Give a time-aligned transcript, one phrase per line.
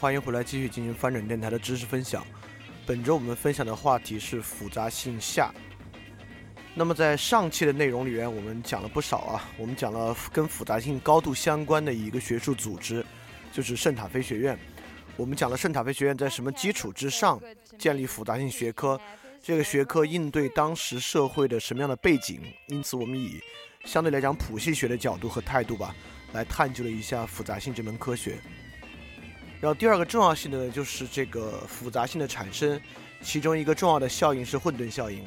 [0.00, 2.26] 欢迎回来继续进行翻转电台的知识分享。
[2.86, 5.52] 本周我们分享的话题是复杂性下。
[6.74, 13.04] 那么在上期的内容里面，我们讲了不少啊，我们讲了跟复杂性高度相关的一个学术组织，
[13.52, 14.58] 就是圣塔菲学院。
[15.18, 17.38] 我们讲了圣塔菲学院在什么基础之上
[17.78, 18.98] 建立复杂性学科，
[19.42, 23.38] 这个学科应对当时社会的什么样的背景，因此我们以
[23.84, 25.94] 相对来讲谱系学的角度和态度吧，
[26.32, 28.38] 来探究了一下复杂性这门科学。
[29.60, 32.80] 然后第二个重要性的呢，就是这个复杂性的产生，
[33.20, 35.22] 其中一个重要的效应是混沌效应。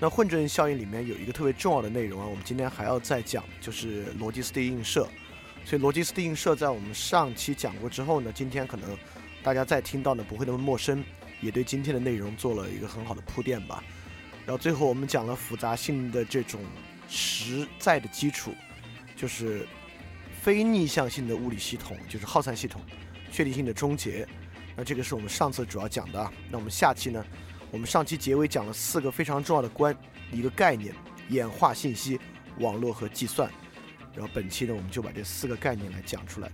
[0.00, 5.06] 那混沌效应里面有一个特别重要的内容啊，我们今天还要再讲，就是逻辑斯蒂映射。
[5.64, 8.96] 所以逻辑斯蒂映射在我们上期讲过之后呢，今天可能
[9.42, 11.04] 大家再听到呢不会那么陌生，
[11.42, 13.84] 也对今天的内容做了一个很好的铺垫吧。
[14.46, 16.60] 然后最后我们讲了复杂性的这种
[17.08, 18.54] 实在的基础，
[19.16, 19.66] 就是
[20.40, 22.80] 非逆向性的物理系统，就是耗散系统。
[23.36, 24.26] 确定性的终结，
[24.74, 26.32] 那这个是我们上次主要讲的啊。
[26.50, 27.22] 那我们下期呢？
[27.70, 29.94] 我们上期结尾讲了四个非常重要的关
[30.32, 30.94] 一个概念：
[31.28, 32.18] 演化信息、
[32.60, 33.50] 网络和计算。
[34.14, 36.50] 然后本期呢，我们就把这四个概念来讲出来。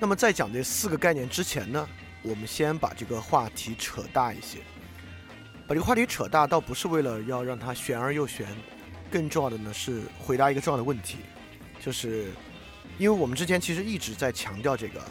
[0.00, 1.86] 那么在讲这四个概念之前呢，
[2.22, 4.60] 我们先把这个话题扯大一些。
[5.68, 8.46] 把这个话题扯大，倒不是为了要让它玄而又玄，
[9.10, 11.18] 更重要的呢是回答一个重要的问题，
[11.78, 12.32] 就是
[12.96, 15.02] 因为我们之前其实一直在强调这个。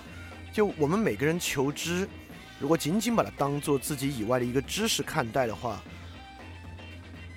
[0.55, 2.07] 就我们每个人求知，
[2.61, 5.83] 如果仅仅把它当做自己以外的一个知识看待的话，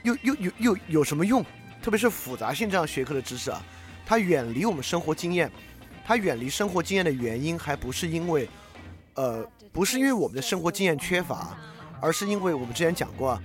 [0.05, 1.45] 又又又又有什么用？
[1.83, 3.61] 特别是复杂性这样学科的知识啊，
[4.07, 5.51] 它远离我们生活经验，
[6.05, 8.49] 它远离生活经验的原因，还不是因为，
[9.15, 11.59] 呃，不是因为我们的生活经验缺乏，
[12.01, 13.43] 而是因为我们之前讲过，啊，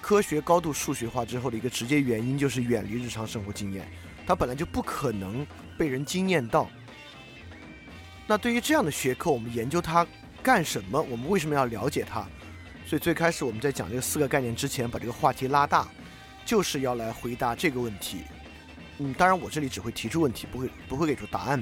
[0.00, 3.86] 科学高度数学化之后的一个直接原因就是远离日常生活经验，
[4.26, 6.70] 它本来就不可能被人经验到。
[8.30, 10.06] 那对于这样的学科，我们研究它
[10.40, 11.02] 干什么？
[11.02, 12.24] 我们为什么要了解它？
[12.86, 15.88] 所以最开始我们在讲这四个概念之前，把这个话题拉大，
[16.44, 18.18] 就是要来回答这个问题。
[18.98, 21.60] 嗯，当然我这里只会提出问题，不会不会给出答案。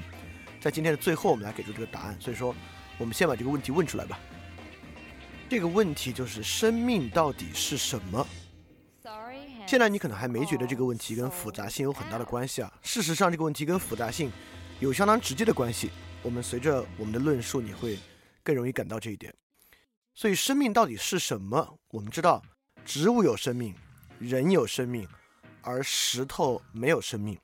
[0.60, 2.14] 在今天的最后，我们来给出这个答案。
[2.20, 2.54] 所以说，
[2.98, 4.20] 我们先把这个问题问出来吧。
[5.48, 8.26] 这个问题就是生命到底是什么？
[9.66, 12.70] 现在你可能还没觉得这个问题跟复杂性有很大的关系啊。
[12.82, 14.30] 事实上，这个问题跟复杂性
[14.80, 15.88] 有相当直接的关系。
[16.22, 17.98] 我们随着我们的论述，你会
[18.42, 19.34] 更容易感到这一点。
[20.14, 21.78] 所以，生命到底是什么？
[21.88, 22.42] 我们知道，
[22.84, 23.74] 植物有生命，
[24.18, 25.08] 人有生命，
[25.62, 27.38] 而石头没有生命。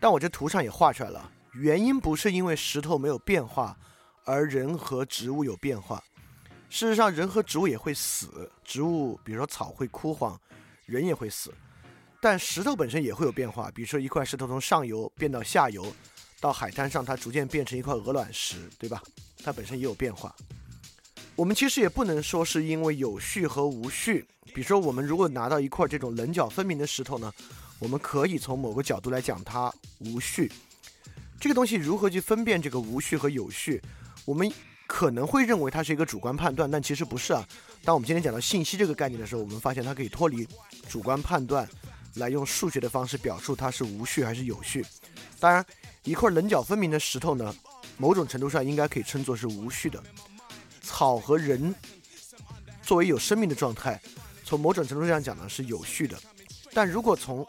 [0.00, 3.76] 但我这图上也画出来了，原因不是因为石头没有变化，
[4.24, 6.02] 而人和植物有变化。
[6.70, 10.40] 事实上，人和植物也会死，植物比如说草会枯黄，
[10.86, 11.52] 人也会死。
[12.22, 15.94] 但石头本身也会有变化，比如说一块石头从上游变到下游。
[16.42, 19.00] 到海滩上，它逐渐变成一块鹅卵石，对吧？
[19.44, 20.34] 它本身也有变化。
[21.36, 24.26] 我们其实也不能说是因为有序和无序。
[24.52, 27.32] 比如说，我们如果拿到一块这种棱角分明的石头呢，
[27.78, 30.50] 我们可以从某个角度来讲它无序。
[31.38, 33.80] 这个东西如何去分辨这个无序和有序？
[34.24, 34.52] 我们
[34.88, 37.46] 可能会认为它是一个主观判断，但其实不是啊。
[37.84, 40.44] 当我们今天讲到信息这个概念的时候，我们发现它可以脱离
[40.88, 41.68] 主观判断，
[42.16, 44.84] 来用数学的方式表述它是无序还是有序。
[45.38, 45.64] 当然。
[46.04, 47.54] 一块棱角分明的石头呢，
[47.96, 50.02] 某种程度上应该可以称作是无序的。
[50.82, 51.74] 草和人
[52.82, 54.00] 作为有生命的状态，
[54.44, 56.18] 从某种程度上讲呢是有序的。
[56.72, 57.46] 但如果从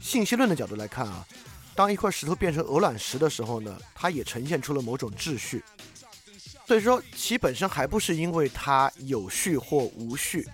[0.00, 1.26] 信息论的角度来看啊，
[1.74, 5.64] 当一块石头变成鹅卵石的时候呢，它也呈现出了某种秩序。
[6.66, 10.46] 所以说，其本身还不是因为它有序或无序。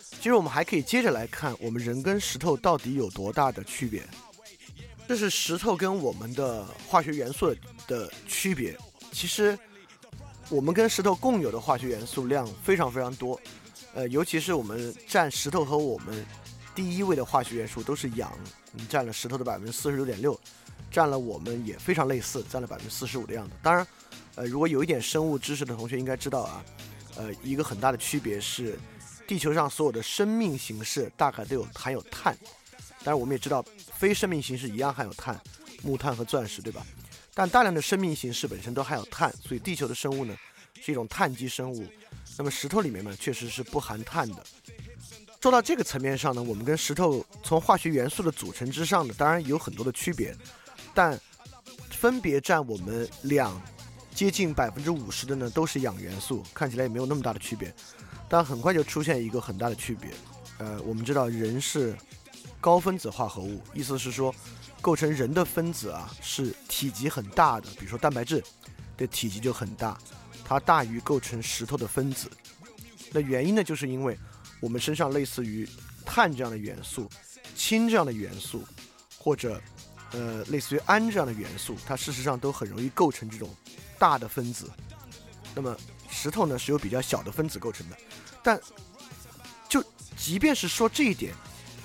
[0.00, 4.02] 其实我们还可以接着来看，我们人跟石头到底有多大的区别。
[5.08, 7.56] 这是石头跟我们的化学元素
[7.86, 8.76] 的区别。
[9.10, 9.58] 其实，
[10.50, 13.40] 我们跟石头共有的化学元素量非常非常多。
[13.94, 16.26] 呃，尤其是我们占石头和我们。
[16.74, 18.30] 第一位的化学元素都是氧，
[18.88, 20.38] 占了石头的百分之四十六点六，
[20.92, 23.56] 占了我们也非常类似，占了百分之四十五的样子。
[23.60, 23.84] 当然，
[24.36, 26.64] 呃，如果有一点生物知识的同学应该知道啊，
[27.16, 28.78] 呃，一个很大的区别是，
[29.26, 32.36] 地球上所有的生命形式大概都有含有碳，
[33.02, 33.64] 当然我们也知道
[33.98, 35.38] 非生命形式一样含有碳，
[35.82, 36.86] 木炭和钻石，对吧？
[37.34, 40.36] 但大量的生命形式本身都含有碳，所以地球的生物呢
[40.80, 41.84] 是一种碳基生物。
[42.36, 44.46] 那么石头里面呢确实是不含碳的。
[45.42, 50.32] 说到这个层面上呢，我们跟石头从化学元素的组成之上呢，当然有很多的区别，
[50.94, 51.20] 但
[51.90, 53.60] 分别占我们两
[54.14, 57.74] 接近百分之五十的呢，都是氧元素，看起来也没有那么大的区别。
[58.28, 60.10] 但很快就出现一个很大的区别，
[60.58, 61.96] 呃，我们知道人是
[62.60, 64.34] 高分子化合物，意思是说，
[64.80, 68.42] 构成人的分子啊是体积很大的，比如说蛋白质
[68.96, 69.96] 的体积就很大，
[70.44, 72.30] 它大于构成石头的分子。
[73.12, 74.18] 那原因呢，就是因为。
[74.60, 75.68] 我们身上类似于
[76.04, 77.08] 碳这样的元素、
[77.54, 78.64] 氢这样的元素，
[79.16, 79.62] 或者
[80.10, 83.54] 呃类似于氨这样的元素，它事实上都很容易构成这种
[84.00, 84.68] 大的分子。
[85.54, 85.76] 那么
[86.10, 87.96] 石头呢是由比较小的分子构成的，
[88.42, 88.60] 但
[89.68, 89.80] 就
[90.16, 91.32] 即便是说这一点，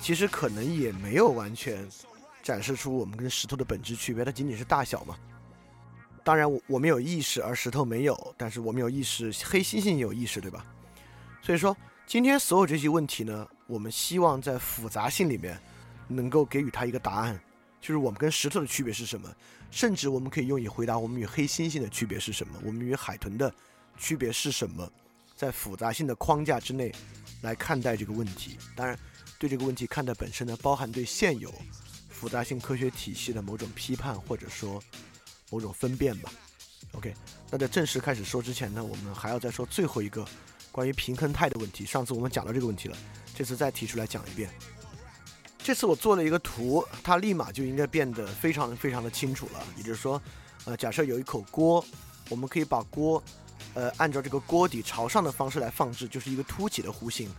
[0.04, 1.88] 其实可能也没有完全
[2.42, 5.16] 展示出我们跟石头的本质区别，它仅仅是大小嘛。
[6.22, 10.62] 当然我我们有意识，而石头没有，但是我们有意识，黑猩猩也有意识，对吧？
[11.40, 11.74] 所以说。
[12.06, 15.58] 今天所有这些问题呢，我们希望在复杂性里面
[16.06, 17.40] 能够给予它一个答案，
[17.80, 19.34] 就是我们跟石头的区别是什么，
[19.70, 23.50] 甚至我们可以用以回答我们与黑猩猩的区别是什么，我们与海豚的
[23.96, 24.86] 区别是什么，
[25.34, 26.92] 在复杂性的框架之内
[27.40, 28.58] 来看待这个问题。
[28.76, 28.98] 当然，
[29.44, 31.52] 对这个问题看待本身呢，包含对现有
[32.08, 34.82] 复杂性科学体系的某种批判或者说
[35.50, 36.32] 某种分辨吧。
[36.92, 37.12] OK，
[37.50, 40.26] 那在正式开始说之前呢，我们还要再说最后一个。
[40.72, 42.96] 关于平衡态的问题，上次我们讲到这个问题了，
[43.32, 44.50] 这次再提出来讲一遍。
[45.56, 49.64] 这次我做了一个图，它立马就应该变得非常非常的清楚了。
[49.76, 50.20] 也就是说，
[50.64, 51.84] 呃，假设有一口锅，
[52.28, 53.22] 我们可以把锅，
[53.74, 57.30] 呃，按照这个锅底朝上的方式来放置，就是一个凸起的弧形。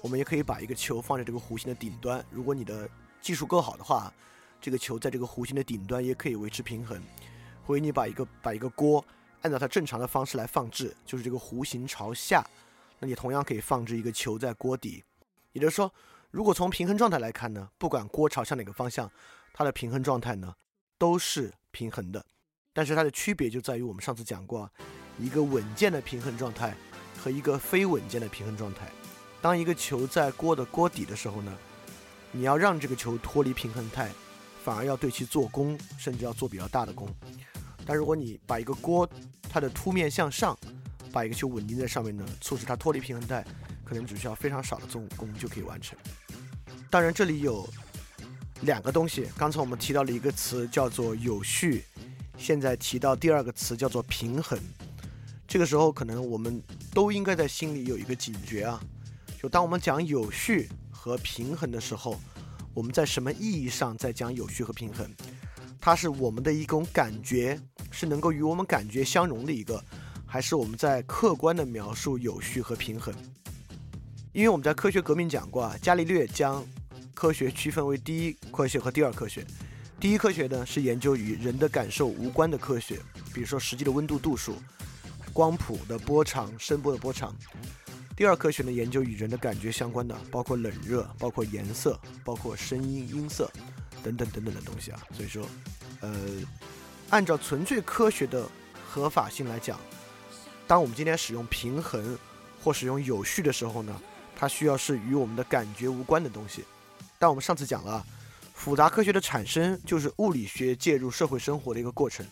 [0.00, 2.24] 我们也可以把一个球放在这个弧形的顶端。
[2.30, 2.88] 如果你的
[3.20, 4.12] 技术够好的话，
[4.60, 7.00] 这个球在这个弧形的顶端也可以维持平衡。
[7.64, 9.04] 或者你把一个把一个锅
[9.42, 12.46] 按照它正常的方式来放置，就是这个弧形朝下。
[13.00, 15.02] 那你同样可以放置一个球在锅底，
[15.52, 15.92] 也就是说，
[16.30, 19.10] 如果从平衡状态来看呢，不管锅朝向哪个方向，
[19.52, 20.54] 它的平衡状态呢
[20.96, 22.24] 都是平衡的。
[22.72, 24.70] 但是它的区别就在于我们上次讲过，
[25.18, 26.74] 一个稳健的平衡状态
[27.18, 28.90] 和一个非稳健的平衡状态。
[29.46, 31.56] 当一个球在锅的锅底的时候呢，
[32.32, 34.10] 你要让这个球脱离平衡态，
[34.64, 37.08] 反而要对其做功，甚至要做比较大的功。
[37.86, 39.08] 但如果你把一个锅
[39.48, 40.58] 它的凸面向上，
[41.12, 43.46] 把一个球稳定在上面呢，促使它脱离平衡带，
[43.84, 45.96] 可能只需要非常少的重功就可以完成。
[46.90, 47.68] 当然，这里有
[48.62, 49.28] 两个东西。
[49.38, 51.84] 刚才我们提到了一个词叫做有序，
[52.36, 54.58] 现在提到第二个词叫做平衡。
[55.46, 56.60] 这个时候，可能我们
[56.92, 58.82] 都应该在心里有一个警觉啊，
[59.48, 62.20] 当我们讲有序和平衡的时候，
[62.74, 65.10] 我们在什么意义上在讲有序和平衡？
[65.80, 67.60] 它是我们的一种感觉，
[67.90, 69.82] 是能够与我们感觉相融的一个。
[70.28, 73.14] 还是我们在客观的描述有序和平衡，
[74.32, 76.66] 因为我们在科学革命讲过啊，伽利略将
[77.14, 79.46] 科学区分为第一科学和第二科学。
[80.00, 83.00] 第一科学呢是研究与人的感受无关的科学，
[83.32, 84.56] 比如说实际的温度度数、
[85.32, 87.34] 光谱的波长、声波的波长。
[88.16, 93.50] 第二科学呢研究与人的感觉相关的，包括冷热、包括颜色、包括声音、音色
[94.02, 94.98] 等等等等的东西啊。
[95.12, 95.46] 所以说，
[96.00, 96.40] 呃，
[97.10, 98.48] 按照纯粹科学的
[98.88, 99.78] 合法性来讲。
[100.66, 102.18] 当我们今天使用平衡
[102.64, 104.00] 或使用有序的时候呢，
[104.34, 106.64] 它需要是与我们的感觉无关的东西。
[107.18, 108.02] 但我们上次讲了，
[108.54, 112.26] 复杂科学的产生就是物理学介入社会生活的一个过程。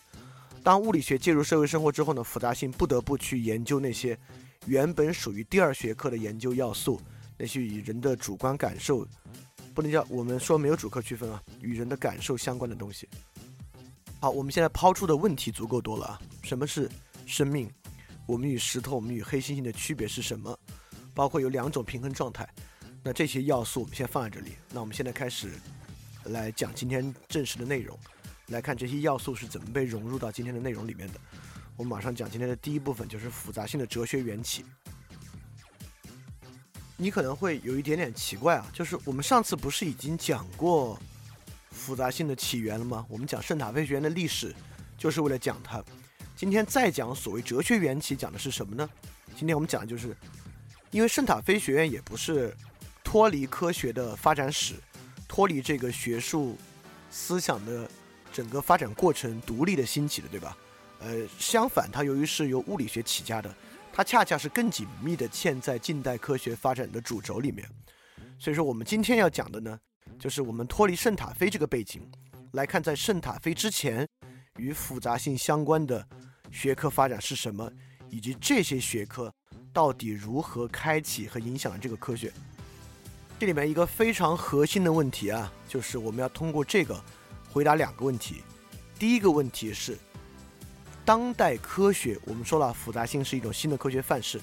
[0.63, 4.17] 当物理学介入社会生活之后呢，复杂性不得不去研究那些
[4.65, 6.99] 原本属于第二学科的研究要素，
[7.37, 9.07] 那些与人的主观感受
[9.73, 13.07] 不能叫我们说没有主客区分啊，与人的感受相关的东西。
[14.19, 16.21] 好，我们现在抛出的问题足够多了啊！
[16.41, 16.89] 什么是
[17.27, 17.69] 生命？
[18.25, 20.57] 我们与石头、我们与黑猩猩的区别是什么？
[21.13, 22.47] 包括有两种平衡状态。
[23.03, 24.53] 那这些要素我们先放在这里。
[24.71, 25.51] 那我们现在开始
[26.23, 27.95] 来讲今天正式的内容，
[28.47, 31.19] 来看这些要素是怎么被融入到今天的内容里面的。
[31.77, 34.63] 我们马上讲今天的第一部分，就是复杂性的哲学缘起。
[36.97, 40.97] 你可能会有一点点奇怪啊，就是我们上次不是已经讲过
[41.69, 43.05] 复杂性的起源了吗？
[43.09, 44.55] 我们讲圣塔菲学院的历史，
[44.97, 45.83] 就是为了讲它。
[46.37, 48.89] 今天再讲所谓哲学缘起，讲的是什么呢？
[49.35, 50.15] 今天我们讲的就是，
[50.91, 52.55] 因为圣塔菲学院也不是
[53.03, 54.75] 脱离科学的发展史，
[55.27, 56.57] 脱离这个学术
[57.11, 57.89] 思想的
[58.31, 60.57] 整个发展过程独立的兴起的，对吧？
[61.05, 63.55] 呃，相反，它由于是由物理学起家的。
[63.93, 67.63] 它恰恰是更紧密地嵌在近代科学发展的主轴里面，
[68.39, 69.79] 所以说我们今天要讲的呢，
[70.19, 72.01] 就是我们脱离圣塔菲这个背景
[72.53, 74.05] 来看，在圣塔菲之前
[74.57, 76.05] 与复杂性相关的
[76.51, 77.71] 学科发展是什么，
[78.09, 79.31] 以及这些学科
[79.71, 82.33] 到底如何开启和影响了这个科学。
[83.39, 86.99] 这里面一个非常核心的问题啊，就是我们要通过这个
[87.49, 88.41] 回答两个问题。
[88.97, 89.95] 第一个问题是。
[91.05, 94.41] 当代科学，我们说了，复杂性是一种新的科学范式。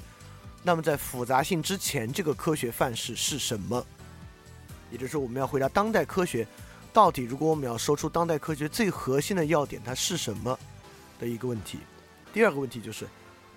[0.63, 3.85] 那么，在复杂性之前，这个科学范式是什么？
[4.93, 6.47] 也就是说，我们要回答当代科学
[6.93, 10.57] 到底，如果我们要说出当代科学最核心的要点，它是什么
[11.19, 11.81] 的一个问题。
[12.33, 13.09] 第二个问题就是，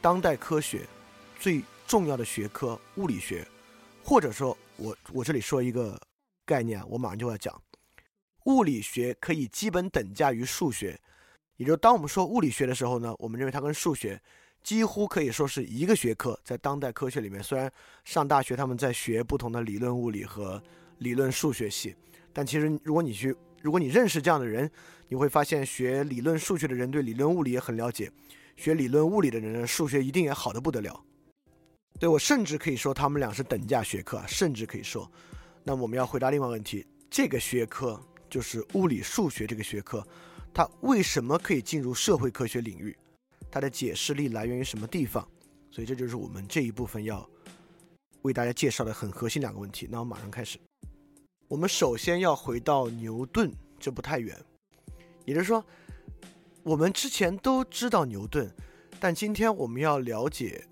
[0.01, 0.87] 当代科学
[1.39, 3.47] 最重要的学科物理学，
[4.03, 5.95] 或者说，我我这里说一个
[6.43, 7.61] 概念，我马上就要讲，
[8.45, 10.99] 物理学可以基本等价于数学。
[11.57, 14.21] 也就当我们说物理学的时候呢，我们认为它跟数学
[14.61, 16.37] 几乎可以说是一个学科。
[16.43, 17.71] 在当代科学里面，虽然
[18.03, 20.61] 上大学他们在学不同的理论物理和
[20.97, 21.95] 理论数学系，
[22.33, 24.69] 但其实如果你去，如果你认识这样的人，
[25.07, 28.11] 你会发现学理论数学的人对理论物理也很了解，
[28.57, 30.99] 学理论物理的人呢，数学一定也好的不得了。
[31.99, 35.09] 对我甚至可以说他们俩是等价学科，甚至可以说。
[35.63, 37.97] 那我们要回答另外问题，这个学科
[38.29, 40.05] 就是物理数学这个学科。
[40.55, 42.97] 它为什么可以进入社会科学领域？
[43.51, 45.27] 它的解释力来源于什么地方？
[45.69, 47.29] 所以这就是我们这一部分要
[48.21, 49.85] 为大家介绍的很核心两个问题。
[49.91, 50.57] 那我马上开始。
[51.49, 54.33] 我们首先要回到牛顿，这不太远。
[55.25, 55.61] 也就是说，
[56.63, 58.49] 我们之前都知道牛顿，
[58.97, 60.65] 但今天我们要了解，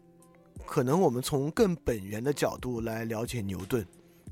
[0.65, 3.85] 可能我们从更本源的角度来了解牛顿。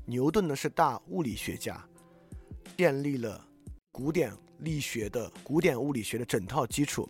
[0.06, 1.86] 牛顿呢是大物理学家，
[2.78, 3.46] 建立了
[3.90, 4.32] 古典。
[4.62, 7.08] 力学的古典物理学的整套基础，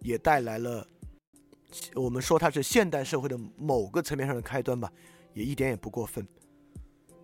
[0.00, 0.86] 也带来了
[1.94, 4.92] 我们说它是现代社会的某个层面上的开端吧，
[5.34, 6.26] 也一点也不过分。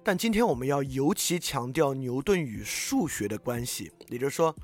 [0.02, 4.54] 但今天我们要尤其强调牛顿与数学的关系，也就是说，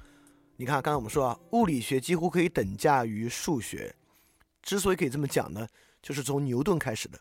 [0.56, 3.94] 你看刚才我们说啊，物理学几乎可以等价于数学。
[4.62, 5.68] 之所以可以这么讲呢，
[6.00, 7.18] 就是从牛顿开始的。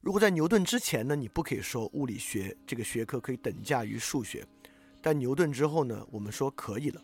[0.00, 4.44] 如果在牛顿之前呢，你不可以说物理学这个学科可以等价于数学，
[5.00, 7.00] 但牛顿之后呢，我们说可以了。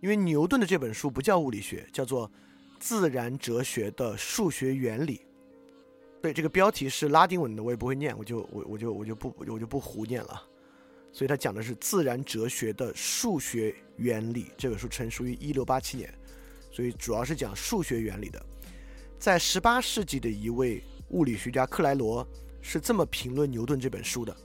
[0.00, 2.28] 因为牛顿的这本书不叫物理学，叫做
[2.78, 5.16] 《自然哲学的数学原理》。
[6.22, 10.42] 对，这个标题是拉丁文的，我也不会念，我就我我就我就不我就不胡念了。
[11.12, 14.50] 所以他讲的是自然哲学的数学原理。
[14.58, 16.12] 这本书成书于一六八七年，
[16.70, 18.44] 所以主要是讲数学原理的。
[19.18, 22.26] 在十八世纪的一位物理学家克莱罗
[22.60, 24.32] 是这么评论牛顿这本书的：《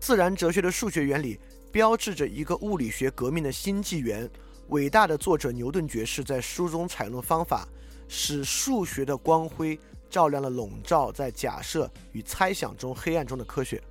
[0.00, 1.36] 自然哲学的数学原理》。
[1.72, 4.28] 标志着一个物理学革命的新纪元。
[4.68, 7.66] 伟大的作者牛顿爵士在书中采用方法，
[8.06, 13.82] 使数学的光辉照亮了笼罩在假设与猜想中黑暗中的科学。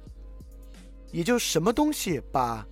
[1.11, 2.65] 也就什么东西把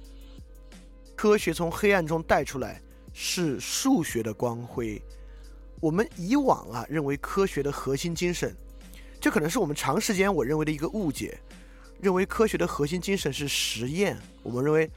[1.16, 5.02] 科学从黑暗中带出来，是数学的光辉。
[5.82, 8.56] 我们以往啊认为科学的核心精神，
[9.20, 11.38] 这可能是我们长时间我认为的一个误解。
[12.00, 14.18] 认为科学的核心精神是实验。
[14.44, 14.90] 我们认为，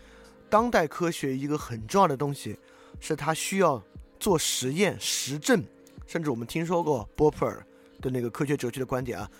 [0.49, 2.59] 当代科学一个很重要的东西，
[3.01, 3.83] 是它需要
[4.19, 5.65] 做实验、实证。
[6.07, 7.65] 甚至我们听说过波普尔
[8.01, 9.31] 的那个科学哲学的观点啊，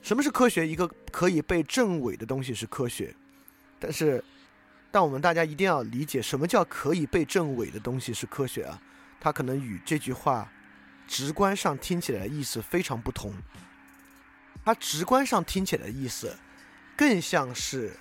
[0.00, 0.66] 什么是科学？
[0.66, 3.14] 一个可以被证伪的东西是科学。
[3.80, 4.22] 但是，
[4.90, 8.80] 但我们大家一定要理解，什么叫可以被证伪的东西是科学啊？
[9.20, 10.50] 它可能与这句话
[11.08, 13.34] 直观上听起来的意思非常不同。
[14.64, 16.34] 它直观上听起来的意思。
[16.96, 17.92] 更像是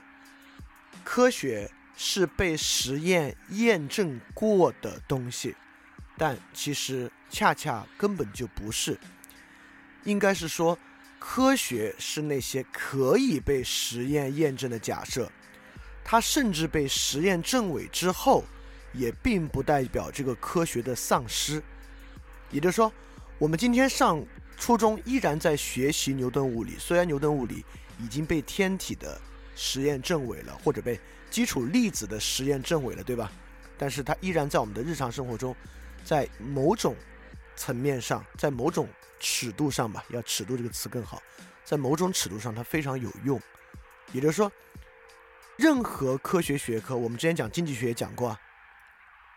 [1.04, 5.56] 科学是被实验验证过的东西，
[6.18, 8.98] 但其实恰恰根本就不是。
[10.04, 10.78] 应该是说，
[11.18, 15.32] 科学是那些可以被实验验证的假设，
[16.04, 18.44] 它甚至被实验证伪之后，
[18.94, 21.64] 也并不代表这个科学的丧失。
[22.52, 22.92] 也就是说，
[23.40, 24.24] 我们今天上
[24.58, 27.64] 初中依然在学习牛顿物理，虽然牛顿物理
[28.04, 29.20] 已经被天体的
[29.56, 31.00] 实验证伪了，或者被
[31.32, 33.32] 基础粒子的实验证伪了，对吧？
[33.78, 35.56] 但是它依然在我们的日常生活中，
[36.04, 36.96] 在某种
[37.56, 38.88] 层面上，在某种
[39.20, 41.22] 尺度上吧，要尺度这个词更好，
[41.64, 43.42] 在某种尺度上它非常有用。
[44.12, 44.52] 也就是说，
[45.56, 48.40] 任何科学学科，我们之前讲经济学也讲过啊，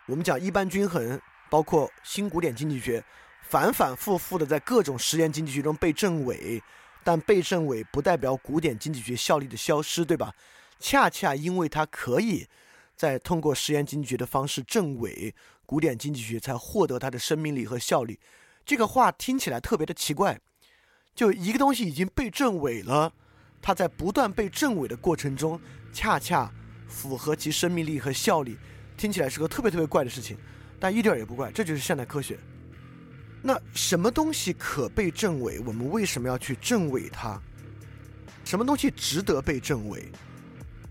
[0.07, 1.19] 我们讲一般均衡，
[1.49, 3.03] 包括新古典经济学，
[3.49, 6.61] 反反复复的在各种实验经济学中被证伪，
[7.07, 10.35] 但被证伪不代表古典经济学效力的消失，对吧？
[10.77, 12.45] 恰恰因为它可以。
[12.97, 15.33] 在通过实验经济学的方式证伪
[15.65, 18.19] 古典经济学，才获得它的生命力和效力。
[18.65, 20.37] 这个话听起来特别的奇怪，
[21.15, 23.13] 就一个东西已经被证伪了，
[23.61, 25.57] 它在不断被证伪的过程中，
[25.93, 26.51] 恰恰
[26.89, 28.57] 符合其生命力和效力，
[28.97, 30.37] 听起来是个特别特别怪的事情，
[30.77, 32.37] 但一点也不怪，这就是现代科学。
[33.47, 35.57] 那什么东西可被证伪？
[35.61, 37.39] 我们为什么要去证伪它？
[38.43, 40.11] 什么东西值得被证伪？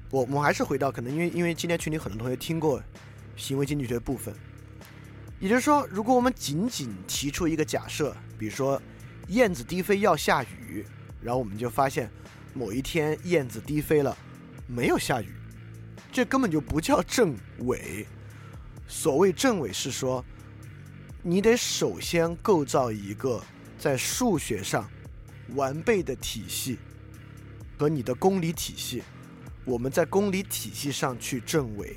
[0.08, 2.82] 我我们还是回到可能因为因为今天群里很多同学听过
[3.36, 4.34] 行为经济学部分，
[5.38, 8.80] 也就是说，如果我们仅仅提出一个假设，比如说
[9.28, 10.82] 燕子低飞要下雨，
[11.20, 12.10] 然后我们就发现
[12.54, 14.16] 某一天燕子低飞了，
[14.66, 15.30] 没有下雨，
[16.10, 18.06] 这根本就不叫证伪。
[18.88, 20.24] 所谓证伪是说，
[21.28, 23.42] 你得首先构造一个
[23.76, 24.88] 在数学上
[25.56, 26.78] 完备的体系
[27.76, 29.02] 和你的公理体系。
[29.64, 31.96] 我们在公理体系上去证伪，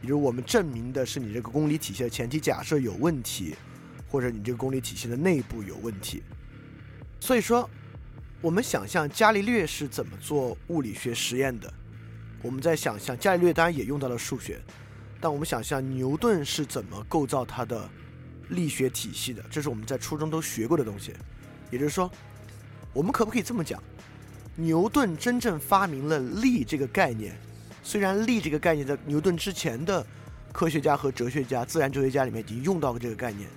[0.00, 3.54] 比如我们证明的是你这个公理体系的前提假设有问题，
[4.08, 6.20] 或者你这个公理体系的内部有问题。
[7.20, 7.70] 所以说，
[8.40, 11.72] 我们想象伽利略是怎么做物理学实验的，
[12.42, 14.60] 我们在想象伽利略当然也用到了数学，
[15.20, 17.88] 但我们想象牛顿是怎么构造他的
[18.48, 21.12] 力学体系的，这是我们在初中都学过的东西。
[21.70, 22.10] 也就是说，
[22.92, 23.82] 我们可不可以这么讲？
[24.56, 27.36] 牛顿真正发明了力这个概念，
[27.82, 30.06] 虽然力这个概念在牛顿之前的
[30.52, 33.48] 科学家和哲学家、自然哲学家里面已经用到过这个概念，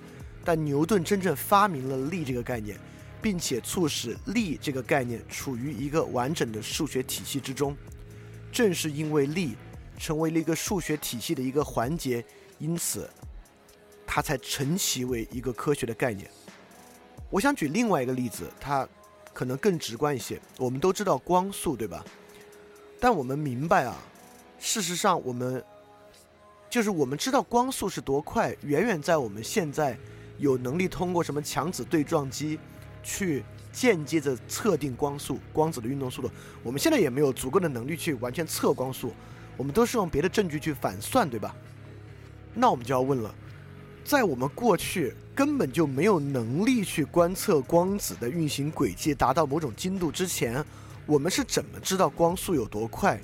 [0.44, 2.76] 但牛顿真正发明了力这个概念，
[3.22, 7.76] 并且促使力这个概念处于一个完整的数学体系之中。
[8.50, 9.54] 正是因为力
[9.98, 12.24] 成为了一个数学体系的一个环节，
[12.58, 13.08] 因此
[14.08, 16.28] 它才成其为一个科学的概念。
[17.30, 18.88] 我想举另外一个例子，它。
[19.30, 20.40] 可能更直观一些。
[20.58, 22.04] 我们都知道光速，对吧？
[22.98, 23.96] 但我们明白啊，
[24.58, 25.62] 事实上，我们
[26.68, 29.96] 就是我们知道光速是多快，远远在我们现在
[30.38, 32.58] 有能力通过什么强子对撞机
[33.04, 36.28] 去间接的测定光速、光子的运动速度。
[36.64, 39.12] 我们现在也没有足够的能力去完全测光速，
[39.56, 41.54] 我们都是用别的证据去反算，对吧？
[42.54, 43.32] 那我们就要问了。
[44.08, 50.64] 在我们过去根本就没有能力去观测光子的运行轨迹达到某种精度之前，
[51.04, 53.20] 我们是怎么知道光速有多快？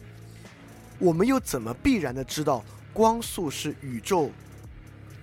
[0.98, 4.30] 我们又怎么必然的知道光速是宇宙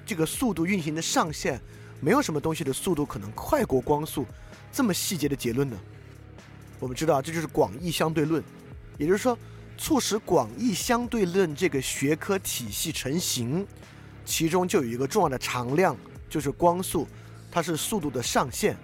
[0.03, 1.61] 这个速度运行的上限？
[1.99, 4.25] 没有什么东西的速度可能快过光速，
[4.71, 5.77] 这么细节的结论呢？
[6.79, 8.43] 我们知道，这就是广义相对论，
[8.97, 9.37] 也就是说，
[9.77, 13.63] 促使广义相对论这个学科体系成型。
[14.25, 15.95] 其中就有一个重要的常量，
[16.29, 17.07] 就是光速，
[17.51, 18.77] 它是速度的上限。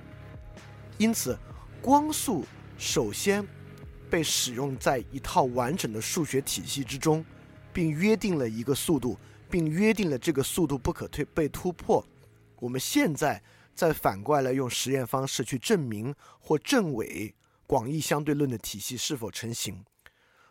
[0.97, 1.37] 因此，
[1.81, 2.45] 光速
[2.77, 3.47] 首先
[4.09, 7.23] 被使用在一套完整的数学体系之中，
[7.71, 9.17] 并约定了一个速度，
[9.49, 12.05] 并约定了这个速度不可推被突破。
[12.59, 13.41] 我们现在
[13.75, 17.33] 再反过来用实验方式去证明或证伪
[17.67, 19.85] 广义相对论的体系是否成型。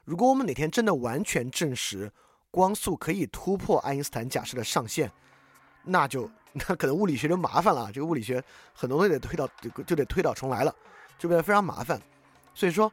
[0.05, 2.13] 如果我们哪天真的完全证实，
[2.57, 5.13] 光速可以突破爱因斯坦假设的上限，
[5.85, 7.93] 那就 那可能物理学就麻烦了。
[7.93, 8.43] 这个物理学
[8.73, 9.47] 很多都得推倒，
[9.87, 10.75] 就得推倒重来了，
[11.19, 12.01] 就变得非常麻烦。
[12.55, 12.91] 所以说，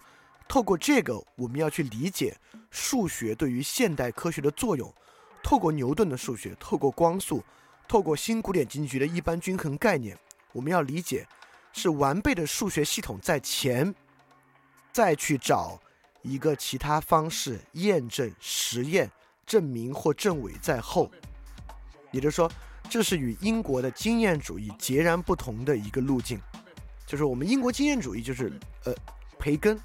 [0.49, 2.35] 透过这个，我们要去理解
[2.71, 4.93] 数学对于现代科学的作用。
[5.41, 7.41] 透过牛顿的数学，透过光速，
[7.87, 10.17] 透过新古典经济学的一般均衡概念，
[10.51, 11.25] 我们要理解
[11.71, 13.95] 是完备的数学系统在前，
[14.91, 15.79] 再去找
[16.21, 19.09] 一个其他方式验证实验。
[19.45, 21.11] 证明或证伪在后，
[22.11, 22.51] 也就是说，
[22.89, 26.41] 这是与英国的经验主义截然不同的一个路径。
[27.05, 28.51] 就是我们英国经验主义就是
[28.85, 28.93] 呃
[29.37, 29.79] 培根，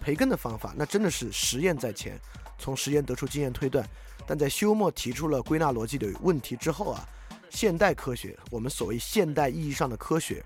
[0.00, 2.18] 培根的方法，那真的是实验在前，
[2.58, 3.86] 从实验得出经验推断。
[4.26, 7.06] 但在休谟提出了归纳逻辑的问题之后啊，
[7.50, 10.44] 现代科学，我们所谓现代意义上的科学，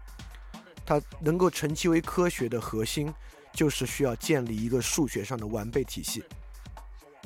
[0.85, 3.13] 它能够成其为科学的核心，
[3.53, 6.25] 就是需要建立一个数学上的完备体系。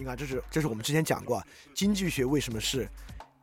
[0.00, 2.88] 你看，这是这是我们之前讲过，经济学为什么是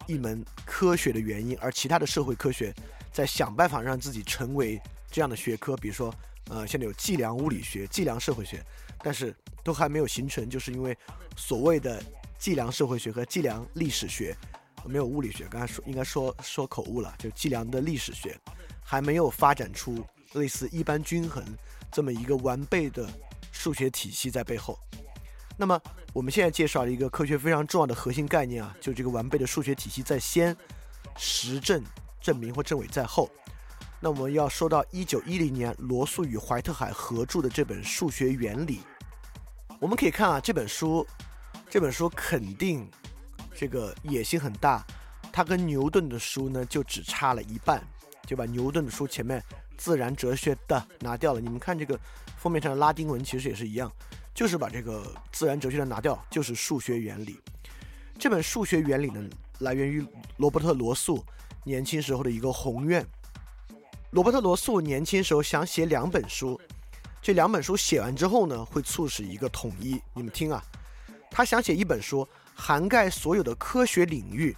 [0.07, 2.73] 一门科学的原因，而其他的社会科学
[3.13, 6.11] 在想办法让自己成为这样的学科，比如说，
[6.49, 8.59] 呃，现在有计量物理学、计量社会学，
[9.03, 10.97] 但是都还没有形成，就是因为
[11.35, 12.03] 所谓的
[12.39, 14.35] 计量社会学和计量历史学
[14.83, 18.35] 没有物理学，刚才说应该说说口误了，就计量的历史学
[18.83, 21.45] 还没有发展出类似一般均衡
[21.91, 23.07] 这么一个完备的
[23.51, 24.79] 数学体系在背后。
[25.59, 25.81] 那么
[26.13, 30.55] 我们现在介绍了一个科学非常重要的核心概念啊，就这个完备的数学体系在先，
[31.17, 31.83] 实证
[32.21, 33.27] 证明或证伪在后。
[33.99, 38.77] 那我们要说到一九一零年罗素与怀特海合著的这本《数学原理》，
[39.79, 41.05] 我们可以看啊，这本书，
[41.67, 42.87] 这本书肯定
[43.55, 44.85] 这个野心很大，
[45.33, 47.81] 它跟牛顿的书呢就只差了一半，
[48.27, 49.43] 就把牛顿的书前面
[49.75, 51.41] 自然哲学的拿掉了。
[51.41, 51.99] 你们看这个
[52.37, 53.91] 封面上的拉丁文其实也是一样。
[54.37, 57.39] 就是把这个自然哲学的拿掉，就是数学原理。
[58.19, 59.27] 这本数学原理呢，
[59.61, 60.05] 来源于
[60.37, 61.25] 罗伯特罗素
[61.63, 63.03] 年轻时候的一个宏愿。
[64.11, 66.61] 罗伯特罗素年轻时候想写两本书，
[67.19, 69.99] 这两本书写完之后呢，会促使一个统一。
[70.13, 70.63] 你们听啊，
[71.31, 74.55] 他想写一本书涵盖所有的科学领域，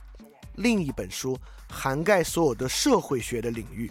[0.56, 1.40] 另一本书
[1.70, 3.90] 涵盖所有的社会学的领域。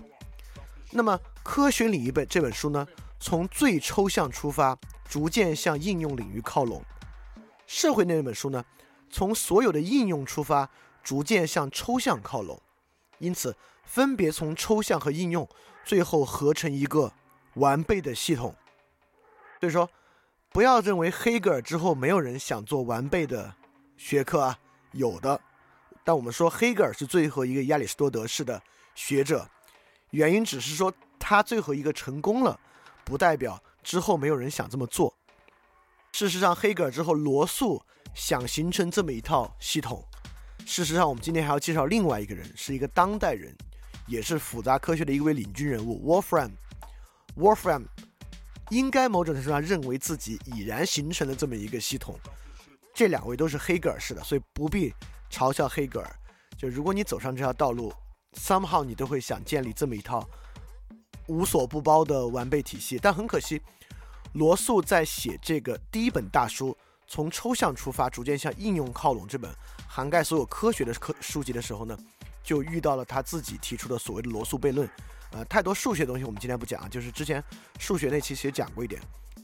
[0.90, 2.87] 那么科学领域本这本书呢，
[3.18, 4.78] 从最抽象出发。
[5.09, 6.85] 逐渐向应用领域靠拢。
[7.66, 8.62] 社会那本书呢，
[9.09, 10.68] 从所有的应用出发，
[11.02, 12.61] 逐渐向抽象靠拢。
[13.16, 15.48] 因此，分别从抽象和应用，
[15.83, 17.11] 最后合成一个
[17.54, 18.54] 完备的系统。
[19.61, 19.88] 所以说，
[20.50, 23.54] 不要认为黑格尔之后没有人想做完备的
[23.96, 24.59] 学科啊，
[24.92, 25.40] 有的。
[26.04, 28.62] 但我们说黑格尔是最后一个亚里士多德式的
[28.94, 29.48] 学者，
[30.11, 32.61] 原因只是说他最后一个成功了，
[33.09, 33.62] 不代表。
[33.83, 35.16] 之后没有人想这么做。
[36.12, 37.83] 事实上，黑格尔之后，罗素
[38.14, 40.05] 想形成这么一套系统。
[40.66, 43.57] 事实上，我们今天还要介绍另外一个人，是一个当代人，
[44.07, 46.51] 也是复杂科学的一位领军人物 ——Wolfram。
[47.37, 47.85] Wolfram
[48.68, 52.18] 应该某种程度上认为自己已然形成了这么一个系统。
[52.92, 54.92] 这两位都是黑格尔式的，所以不必
[55.31, 56.16] 嘲笑黑格尔。
[56.59, 57.90] 就如果你走上这条道路
[58.35, 60.29] ，somehow 你都会想建立这么一套
[61.29, 62.99] 无所不包的完备体系。
[63.01, 63.62] 但很可惜。
[64.35, 69.51] 罗素在写这个第一本大书，从抽象出发，逐渐向应用靠拢这本
[69.88, 71.99] 涵盖所有科学的科书籍的时候呢，
[72.43, 74.88] 就遇到了他自己提出的所谓的罗素悖论。
[75.31, 77.43] 呃，太多数学东西我们今天不讲，就是之前
[77.79, 79.01] 数学那期其实讲过一点。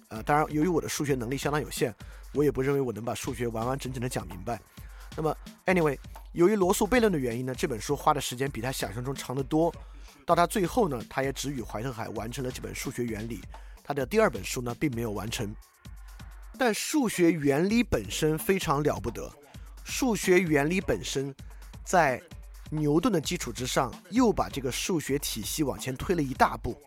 [0.08, 1.92] 呃，当然由于我的数学能力相当有限，
[2.34, 4.60] 我也不认为我能把数学完完整整的讲明白。
[5.16, 5.98] 那么，anyway，
[6.32, 9.74] 由于罗素悖论的原因呢，这本书花的时间比他想象中长得多。
[10.26, 13.40] 到他最后呢，他也只与怀特海完成了这本数学原理。
[13.82, 15.54] 他的第二本书呢，并没有完成，
[16.58, 19.30] 但数学原理本身非常了不得。
[19.84, 21.34] 数学原理本身，
[21.84, 22.22] 在
[22.70, 26.80] 牛顿的基础之上，又把这个数学体系往前推了一大步。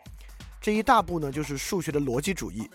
[0.59, 2.67] 这一大步呢，就是数学的逻辑主义。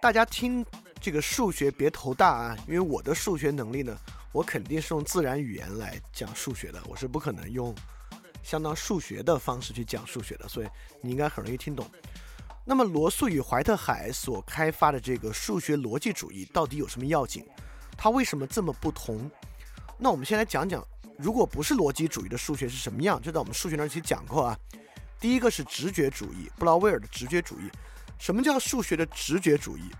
[0.00, 0.64] 大家听
[1.00, 3.98] 这个数学别头大啊，因为我的数学能力呢，
[4.30, 7.74] 我肯定是用自然语言来讲数学的，我是不可能用
[8.46, 10.68] 相当数学的方式去讲数学的，所以
[11.00, 11.84] 你应该很容易听懂。
[12.64, 17.44] 那么，罗素与怀特海所开发的这个数学逻辑主义到底有什么要紧？
[17.96, 19.28] 它为什么这么不同？
[19.98, 20.86] 那我们先来讲讲，
[21.18, 23.20] 如果不是逻辑主义的数学是什么样？
[23.20, 24.56] 就在我们数学那期讲过啊。
[25.18, 27.68] 第一个是直觉主义，布劳威尔的直觉主义。
[28.16, 29.90] 什么叫数学的直觉主义？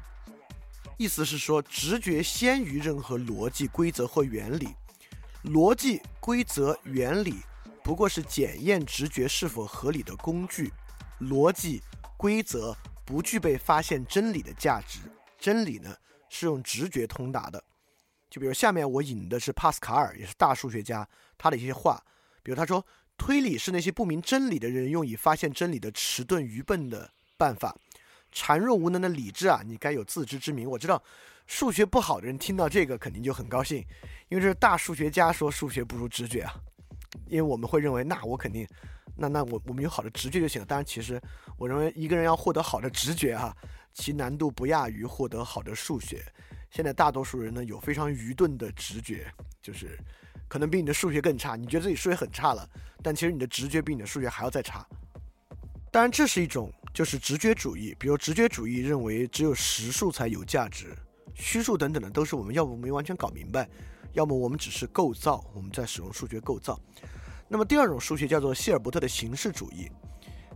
[0.97, 4.69] 意思是说，直觉先于任何逻辑规则或原理，
[5.43, 7.41] 逻辑规则原理
[7.87, 10.73] 不过是检验直觉是否合理的工具，
[11.21, 11.81] 逻辑。
[12.17, 14.99] 规则不具备发现真理的价值，
[15.39, 15.95] 真理呢
[16.29, 17.63] 是用直觉通达的。
[18.29, 22.03] 就比如下面我引的是帕斯卡尔，也是大数学家，他的一些话。
[22.43, 22.85] 比如他说，
[23.17, 27.77] 推理是那些不明真理的人用以发现真理的迟钝愚笨的办法。
[28.33, 30.69] 孱弱无能的理智啊，你该有自知之明。
[30.69, 31.01] 我知道
[31.47, 33.79] 数学不好的人听到这个肯定就很高兴，
[34.29, 36.53] 因为这是大数学家说数学不如直觉啊。
[37.27, 38.67] 因为我们会认为，那我肯定。
[39.19, 40.67] 那那我我们有好的直觉就行了。
[40.67, 41.19] 当然，其实
[41.57, 43.57] 我认为一个人要获得好的直觉哈，
[43.95, 46.23] 其难度不亚于获得好的数学。
[46.71, 49.27] 现在大多数人呢有非常愚钝的直觉，
[49.63, 49.99] 就是
[50.49, 51.57] 可能比你的数学更差。
[51.57, 52.69] 你觉得自己数学很差了，
[53.03, 54.87] 但其实你的直觉比你的数学还要再差。
[55.91, 57.97] 当然，这是一种就是直觉主义。
[57.99, 60.95] 比如直觉主义认为只有实数才有价值，
[61.35, 63.67] 虚数等等的都是我们要不没完全搞明白，
[64.17, 66.81] 要么我们只是构造，我们在使用数学构造。
[67.49, 69.91] 那么第二种数学叫做希尔伯特的形式主义。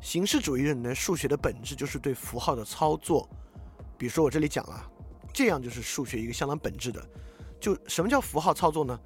[0.00, 3.28] 形式主义认为数学的本质就是对符号的操作。
[3.98, 4.90] 比如说我这里讲了，
[5.30, 7.06] 这样就是数学一个相当本质的。
[7.60, 8.98] 就什么叫符号操作呢？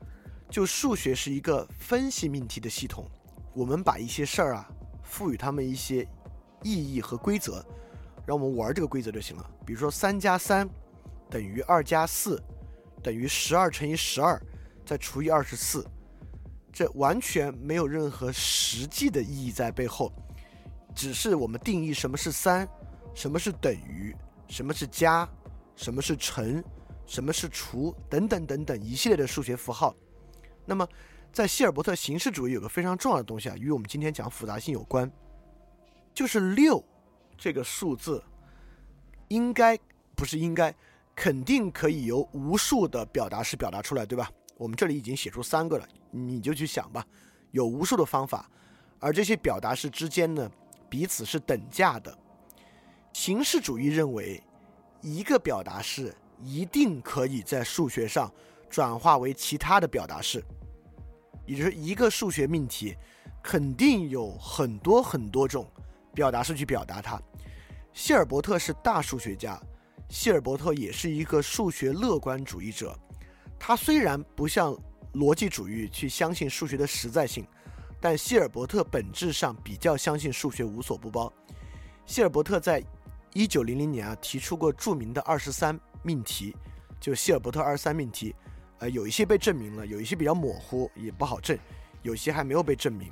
[0.48, 3.10] 就数学是一个分析命题的系统，
[3.54, 4.70] 我们把一些事儿啊
[5.02, 6.06] 赋予它们一些
[6.62, 7.66] 意义和规则，
[8.24, 9.50] 让我们玩这个规则就行了。
[9.66, 10.68] 比如说三加三
[11.28, 12.40] 等于二加四
[13.04, 14.40] 等于十二乘以十二
[14.84, 15.86] 再除以二十四，
[16.72, 20.10] 这完全没有任何实际的意义在背后，
[20.94, 22.66] 只是我们定义什么是三，
[23.14, 24.16] 什么是等于，
[24.48, 25.28] 什么是加，
[25.76, 26.64] 什么是乘，
[27.06, 29.94] 什么是除等等等等一系列的数学符号。
[30.64, 30.88] 那么，
[31.30, 35.10] 在希尔伯特形式主义有个非常重要的东西啊，与我们今天讲复杂性有关，
[36.14, 36.82] 就是六
[37.36, 38.24] 这个数字，
[39.28, 39.78] 应该
[40.16, 40.74] 不是应该，
[41.14, 44.30] 肯定可以由无数的表达式表达出来，对吧？
[44.56, 47.04] 我们这里已经写出三个了，你就去想吧，
[47.50, 48.50] 有无数的方法，
[48.98, 50.50] 而这些表达式之间呢，
[50.88, 52.16] 彼此是等价的。
[53.12, 54.42] 形式主义认为，
[55.00, 58.32] 一个表达式一定可以在数学上。
[58.70, 60.44] 转化为其他的表达式，
[61.46, 62.96] 也就是一个数学命题，
[63.40, 65.64] 肯定有很多很多种
[66.12, 67.22] 表达式去表达它。
[67.92, 69.62] 希尔伯特是大数学家，
[70.08, 72.96] 希尔伯特也是一个数学乐观主义者。
[73.58, 74.76] 他虽然不像
[75.14, 77.46] 逻辑主义去相信数学的实在性，
[78.00, 81.32] 但希尔伯特本质上比较相信数学无所不包。
[82.04, 82.82] 希尔伯特在
[83.32, 86.54] 一九零零年啊提出过著名的二十三命题，
[87.00, 88.34] 就希尔伯特二十三命题。
[88.80, 91.58] 呃，有一些被证明了，有一些比较模糊，也不好证，
[92.02, 93.10] 有些还没有被证明。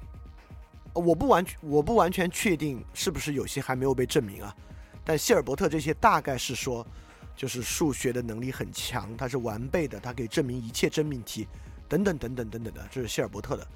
[0.92, 4.54] 我不完全，我不完全确定是不是有些还没有被证明啊。
[5.04, 6.86] 但希尔伯特这些大概是说，
[7.34, 11.48] 就是数学的能力很强，它是完备的，它可以证明一切真命题，
[11.88, 13.66] 等等等等等等的，这是希尔伯特的。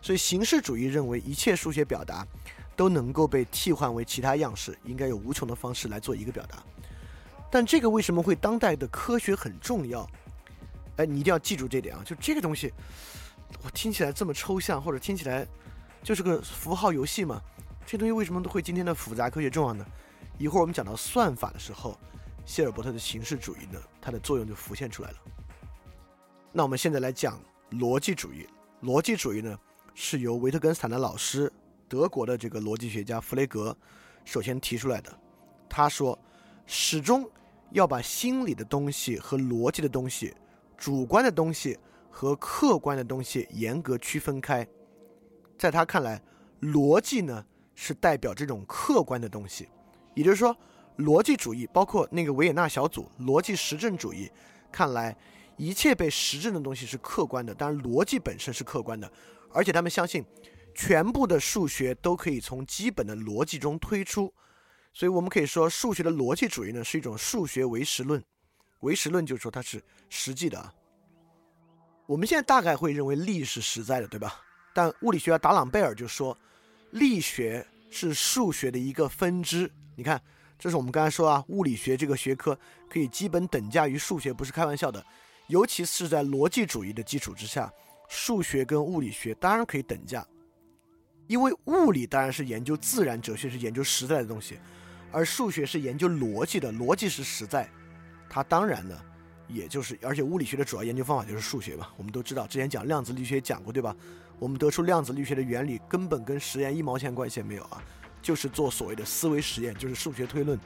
[0.00, 2.24] 所以形式主义认为一切数学表达
[2.76, 6.62] 都能够被替换为其他样式，应该有无穷的方式来做一个表达。
[7.50, 10.08] 但这个为什么会当代的科学很重要？
[10.96, 12.02] 哎，你一定要记住这点啊！
[12.04, 12.72] 就这个东西，
[13.62, 15.46] 我听起来这么抽象，或者听起来
[16.02, 17.40] 就是个符号游戏嘛。
[17.86, 19.84] 这东西为什么都会今天的复杂科学重要呢？
[20.38, 21.98] 一会儿我们讲到算法的时候，
[22.44, 25.16] 希尔伯特的形式主义呢，它的作用就浮现出来了。
[26.52, 27.40] 那我们现在来讲
[27.72, 28.46] 逻辑主义。
[28.82, 29.58] 逻辑主义呢，
[29.94, 31.52] 是由维特根斯坦的老师，
[31.88, 33.76] 德国的这个逻辑学家弗雷格
[34.24, 35.12] 首先提出来的。
[35.68, 36.16] 他说，
[36.66, 37.28] 始终
[37.72, 40.32] 要把心理的东西和逻辑的东西。
[40.76, 41.76] 主观的东西
[42.08, 44.64] 和客观的东西严格区分开，
[45.58, 46.22] 在他看来，
[46.60, 49.68] 逻辑呢是代表这种客观的东西，
[50.18, 50.56] 也就是说，
[50.96, 54.28] 逻辑主义包括那个维也纳小组逻辑实证主义，
[54.72, 55.16] 看来
[55.56, 59.08] 一切被实证的东西是客观的，当然逻辑本身是客观的，
[59.52, 60.24] 而且他们相信
[60.74, 64.34] 全部的数学都可以从基本的逻辑中推出，
[64.92, 68.20] 所以我们可以说，数学的逻辑主义呢是一种数学唯实论。
[68.80, 70.74] 唯实论就是说它是实际的啊。
[72.06, 74.40] 我们现在大概会认为力是实在的，对吧？
[74.74, 76.36] 但物理学家达朗贝尔就说，
[76.90, 79.70] 力学是数学的一个分支。
[79.98, 80.22] 你看，
[80.56, 82.56] 这是我们刚才说啊，物理学这个学科
[82.88, 85.04] 可以基本等价于数学，不是开玩笑的。
[85.48, 87.68] 尤其是在逻辑主义的基础之下，
[88.08, 90.24] 数学跟物理学当然可以等价，
[91.26, 94.56] 因为物理当然是研究自然哲学，是研究实在的东西，
[95.10, 97.68] 而数学是研究逻辑的，逻辑是实在。
[98.30, 98.96] 它当然呢，
[99.48, 101.88] 也就是，而且物理学的主要研究方法就是数学嘛。
[101.96, 103.96] 我们都知道，之前讲量子力学讲过，对吧？
[104.38, 107.82] 我们得出量子力学的原理根本跟实验一毛钱关系也没有啊，
[108.22, 110.58] 就是做所谓的思维实验，就是数学推论，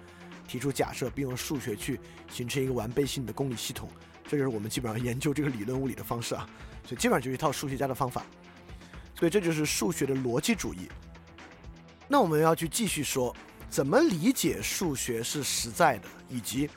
[0.46, 1.98] 提出假设，并用数学去
[2.30, 3.88] 形成一个完备性的公理系统。
[4.28, 6.48] 这就是我们基本上研究这个理论物理的方式啊。
[6.84, 8.24] 所以基本上就是一套数学家的方法。
[9.14, 10.88] 所以这就是数学的逻辑主义。
[12.08, 13.34] 那我们要去继续说，
[13.70, 16.68] 怎么理解数学是实在的，以及。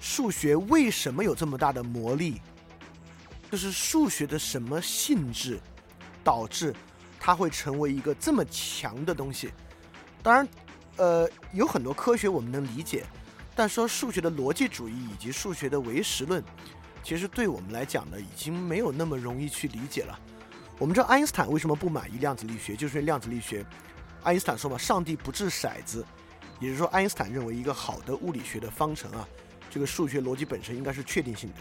[0.00, 2.42] 数学为什么有这么大的魔力？
[3.50, 5.58] 就是数学的什么性质，
[6.22, 6.74] 导致
[7.18, 9.50] 它会成为一个这么强的东西？
[10.24, 10.48] 当然，
[10.96, 13.04] 呃，有很多科学我们能理解，
[13.54, 16.42] 但说数学的逻辑主义以及数学的唯实论，
[17.02, 20.18] 其实对我们来讲呢，已经没有那么容易去理解了。
[20.78, 23.66] 我们知道爱因斯坦为什么不满意量子力学，就是因为量子力学，
[24.22, 26.02] 爱因斯坦说嘛，上帝不掷骰子，
[26.58, 29.28] 也就是说，爱因斯坦认为一个好的物理学的方程啊。
[29.70, 31.56] 这个数学逻辑本身应该是确定性的，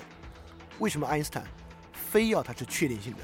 [0.80, 1.44] 为什么爱因斯坦
[1.92, 3.20] 非要它是确定性的？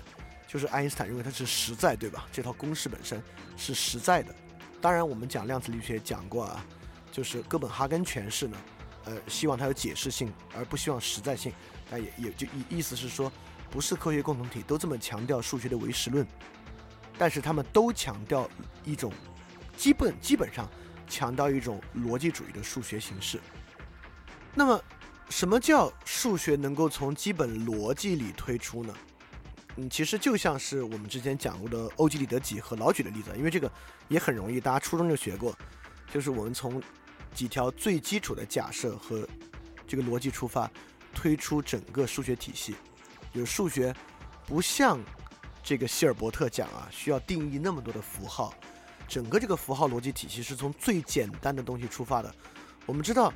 [0.46, 2.28] 就是爱因斯坦认为它是实在，对吧？
[2.32, 3.24] 这套公式本身
[3.56, 4.36] 是实在的。
[4.82, 6.66] 当然，我们讲量子力学讲过啊，
[7.12, 8.58] 就是哥本哈根诠释呢，
[9.06, 11.52] 呃，希望它有解释性，而不希望实在性。
[11.92, 13.32] 但也也就意意思是说，
[13.70, 16.26] 不是科学共同体都这么强调数学的唯实论，
[17.18, 18.50] 但是他们都强调
[18.86, 19.12] 一种
[19.76, 20.70] 基本基本上
[21.08, 23.40] 强调一种逻辑主义的数学形式。
[24.56, 24.82] 那么，
[25.30, 28.94] 什么叫数学能够从基本逻辑里推出呢？
[29.80, 33.72] 嗯，其实就像是我们之前讲过的欧几里得几何老举的例子，因为这个
[34.10, 35.58] 也很容易，大家初中就学过，
[36.12, 36.84] 就是我们从
[37.34, 39.26] 几条最基础的假设和
[39.88, 40.70] 这个逻辑出发，
[41.14, 42.76] 推出整个数学体系。
[43.34, 43.96] 就是数学
[44.46, 45.00] 不像
[45.64, 48.54] 这个希尔伯特讲啊，需要定义那么多的符号，
[49.08, 52.36] 整个这个符号逻辑体系是从最简单的东西出发的。
[52.86, 53.32] 我们知道，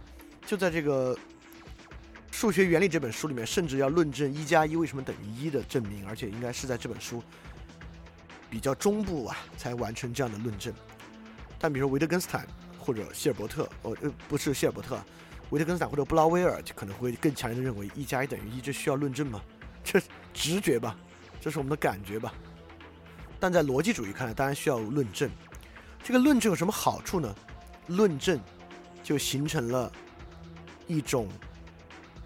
[0.46, 1.18] 就在这个。
[2.34, 7.22] 数学原理这本书里面，甚至要论证一加一为什么等于一的证明，而且应该是在这本书
[8.50, 10.74] 比较中部啊才完成这样的论证。
[11.60, 12.48] 但比如说维特根斯坦
[12.80, 15.00] 或者希尔伯特，哦呃不是希尔伯特，
[15.52, 19.40] 维特根斯坦或者布劳威尔就可能会更强烈的认为一加一等于一，这需要论证吗？
[19.84, 20.02] 这
[20.34, 20.98] 直觉吧，
[21.40, 22.34] 这是我们的感觉吧。
[23.40, 25.30] 但在逻辑主义看来，当然需要论证。
[26.04, 27.34] 这个论证有什么好处呢？
[27.86, 28.40] 论证
[29.04, 29.92] 就形成了
[30.88, 31.30] 一种。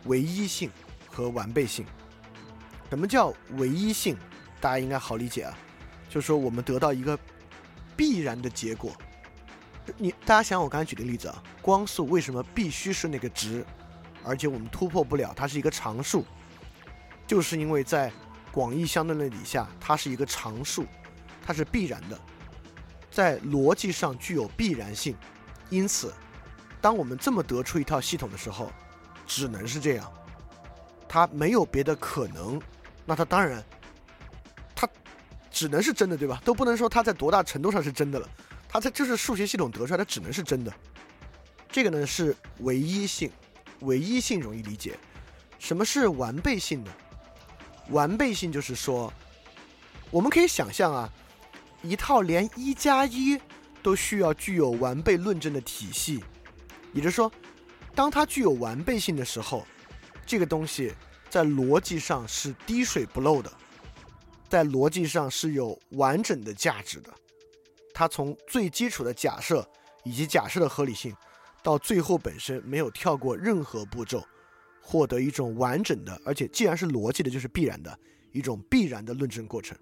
[0.08, 0.70] 唯一性
[1.10, 1.86] 和完备性，
[2.90, 4.18] 什么叫唯一性？
[4.60, 5.58] 大家应该好理解啊，
[6.10, 7.18] 就是说我们得到一个
[7.96, 8.92] 必然的结果。
[9.98, 13.66] 你大家想，我刚才举的例子啊，光速为什么必须是那个值，
[14.24, 16.26] 而且我们突破不了，它是一个常数，
[17.26, 18.12] 就是因为在
[18.52, 20.86] 广义相对论底下，它是一个常数，
[21.46, 22.20] 它是必然的，
[23.12, 25.16] 在逻辑上具有必然性。
[25.70, 26.14] 因此，
[26.82, 28.72] 当我们这么得出一套系统的时候。
[29.28, 30.12] 只能是这样，
[31.08, 32.60] 它没有别的可能，
[33.06, 33.64] 那它当然，
[34.74, 34.90] 它
[35.52, 36.42] 只能是真的，对吧？
[36.46, 38.30] 都不能说它在多大程度上是真的了，
[38.70, 40.74] 它这就是数学系统得出来，它只能是真的。
[41.70, 43.30] 这个呢是唯一性，
[43.82, 44.98] 唯一性容易理解。
[45.60, 46.92] 什么是完备性呢？
[47.90, 49.12] 完备性就是说，
[50.10, 51.12] 我们可以想象啊，
[51.82, 53.40] 一套连一加一
[53.84, 56.24] 都需要具有完备论证的体系，
[56.94, 57.30] 也就是说。
[57.98, 59.66] 当它具有完备性的时候，
[60.24, 60.94] 这个东西
[61.32, 63.52] 在逻辑上是滴水不漏的，
[64.48, 67.12] 在逻辑上是有完整的价值的。
[67.96, 69.68] 它从最基础的假设
[70.04, 71.12] 以及假设的合理性，
[71.64, 74.24] 到最后本身没有跳过任何步骤，
[74.80, 77.98] 获得一种完整的，而且既然是逻辑的，就是必然的
[78.32, 79.76] 一种必然的论证过程。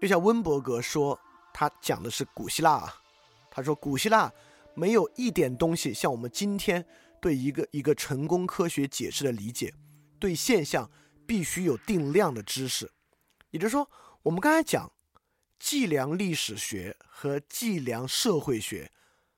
[0.00, 1.20] 就像温伯格说，
[1.52, 2.94] 他讲的是古希腊啊，
[3.50, 4.32] 他说古希腊
[4.72, 6.82] 没有一点东西像我们今天。
[7.20, 9.74] 对一个一个成功科学解释的理解，
[10.18, 10.90] 对现象
[11.26, 12.90] 必须有定量的知识。
[13.50, 13.90] 也就是说，
[14.22, 14.90] 我们刚才讲
[15.58, 18.90] 计量历史学和计量社会学，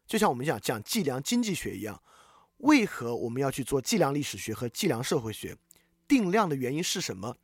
[0.06, 2.02] 就像我们讲讲计量经济学一样。
[2.58, 5.56] 为何我们要去做计量历史学和计量社会学？
[6.06, 7.36] 定量的原因是什么？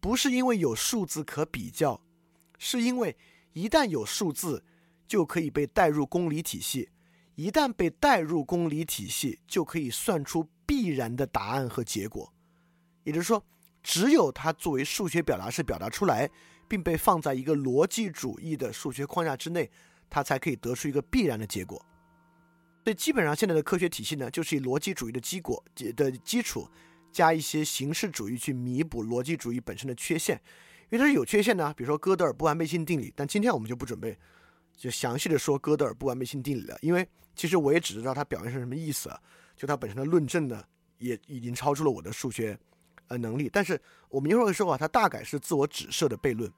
[0.00, 2.02] 不是因为有数字可比较，
[2.58, 3.16] 是因为
[3.52, 4.64] 一旦有数字，
[5.06, 6.90] 就可以被带入公理体系。
[7.38, 12.34] 一旦被带入公理体系，就可以算出必然的答案和结果。
[13.04, 13.40] 也就是说，
[13.80, 16.28] 只有它作为数学表达式表达出来，
[16.66, 19.70] 并被放在一个逻辑主义的数学框架之内，
[20.10, 21.78] 它才可以得出一个必然的结果。
[22.82, 25.62] 所以，基本上现在的科学体系呢，就是以逻辑主义的基果
[25.94, 26.68] 的基础，
[27.12, 30.42] 加一些形式主义去弥补逻辑主义本身的缺陷，
[30.90, 31.72] 因为它是有缺陷的。
[31.74, 34.18] 比如说哥德尔不完备性定理，但今天我们就不准备。
[34.76, 39.08] 就详细的说哥德尔不完备性定理了，因为其实我也只知道它表面上什么意思，
[39.56, 40.62] 就它本身的论证呢，
[40.98, 42.58] 也已经超出了我的数学
[43.06, 43.48] 呃能力。
[43.50, 46.52] 但是我们一会儿会说啊，它大概是自我指涉的悖论，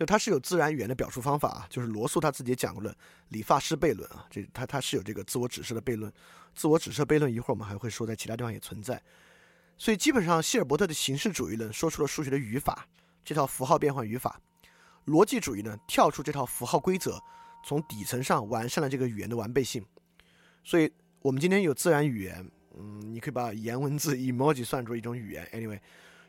[0.00, 2.96] 就它是有自然语言的表述方法啊，就是罗素他自己也讲过了
[3.28, 6.10] 理发师悖论啊，这他他是有这个自我指涉的悖论，
[6.54, 9.00] 自我指涉悖论一会儿我们还会说在其他地方也存在。
[9.76, 12.86] 所以基本上希尔伯特的形式主义论说出了数学的语法，
[13.22, 14.40] 这套符号变换语法。
[15.06, 17.20] 逻辑主义呢，跳出这套符号规则，
[17.62, 19.84] 从底层上完善了这个语言的完备性。
[20.64, 25.46] 所以，我们今天有自然语言，嗯，你可以把言文字 emoji 算作一种语言。
[25.52, 25.80] Anyway，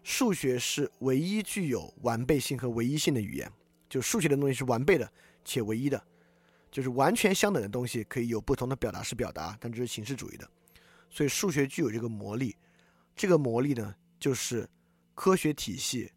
[0.04, 3.52] 数学是唯一具有完备性和唯一性的语言，
[3.89, 5.12] 就数学的东西是完备的
[5.46, 6.04] 且唯一的，
[6.72, 10.49] 就是完全相等的东西可以有不同的表达式表达，但这是形式主义的。
[11.10, 12.55] 所以，数学具有这个魔力，
[13.16, 14.70] 这个魔力呢，就是
[15.14, 16.12] 科学体系。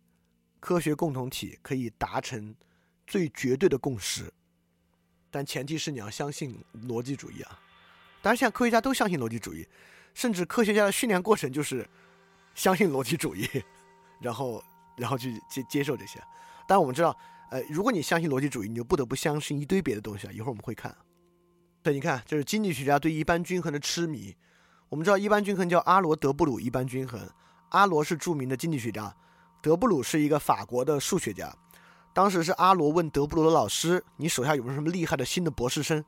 [0.59, 2.53] 科学共同体可以达成
[3.07, 4.33] 最绝对的共识，
[5.37, 6.59] 但前提是你要相信
[6.89, 7.61] 逻辑主义啊！
[8.23, 9.69] 当然，现在科学家都相信逻辑主义，
[10.15, 11.87] 甚至科学家的训练过程就是
[12.55, 13.47] 相信逻辑主义，
[14.19, 14.65] 然后
[14.97, 16.19] 然后去接接受这些。
[16.67, 17.15] 但，我们知道，
[17.51, 20.33] 呃，如果你相信逻辑主义，你就不得不相信一堆别的东西啊！
[20.33, 20.97] 一会儿我们会看。
[21.83, 24.35] 对，你看，就是经济学家对一般均衡的痴迷。
[24.89, 27.31] 我们知道，一般均衡叫阿罗德布鲁一般均衡，
[27.73, 29.15] 阿罗是著名的经济学家。
[29.61, 31.55] 德布鲁是一个法国的数学家，
[32.17, 36.03] 当时是阿罗问德布鲁的老师：“你手下有没有什么厉害的新的博士生，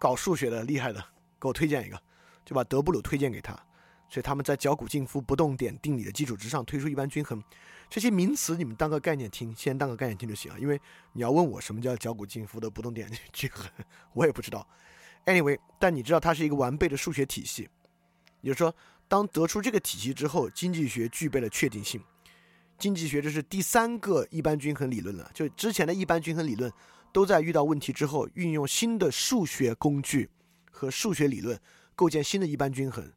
[0.00, 0.98] 搞数学的厉害的，
[1.40, 1.96] 给我推荐一个。”
[2.44, 3.52] 就把德布鲁推荐给他。
[4.08, 7.40] 所以他们在绞股静夫不动点定理的基础之上推出一般均衡。
[7.88, 10.58] 这些名词你们当个概念听，先当个概念听就行了。
[10.58, 10.76] 因为
[11.12, 13.70] 你要问我什么叫绞股静夫的不动点均衡，
[14.12, 14.66] 我也不知道。
[15.24, 17.68] Anyway，但你知道它是一个完备的数学体系，
[18.40, 18.74] 也就是说，
[19.06, 22.02] 当得出这个体系之后，经济学具备了确定性。
[22.78, 26.70] 经济学这是第三个一般均衡理论了，就之前的一般均衡理论
[27.12, 30.28] 都在遇到问题之后，运用新的数学工具
[30.70, 31.58] 和数学理论
[31.94, 33.10] 构建新的一般均衡。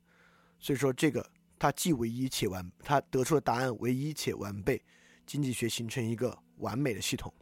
[0.60, 1.28] 所以说，这个
[1.60, 4.82] 它既唯一且完，它得出的答案唯一且完备，
[5.26, 7.34] 经济学形成一个完美的系统。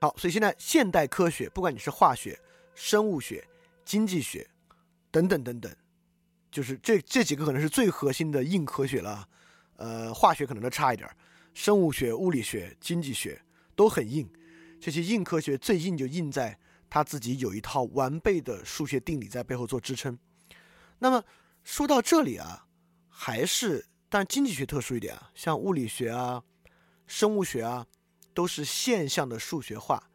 [0.00, 2.38] 好，所以现在现代科学，不管你是化学、
[2.74, 3.46] 生物学、
[3.84, 4.48] 经济学
[5.10, 5.74] 等等等等，
[6.50, 9.28] 就是这这几个可能是最核心的硬科学了。
[9.76, 11.08] 呃，化学可能都差一点，
[11.54, 13.40] 生物学、物理学、经济学
[13.74, 14.28] 都很硬。
[14.80, 16.58] 这些硬科学最硬就硬在
[16.88, 20.18] 他自己有一套完备的数学定理在背后做支撑。
[20.98, 21.24] 那么
[21.64, 22.66] 说到这里啊，
[23.08, 26.42] 还是但经济学特殊一点啊，像物理学啊、
[27.06, 27.86] 生物学啊，
[28.34, 30.10] 都是现象的数学化。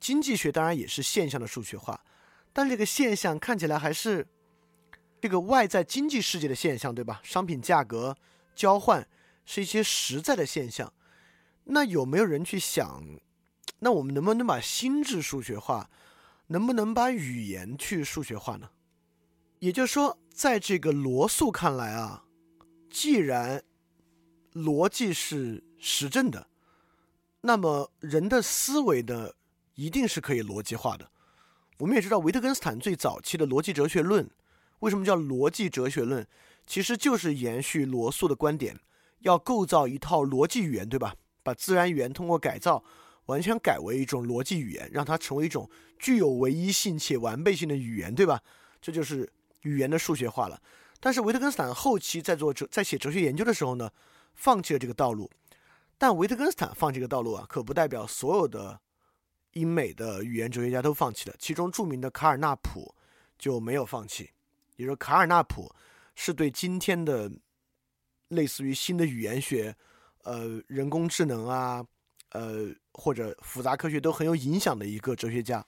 [0.00, 2.04] 经济学当然也是现象的数学化，
[2.52, 4.26] 但这个现象看起来还是
[5.20, 7.20] 这个外在经济世界的现象，对吧？
[7.24, 8.16] 商品价格。
[8.54, 9.06] 交换
[9.44, 10.92] 是一些实在的现象，
[11.64, 13.04] 那有没有人去想，
[13.80, 15.90] 那我们能不能把心智数学化，
[16.46, 18.70] 能不能把语言去数学化呢？
[19.58, 22.24] 也就是说，在这个罗素看来啊，
[22.90, 23.62] 既然
[24.52, 26.46] 逻辑是实证的，
[27.40, 29.30] 那么人的思维呢，
[29.74, 31.10] 一定是可以逻辑化的。
[31.78, 34.30] 我们也知道，维特根斯坦最早期的逻辑哲学论，
[34.80, 36.26] 为什么叫逻辑哲学论？
[36.66, 38.78] 其实就是延续罗素的观点，
[39.20, 41.14] 要构造一套逻辑语言，对吧？
[41.42, 42.82] 把自然语言通过改造，
[43.26, 48.40] 完全改为一种逻辑语言，让它成为一种具有唯一性且完备性的语言，对吧？
[48.80, 49.30] 这就是
[49.62, 50.60] 语言的数学化了。
[51.00, 53.90] 但是维特根斯坦后期在做哲在写哲学研究的时候呢，
[54.32, 55.30] 放弃了这个道路。
[55.98, 58.80] 但维特根斯坦放弃这个道路啊，可不代表所有的
[59.52, 61.36] 英美的语言哲学家都放弃了。
[61.38, 62.94] 其中著名的卡尔纳普
[63.38, 64.30] 就没有放弃，
[64.76, 65.70] 也就是卡尔纳普。
[66.14, 67.30] 是对今天的
[68.28, 69.74] 类似于新的语言学、
[70.22, 71.84] 呃人工智能啊、
[72.30, 75.64] 呃或者复杂科学都很有影响的一个哲学家。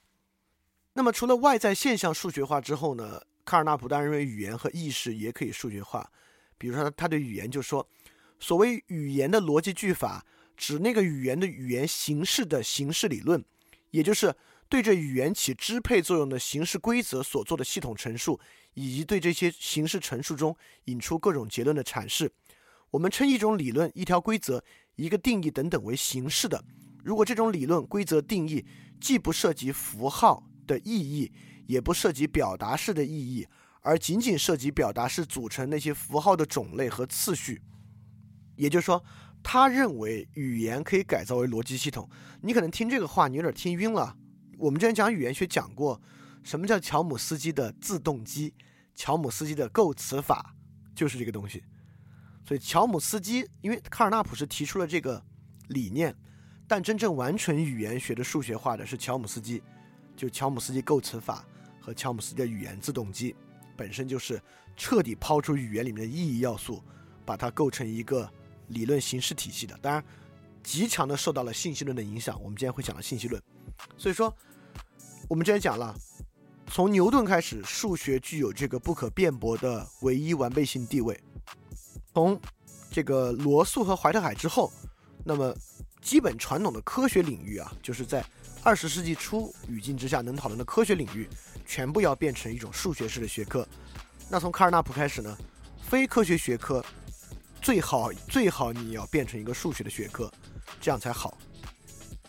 [0.92, 6.11] 那么除了外在现象数学化之后呢，卡尔纳普当然认为语言和意识也可以数学化。
[6.57, 7.86] 比如说，他对语言就说，
[8.38, 10.24] 所谓语言的逻辑句法，
[10.57, 13.44] 指那个语言的语言形式的形式理论，
[13.90, 14.34] 也就是。
[14.69, 18.41] 对着语言起支配作用的形式规则所做的系统陈述，
[18.75, 20.57] 以及对这些形式陈述中
[20.87, 22.31] 引出各种结论的阐释，
[22.91, 24.64] 我们称一种理论、一条规则、
[24.97, 26.64] 一个定义等等为形式的。
[27.05, 28.67] 如果这种理论、规则、定义
[29.01, 31.31] 既不涉及符号的意义，
[31.69, 33.47] 也不涉及表达式的意义，
[33.83, 37.62] 而仅仅涉及表达式组成那些符号的种类和次序，
[38.57, 39.05] 也就是说，
[39.45, 42.11] 他认为语言可以改造为逻辑系统。
[42.43, 44.17] 你可能听这个话，你有点听晕了。
[44.59, 46.00] 我们之前讲语言学讲过，
[46.42, 48.54] 什么叫乔姆斯基的自动机？
[48.94, 50.54] 乔姆斯基的构词法
[50.94, 51.62] 就是这个东西。
[52.44, 55.22] 所以乔姆斯基，因为卡尔纳普是提出了这个
[55.68, 56.14] 理念，
[56.66, 59.62] 但真正完成语言学的数学化的是乔姆斯基，
[60.16, 61.44] 就乔姆斯基构词法
[61.80, 63.34] 和乔姆斯基的语言自动机，
[63.76, 64.40] 本身就是
[64.76, 66.82] 彻底抛出语言里面的意义要素，
[67.24, 68.32] 把它构成一个
[68.68, 69.76] 理论形式体系的。
[69.82, 70.02] 当然，
[70.62, 72.40] 极强的受到了信息论的影响。
[72.40, 73.42] 我们今天会讲到信息论。
[73.97, 74.35] 所以说，
[75.29, 75.95] 我们之前讲了，
[76.68, 81.18] 从牛顿开始，数学具有这个不可辩驳的唯一完备性地位。
[82.12, 82.41] 从
[82.91, 84.72] 这个罗素和怀特海之后，
[85.24, 85.55] 那么
[86.01, 88.24] 基本传统的科学领域啊，就是在
[88.62, 91.29] 二十世纪初语境之下能讨论的科学领域，
[91.66, 93.66] 全部要变成一种数学式的学科。
[94.29, 95.37] 那从卡尔纳普开始呢，
[95.89, 96.85] 非科学学科
[97.61, 100.33] 最好最好你要变成一个数学的学科，
[100.81, 101.37] 这样才好。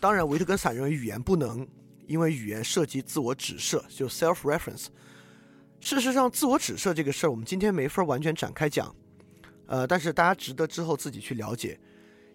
[0.00, 1.66] 当然，维特根斯坦认为语言不能，
[2.06, 4.86] 因为语言涉及自我指涉，就 self-reference。
[5.80, 8.94] 事实上，自我指涉这个事儿，我们今天没法完全展开讲，
[9.66, 11.78] 呃，但是大家值得之后自己去了解。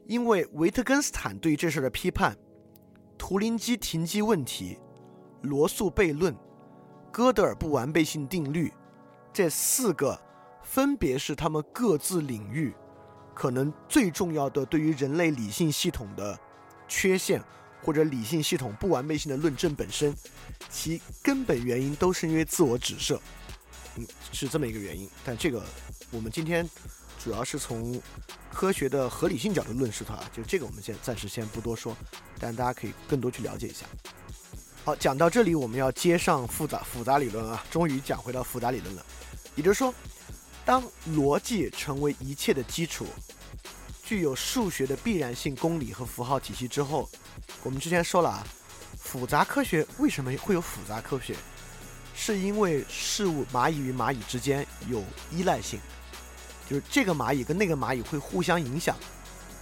[0.07, 2.37] 因为维特根斯坦对于这事儿的批判，
[3.17, 4.77] 图灵机停机问题、
[5.41, 6.35] 罗素悖论、
[7.11, 8.73] 哥德尔不完备性定律，
[9.31, 10.19] 这四个
[10.61, 12.73] 分别是他们各自领域
[13.33, 16.37] 可能最重要的对于人类理性系统的。
[16.87, 17.41] 缺陷
[17.81, 20.15] 或者理性系统不完备性的论证本身，
[20.69, 23.19] 其根本原因都是因为自我指涉，
[23.95, 25.09] 嗯，是这么一个原因。
[25.25, 25.63] 但这个
[26.11, 26.69] 我们今天
[27.23, 28.01] 主要是从
[28.51, 31.95] 科学的合理性角度论述它，就这个我们先暂时先不多说，
[32.39, 33.85] 但大家可以更多去了解一下。
[34.85, 39.05] 好，讲到这里，我们要接上复杂复杂理论啊，终于讲回到复杂理论了。
[39.55, 39.93] 也就是说，
[40.65, 43.05] 当逻辑成为一切的基础，
[44.03, 47.09] 具有数学的必然性公理和符号体系之后，
[47.63, 48.45] 我们之前说了啊，
[48.97, 51.35] 复杂科学为什么会有复杂科学？
[52.13, 55.79] 是因为事物蚂蚁与蚂蚁之间有依赖性，
[56.69, 58.95] 就是这个蚂蚁跟那个蚂蚁会互相影响，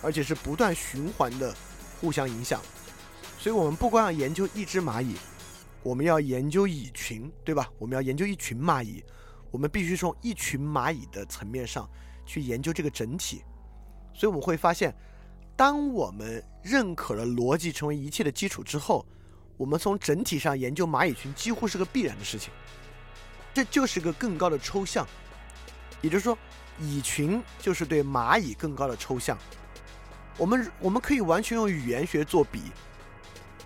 [0.01, 1.55] 而且是不断循环的
[1.99, 2.59] 互相影响。
[3.39, 5.15] 所以我们不光要研究一只蚂蚁，
[5.83, 7.69] 我们要研究蚁群，对吧？
[7.77, 9.03] 我们要研究一群蚂蚁，
[9.51, 11.89] 我们必须从一群蚂蚁的层面上
[12.25, 13.43] 去研究这个整体。
[14.13, 14.95] 所以我们会发现，
[15.55, 19.05] 当我们认可了逻辑成为一切的基础之后，
[19.57, 22.51] 我们从整体上研究蚂蚁群几乎是个必然的事情，
[23.53, 25.07] 这就是个更高的抽象，
[26.01, 26.37] 也就是说，
[26.79, 29.37] 蚁群就是对蚂蚁更高的抽象。
[30.37, 32.61] 我们我们可以完全用语言学做比，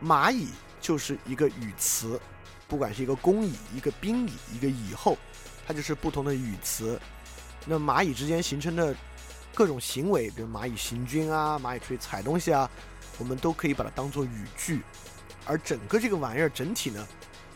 [0.04, 0.50] 蚂蚁
[0.82, 2.20] 就是一个语词，
[2.68, 5.18] 不管是一个公蚁、一个宾蚁、一个蚁后，
[5.66, 7.00] 它就是不同的语词。
[7.66, 8.94] 那蚂蚁之间形成的
[9.56, 12.70] 各种行为，比如蚂蚁行军啊，蚂蚁出去采东西啊，
[13.18, 14.82] 我们都可以把它当做语句。
[15.46, 17.08] 而整个这个玩意儿整体呢，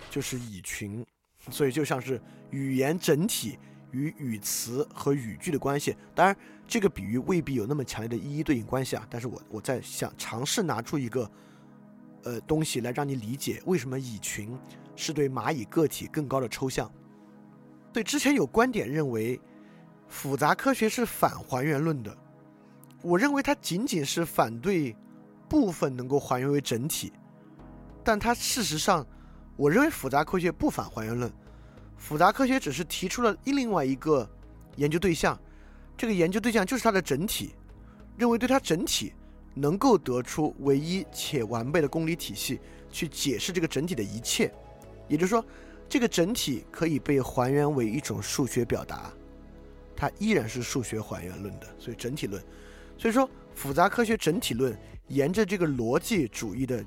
[0.10, 1.06] 就是蚁群，
[1.52, 2.22] 所以就像是
[2.52, 3.60] 语言整体
[3.92, 5.96] 与语词和语句的关系。
[6.16, 6.36] 当然，
[6.68, 9.06] 这个比喻未必有那么强烈的一一对应关系啊。
[9.10, 11.30] 但是我我在想尝试拿出一个
[12.24, 14.58] 呃东西来让你理解为什么蚁群
[14.96, 16.90] 是对蚂蚁个体更高的抽象。
[17.92, 19.42] 对，之前有观点认为
[20.10, 22.16] 复杂科学是反还原论的，
[23.02, 24.96] 我认为它仅仅是反对
[25.48, 27.14] 部分能够还原为整体。
[28.04, 29.06] 但它事实上，
[29.56, 31.32] 我认为复杂科学不反还原论，
[31.96, 34.28] 复杂科学只是提出了另外一个
[34.78, 35.40] 研究对象，
[35.96, 37.56] 这个研究对象就是它的整体，
[38.18, 39.14] 认为对它整体
[39.54, 44.52] 能够得出唯一且完备的公理体系去解释这个整体的一切，
[45.08, 45.46] 也就是说，
[45.88, 49.12] 这个整体可以被还原为一种数学表达，
[50.00, 52.42] 它依然是数学还原论的，所以整体论，
[52.98, 54.74] 所以说复杂科学整体论
[55.10, 56.82] 沿着这个逻辑主义的。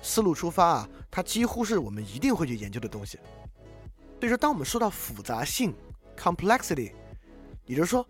[0.00, 3.18] 思路出发啊，它几乎是我们一定会去研究的东西。
[4.20, 5.74] 所以说，当我们说到复杂性
[6.16, 6.92] （complexity），
[7.66, 8.06] 也就是说，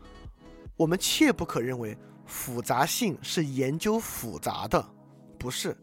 [0.77, 4.87] 我们切不可认为复杂性是研究复杂的，
[5.39, 5.75] 不是。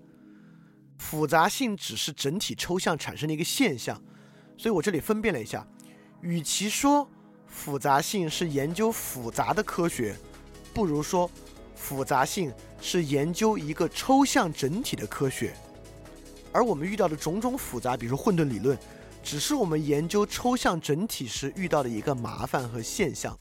[0.99, 3.99] 复杂性只是整体抽象产生的一个现象。
[4.55, 5.67] 所以我这里分辨了一下，
[6.21, 7.09] 与其说
[7.55, 10.13] 复杂性是研究复杂的科学，
[10.73, 11.31] 不如说
[11.73, 15.55] 复杂性是研究一个抽象整体的科学。
[16.51, 18.77] 而我们遇到的种种复杂，比如混沌理论，
[19.23, 23.35] 只是我们研究抽象整体时遇到的一个麻烦和现象，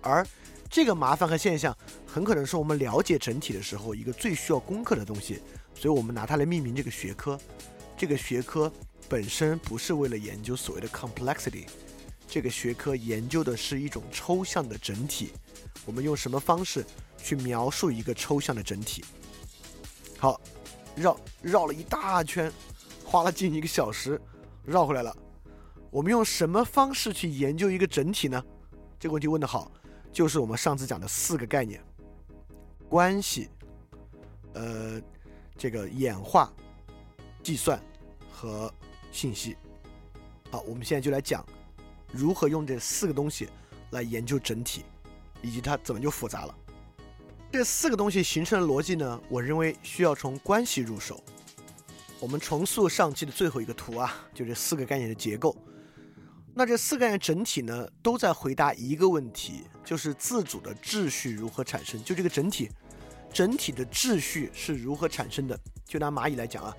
[0.00, 0.26] 而
[0.70, 5.42] 这个麻烦和现象很可能是我们了解整体的时候一个最需要攻克的东西，
[5.74, 7.38] 所以我们拿它来命名这个学科。
[7.98, 8.72] 这个学科
[9.08, 11.66] 本身不是为了研究所谓的 complexity，
[12.28, 15.32] 这个学科研究的是一种抽象的整体。
[15.84, 16.84] 我们用什么方式
[17.16, 19.04] 去描述一个抽象的整体？
[20.18, 20.40] 好。
[20.96, 22.52] 绕绕了一大圈，
[23.04, 24.20] 花了近一个小时，
[24.64, 25.16] 绕回来了。
[25.92, 28.44] 我们用什么方式去研究一个整体呢？
[28.98, 29.70] 这个问题问得好，
[30.12, 31.80] 就是我们上次讲的四个概念：
[32.88, 33.48] 关系、
[34.54, 35.00] 呃，
[35.56, 36.52] 这个演化、
[37.44, 37.80] 计算
[38.28, 38.68] 和
[39.12, 39.56] 信息。
[40.50, 41.46] 好，我们现在就来讲
[42.12, 43.48] 如何用这四个东西
[43.90, 44.84] 来研究整体，
[45.42, 46.54] 以及它怎么就复杂了。
[47.50, 49.20] 这四个东西形成的逻辑呢？
[49.28, 51.22] 我认为需要从关系入手。
[52.20, 55.56] 我们重塑上期的最后一个图啊，就这四个概念的结构。
[56.52, 62.02] 那这四个概念整体呢，都在回答一个问题，就是自主的秩序如何产生？
[62.02, 62.68] 就这个整体，
[63.32, 65.58] 整体的秩序是如何产生的？
[65.86, 66.76] 就拿蚂蚁来讲啊，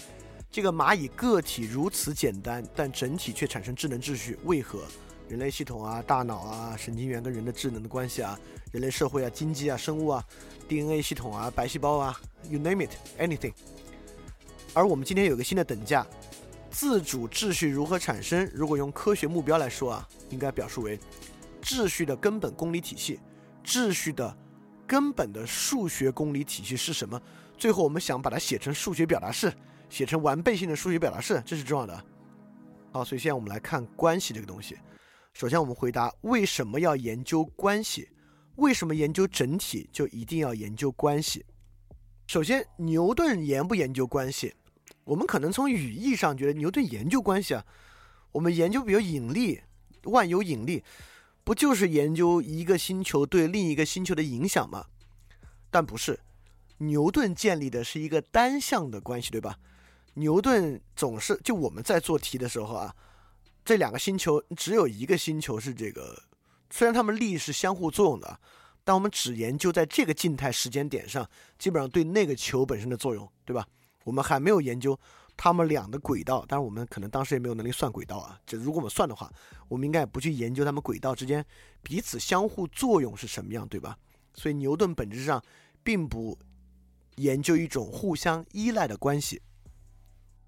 [0.51, 4.83] 这个蚂蚁个体如此简单，但整体却产生智能秩序，为何？
[5.29, 8.37] 人类系统啊，大脑啊，神经元跟人的智能的关系啊，
[8.71, 10.25] 人类社会啊，经济啊，生物啊
[10.67, 12.19] ，DNA 系统啊，白细胞啊
[12.49, 13.53] ，you name it，anything。
[14.73, 16.03] 而我们今天有个新的等价，
[16.71, 18.49] 自主秩序如何产生？
[18.51, 20.99] 如果用科学目标来说啊，应该表述为
[21.61, 23.19] 秩序的根本公理体系。
[23.63, 24.35] 秩序的
[24.87, 27.21] 根本的数学公理体系是什么？
[27.55, 29.53] 最后我们想把它写成数学表达式，
[29.91, 32.03] 写成完备性的数学表达式，这是重要的。
[32.91, 34.75] 好，所以现在我们来看关系这个东西。
[35.39, 38.09] 首先，我们回答为什么要研究关系？
[38.57, 41.45] 为什么研究整体就一定要研究关系？
[42.27, 44.53] 首先，牛顿研不研究关系？
[45.05, 47.65] 我们可能从语义上觉得牛顿研究关系啊。
[48.33, 49.61] 我们研究比如引力，
[50.03, 50.83] 万有引力，
[51.45, 54.87] 不就是研究一个星球对另一个星球的影响吗？
[55.71, 56.19] 但不是，
[56.79, 59.57] 牛顿建立的是一个单向的关系，对吧？
[60.15, 62.93] 牛顿总是就我们在做题的时候啊。
[63.69, 66.19] 这两个星球只有一个星球是这个
[66.71, 68.39] 虽然它们力是相互作用的，
[68.83, 73.63] 但我们只研究在这个静态时间点上，基本上对那个球本身的作用，对吧？
[74.05, 74.99] 我们还没有研究
[75.37, 78.39] 它们俩的轨道，当然我们可能当时也没有能力算轨道啊。
[78.43, 79.31] 这如果我们算的话，
[79.67, 81.45] 我们应该也不去研究它们轨道之间
[81.83, 83.95] 彼此相互作用是什么样，对吧？
[84.33, 85.39] 所以牛顿本质上
[85.83, 86.35] 并不
[87.17, 89.39] 研究一种互相依赖的关系。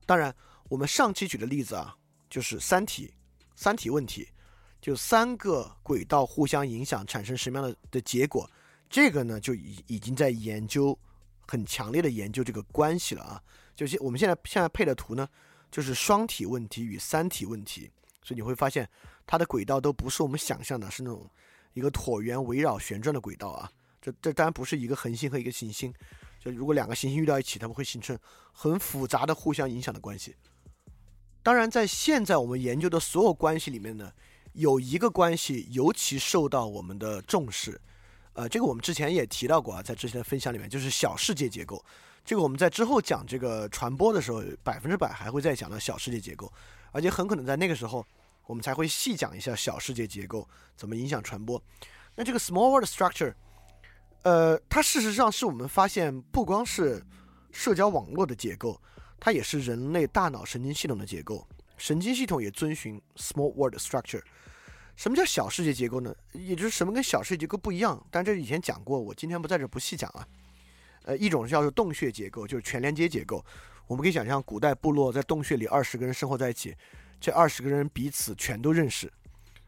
[0.07, 0.35] 当然，
[0.69, 1.95] 我们上期举的例子啊，
[2.31, 3.13] 就是三体，
[3.57, 4.29] 三体问题，
[4.81, 8.49] 就三个轨道互相影响产生什么样的的结果，
[8.89, 10.97] 这个呢就已已经在研究，
[11.45, 13.43] 很强烈的研究这个关系了啊。
[13.75, 15.27] 就是我们现在现在配的图呢，
[15.69, 17.91] 就是双体问题与三体问题，
[18.23, 18.89] 所以你会发现
[19.27, 21.29] 它的轨道都不是我们想象的，是那种
[21.73, 23.69] 一个椭圆围绕旋转的轨道啊。
[24.01, 25.93] 这这当然不是一个恒星和一个行星，
[26.39, 28.17] 就如果两个行星遇到一起，它们会形成
[28.53, 30.33] 很复杂的互相影响的关系。
[31.43, 34.11] 当然，在现在我们研究的所有关系里面呢，
[34.53, 37.81] 有一个关系尤其受到我们的重视，
[38.33, 41.83] 呃，这个我们之前也提到过啊，在之前的分享里面，就是小世界结构。
[42.23, 46.51] 这个我们在之后讲这个传播的时候，百分之百还会再讲到小世界结构，
[46.91, 48.05] 而且很可能在那个时候，
[48.45, 51.59] 我们才会细讲一下小世界结构怎么影响传播。
[52.15, 53.33] 那这个 small world structure。
[54.23, 57.03] 呃，它事实上是我们发现，不光是
[57.51, 58.79] 社交网络的结构，
[59.21, 61.47] 它也是人类大脑神经系统的结构。
[61.77, 64.21] 神经系统也遵循 small world structure。
[64.95, 66.13] 什么叫小世界结构呢？
[66.33, 68.03] 也就是什么跟小世界结构不一样？
[68.09, 70.27] 但这以前讲过，我今天不在这不细讲啊。
[71.03, 73.45] 呃，一种叫做洞穴结构，就是全连接结构。
[73.87, 76.75] 我们可以想象，古代部落在洞穴里二十个人生活在一起，
[77.19, 79.11] 这二十个人彼此全都认识，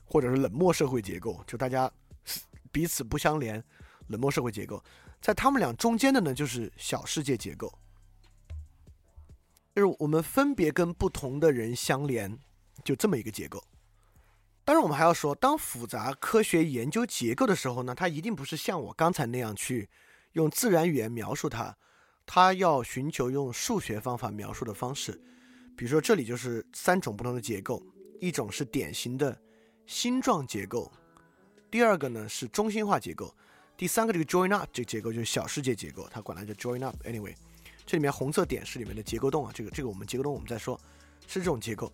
[0.05, 1.91] 或者是冷漠社会结构，就大家
[2.71, 3.63] 彼此不相连。
[4.07, 4.83] 冷漠社会结构，
[5.21, 7.73] 在他们俩中间的呢，就是小世界结构，
[9.75, 12.37] 就是我们分别跟不同的人相连，
[12.83, 13.63] 就这么一个结构。
[14.65, 19.89] 当然，我们还要说，当复杂科学研究结构的时候呢，它一定不是像我刚才那样去
[20.33, 21.75] 用自然语言描述它，
[22.25, 25.19] 它要寻求用数学方法描述的方式。
[25.75, 27.83] 比如说，这里就是三种不同的结构，
[28.21, 29.37] 一种是典型的
[29.85, 30.89] 星状结构，
[31.69, 33.35] 第二个呢是中心化结构。
[33.75, 36.95] 第三个这个 join up 这个结构就是小世界结构，它管它叫 join up。
[37.05, 37.35] Anyway，
[37.85, 40.79] 这里面红色点是里面的结构洞啊，这个这个我们结构洞我们再说，
[41.27, 41.91] 是这种结构。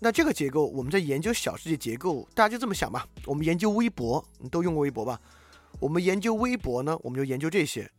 [0.00, 3.06] 那这个结构我们在研究小世界结构，大家就这么想吧。
[3.26, 5.20] 我们研究微博，你都用过微博吧？
[5.80, 7.90] 我们研究微博呢，我们就研究这些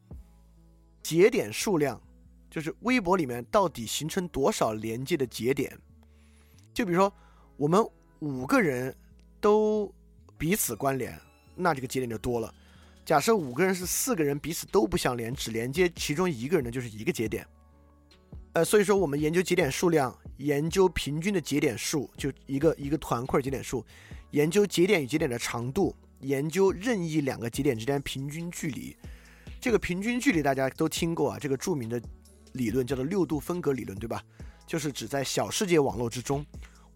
[1.03, 2.01] 节点数量，
[2.49, 5.77] 就是微博里面到底形成多少连接的节点。
[6.73, 7.13] 就比如说
[7.57, 7.85] 我们
[8.19, 8.95] 五个人
[9.41, 9.93] 都
[10.37, 11.19] 彼此关联，
[11.55, 12.53] 那这个节点就多了。
[13.09, 17.43] 假设五个人是四个人彼此都不相连，只连接其中一个人的就是一个节点。
[18.53, 23.83] 呃，所以说我们研究节点数量，研究平均的节点数，就一个一个团块节点数，
[24.29, 28.95] 研究节点与节点的长度，研究任意两个节点之间平均距离。
[29.59, 31.99] 这个平均距离大家都听过啊，这个著名的
[32.51, 34.21] 理论叫做六度分隔理论，对吧？
[34.67, 36.45] 就是指在小世界网络之中，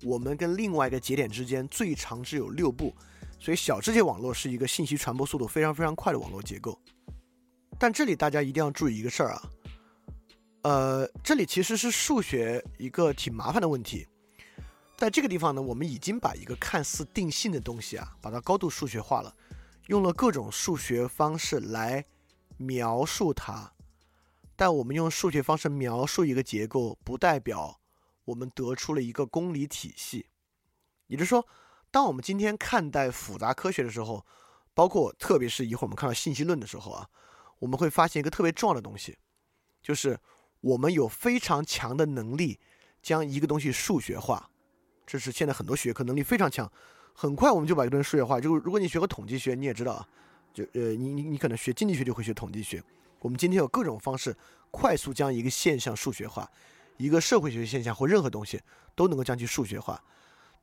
[0.03, 2.95] 我们跟另外一个节点之间最长只有六步。
[3.44, 6.80] 所以小世界网络是一个信息传播速度非常非常快的网络结构，
[7.78, 9.44] 但这里大家一定要注意一个事儿啊，
[10.62, 14.08] 呃，这里其实是数学一个挺麻烦的问题，
[14.96, 19.36] 在这个地方呢，我们已经把一个看似定性的东西啊，把它高度数学化了，
[19.88, 22.06] 用了各种数学方式来
[22.56, 23.74] 描述它，
[24.56, 27.78] 但我们用数学方式描述一个结构，不代表
[28.24, 30.28] 我们得出了一个公理体系，
[31.08, 31.46] 也就是说。
[31.94, 34.26] 当我们今天看待复杂科学的时候，
[34.74, 37.08] 包括特别是一会儿我们看到信息论的时候啊，
[37.60, 39.16] 我们会发现一个特别重要的东西，
[39.80, 40.20] 就是
[40.62, 42.60] 我们有非常强的能力
[43.04, 44.50] 将一个东西数学化。
[45.06, 46.68] 这是现在很多学科能力非常强，
[47.14, 48.41] 很快我们就把一个东西数学化。
[48.41, 50.08] 就是如果你学过统计学，你也知道啊，
[50.52, 52.84] 就呃，你你你可能学经济学就会学统计学。
[53.20, 54.36] 我们今天有各种方式
[54.72, 56.50] 快速将一个现象数学化，
[56.98, 58.60] 一个社会学现象或任何东西
[58.96, 60.04] 都能够将其数学化。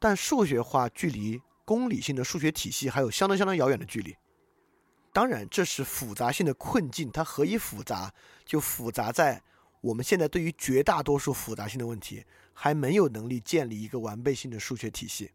[0.01, 4.17] 但数学化距离公理性的数学体系还有相当相当遥远的距离。
[5.13, 7.11] 当然，这是复杂性的困境。
[7.13, 8.13] 它何以复杂？
[8.45, 9.43] 就复杂在
[9.81, 15.31] 我们现在对于绝大多数复杂性的问题还没有能力建立一个完备性的数学体系。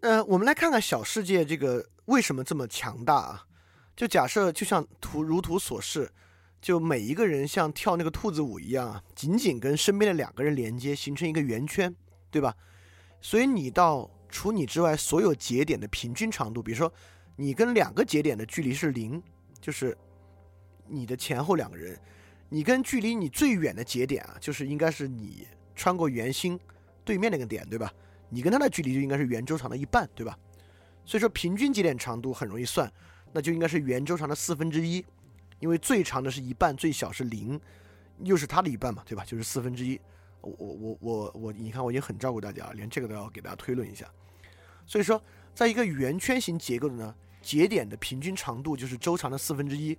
[0.00, 3.46] 呃，我们来看看小世界这个为什么这么强大啊？
[3.94, 6.12] 就假设就像图如图所示，
[6.60, 11.94] 就每一个人像跳那个兔子舞一样，紧紧跟身边的两个人连接，形成一个圆圈，
[12.30, 12.54] 对吧？
[13.20, 16.92] 所以你到除你之外所有节点的平均长度，比如说
[17.36, 19.22] 你跟两个节点的距离是零，
[19.60, 19.96] 就是
[20.86, 21.98] 你的前后两个人，
[22.48, 26.58] 你跟距离你最远的节点啊，就是应该是你穿过圆心
[27.04, 27.92] 对面那个点，对吧？
[28.28, 30.38] 你跟它的距离就应该是圆周长的一半，对吧？
[31.04, 32.92] 所以说平均节点长度很容易算，
[33.32, 35.04] 那就应该是圆周长的四分之一，
[35.60, 37.60] 因为最长的是一半，最小是零，
[38.24, 39.24] 又是它的一半嘛，对吧？
[39.24, 40.00] 就是四分之一。
[40.40, 44.08] 我我我我，你看我已经很照顾大家了，连这个都要给大家推论一下。
[44.86, 45.20] 所以说，
[45.54, 49.96] 在一个圆圈形结构的呢，节点的平均长度就是周长的四分之一。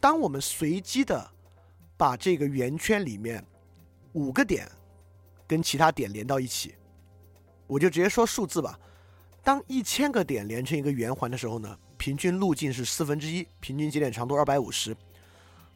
[0.00, 1.28] 当我们随机的
[1.96, 3.44] 把这个圆圈里面
[4.12, 4.70] 五个点
[5.46, 6.74] 跟其他点连到一起，
[7.66, 8.78] 我就直接说数字吧。
[9.42, 14.96] 当一千个点连成一个圆环的时候呢，平均路径是四分之一，平均节点长度二百五十。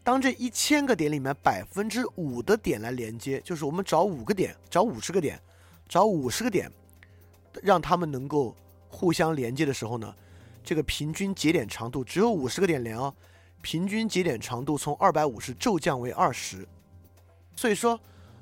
[0.04, 5.40] 当这一千个点里面百分之五的点来连接，就是我们找五个点，找五十个点，
[5.88, 6.70] 找五十个点，
[7.62, 8.56] 让他们能够
[8.88, 10.12] 互相连接的时候呢，
[10.64, 13.14] 这个平均节点长度只有五十个点连哦，
[13.60, 16.66] 平均节点长度从二百五十骤降为二十。
[17.54, 18.00] 所以说，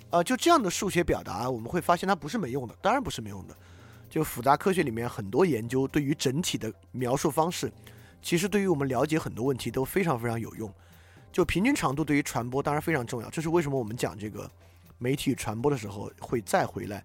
[0.09, 3.55] 呃，就这样的数学表达，我们会发现它不是没用的，当然不是没用的。
[4.09, 7.71] 就复杂科学里面很多研究对于整体的描述方式，
[8.23, 10.73] 其实对于我们了解很多问题都非常非常有用。
[11.33, 14.51] 就平均长度对于传播当然非常重要，这是为什么我们讲这个
[14.99, 17.05] 媒体与传播的时候会再回来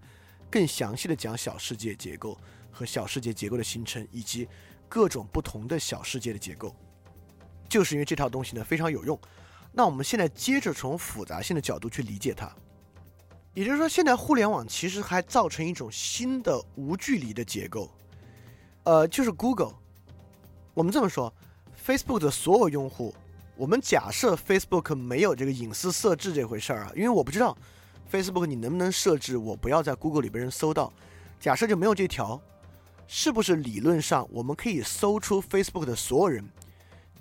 [0.50, 2.36] 更详细的讲小世界结构
[2.72, 4.48] 和小世界结构的形成以及
[4.88, 6.74] 各种不同的小世界的结构，
[7.68, 9.18] 就是因为这套东西呢非常有用。
[9.72, 12.50] 那我们现在接着从复杂性的角度去理解它，
[13.54, 17.90] 也就是说，现在互联网其实还造成一种新的无距离的结构，
[18.82, 19.74] 呃，就是 Google。
[20.74, 21.32] 我们这么说
[21.86, 23.14] ，Facebook 的所有用户。
[23.56, 27.56] 我们假设 Facebook 没有这个隐私设置这回事儿啊，因为我不知道
[28.12, 30.92] Facebook 你能不能设置我不要在 Google 里被人搜到。
[31.40, 32.38] 假设就没有这条，
[33.06, 36.46] 是不是理论上我们可以搜出 Facebook 的所有人，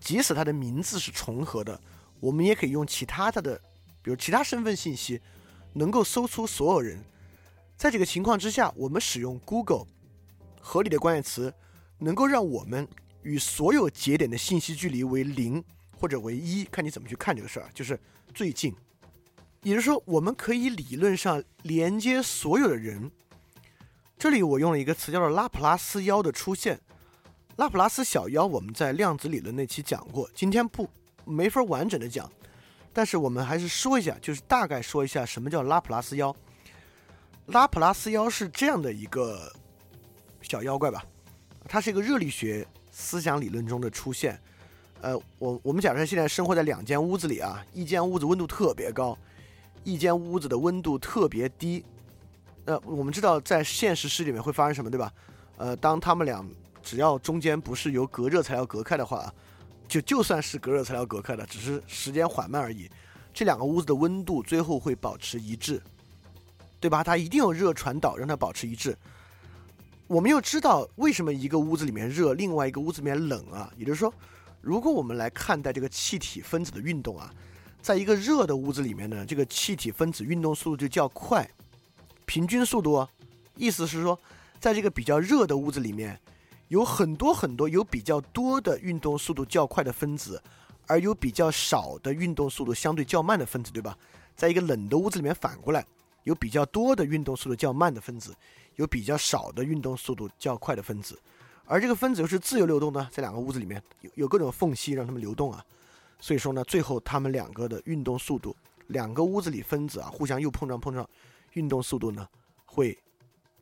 [0.02, 1.80] 即使他的名字是重合的，
[2.20, 3.56] 我们也可以用其他他的，
[4.02, 5.22] 比如其他身份信息，
[5.72, 7.02] 能够搜出所有人。
[7.78, 9.86] 在这个情况之下，我们使用 Google
[10.60, 11.54] 合理的关键词，
[12.00, 12.86] 能够让我们
[13.22, 15.64] 与所有节点的信息距离为零。
[16.06, 18.00] 或者唯一，看你怎么去看这个事儿，就是
[18.32, 18.72] 最近，
[19.64, 23.10] 也就是说，我们可以理论上连接所有的人。
[24.16, 26.80] 这里我用了一个词叫做拉普拉斯妖的出现。
[27.56, 30.88] 拉普拉斯小妖我们在量子理论那期讲过，今天不
[31.24, 32.32] 没法完整的讲，
[32.94, 36.36] 但是我们还是说一下，就是大概说一下什么叫拉普拉斯妖。
[37.48, 39.52] 拉普拉斯妖是这样的一个
[40.44, 41.04] 小妖怪吧，
[41.68, 44.40] 它是一个热力学思想理论中的出现。
[45.02, 49.16] 呃，我我们假设现在生活在两间屋子里啊，一间屋子温度特别高，
[49.84, 51.84] 一间屋子的温度特别低。
[52.66, 55.14] 呃，我们知道在现实世界里面会发生什么，对吧？
[55.58, 56.44] 呃，当他们俩
[56.82, 59.32] 只要中间不是由隔热材料隔开的话，
[59.88, 62.90] 就就算是隔热材料隔开的，只是时间缓慢而已，
[63.32, 65.80] 这两个屋子的温度最后会保持一致，
[66.80, 67.04] 对吧？
[67.04, 68.98] 它一定有热传导让它保持一致。
[70.08, 73.72] 我们又知道为什么一个屋子里面热，另外一个屋子里面冷啊？
[73.78, 74.12] 也就是说。
[74.66, 77.32] 如果我们来看待这个气体分子的运动啊，
[77.84, 81.48] 在一个热的屋子里面呢，这个气体分子运动速度就较快，
[82.26, 83.08] 平均速度，
[83.56, 84.20] 意思是说，
[84.60, 86.20] 在这个比较热的屋子里面，
[86.70, 90.42] 有很多很多有比较多的运动速度较快的分子，
[90.88, 93.96] 而有比较少的运动速度相对较慢的分子，对吧？
[94.36, 95.86] 在一个冷的屋子里面反过来，
[96.24, 98.36] 有比较多的运动速度较慢的分子，
[98.78, 101.22] 有比较少的运动速度较快的分子。
[101.68, 105.66] 而这个分子又是自由流动的，在两个屋子里面有有各种缝隙让它们流动啊，
[106.20, 108.56] 所以说呢，最后它们两个的运动速度，
[108.88, 111.10] 两个屋子里分子啊互相又碰撞碰撞，
[111.54, 112.28] 运动速度呢
[112.66, 112.96] 会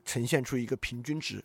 [0.04, 1.42] 呈现出一个平均值。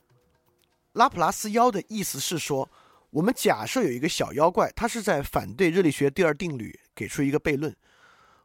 [0.95, 2.69] 拉普拉斯妖的意思是说，
[3.11, 7.73] 我们假设有一个小妖怪，他是在反对热力学第二定律，给出一个悖论。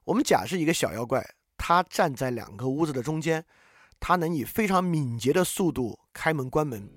[0.03, 3.43] 我们假设一个小妖怪，他站在两个屋子的中间，
[3.99, 6.88] 他能以非常敏捷的速度开门关门，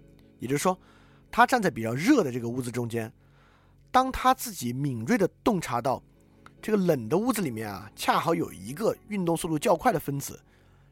[0.41, 0.79] 也就是说。
[1.31, 3.13] 他站在比较热的这个屋子中间，
[3.91, 6.03] 当他自己敏锐地洞察到
[6.63, 10.41] 这个冷的屋子里面啊，恰好有一个运动速度较快的分子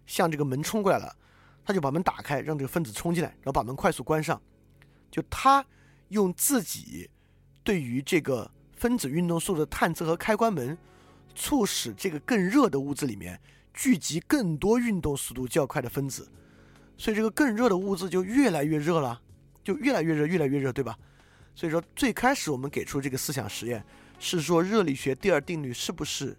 [0.07, 1.17] 向这个门冲过来了，
[1.65, 4.41] 他就把门打开，让这个分子冲进来，然后把门快速关上。
[5.11, 5.65] 就他
[6.09, 7.09] 用自己
[7.63, 10.77] 对于这个分子运动速度的探测和开关门，
[11.35, 13.41] 促使这个更热的屋子里面
[13.73, 16.29] 聚集更多运动速度较快的分子，
[16.99, 19.21] 所以这个更热的屋子就越来越热了。
[19.65, 20.97] 就越来越热，越来越热，对吧？
[21.57, 23.85] 所以说，最开始我们给出这个思想实验，
[24.19, 26.37] 是说热力学第二定律是不是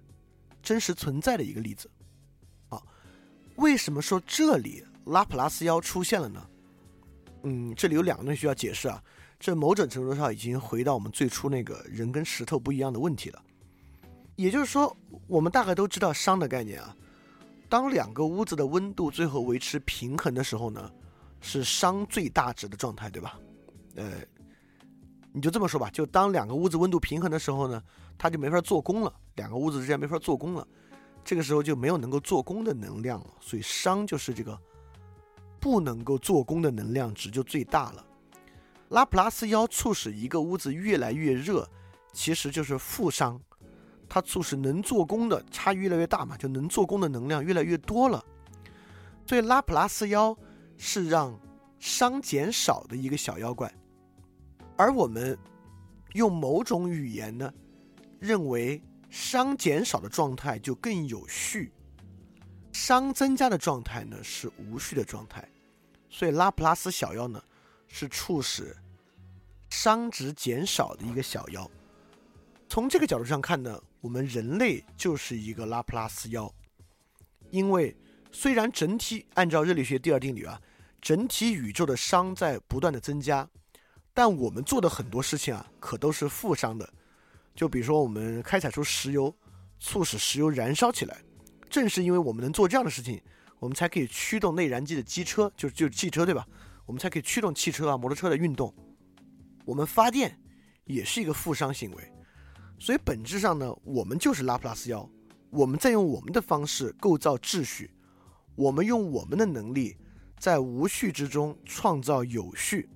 [0.61, 1.89] 真实存在的一个例子。
[2.69, 2.85] 好，
[3.55, 6.47] 为什么说这里拉普拉斯妖出现了呢？
[7.43, 9.01] 嗯，这里有两个东西需要解释啊。
[9.39, 13.41] 这某种程度上已经回到我们最初那个人跟石头不一样的问题了。
[14.35, 14.95] 也就是说，
[15.27, 16.95] 我们大概都知道熵的概念啊。
[17.69, 20.91] 当两个屋子的温度最后维持平衡的时候呢？
[21.45, 23.39] 是熵最大值的状态，对吧？
[23.95, 24.13] 呃，
[25.31, 27.81] 你就这么说吧，就当两个屋子温度平衡的时候呢，
[28.17, 30.67] 它就没法做功了，两个屋子之间没法做功了，
[31.23, 34.59] 这个时候就没有能够做功的能量了，所以熵就是这个
[35.59, 38.03] 不能够做功的能量值就最大了。
[38.89, 41.69] 拉普拉斯妖促使一个屋子越来越热，
[42.11, 43.39] 其实就是负熵，
[44.09, 48.23] 它促使能做功的差异越来越大嘛，就能做功的能量越来越多了。
[49.27, 50.35] 所以拉普拉斯妖
[50.77, 51.39] 是让
[51.79, 53.73] 熵减少的一个小妖怪，
[54.75, 55.37] 而我们
[56.13, 57.53] 用某种语言呢，
[58.19, 61.71] 认为熵减少的状态就更有序，
[62.73, 65.47] 熵增加的状态呢是无序的状态，
[66.09, 67.41] 所以拉普拉斯小妖呢
[67.87, 68.75] 是促使
[69.69, 71.69] 熵值减少的一个小妖。
[72.67, 76.53] 从这个角度上看呢，我们人类就是一个拉普拉斯妖，
[77.49, 77.95] 因为。
[78.35, 80.61] 虽然整体按照热力学第二定律啊，
[81.01, 83.49] 整体宇宙的熵在不断的增加，
[84.13, 86.93] 但我们做的很多事情啊，可都是负熵的。
[87.55, 89.33] 就比如说我们开采出石油，
[89.79, 91.17] 促使石油燃烧起来。
[91.69, 93.21] 正是因为我们能做这样的事情，
[93.57, 96.45] 我们才可以驱动内燃机的机车，就就是汽车对吧？
[96.85, 98.71] 我们才可以驱动汽车啊、摩托车的运动。
[99.63, 100.37] 我们发电
[100.83, 102.13] 也是一个负熵行为，
[102.77, 105.09] 所以本质上呢，我们就是拉普拉斯妖，
[105.51, 107.89] 我们在用我们的方式构造秩序。
[108.55, 109.97] 我们用我们的能力，
[110.39, 112.89] 在无序之中创造有序。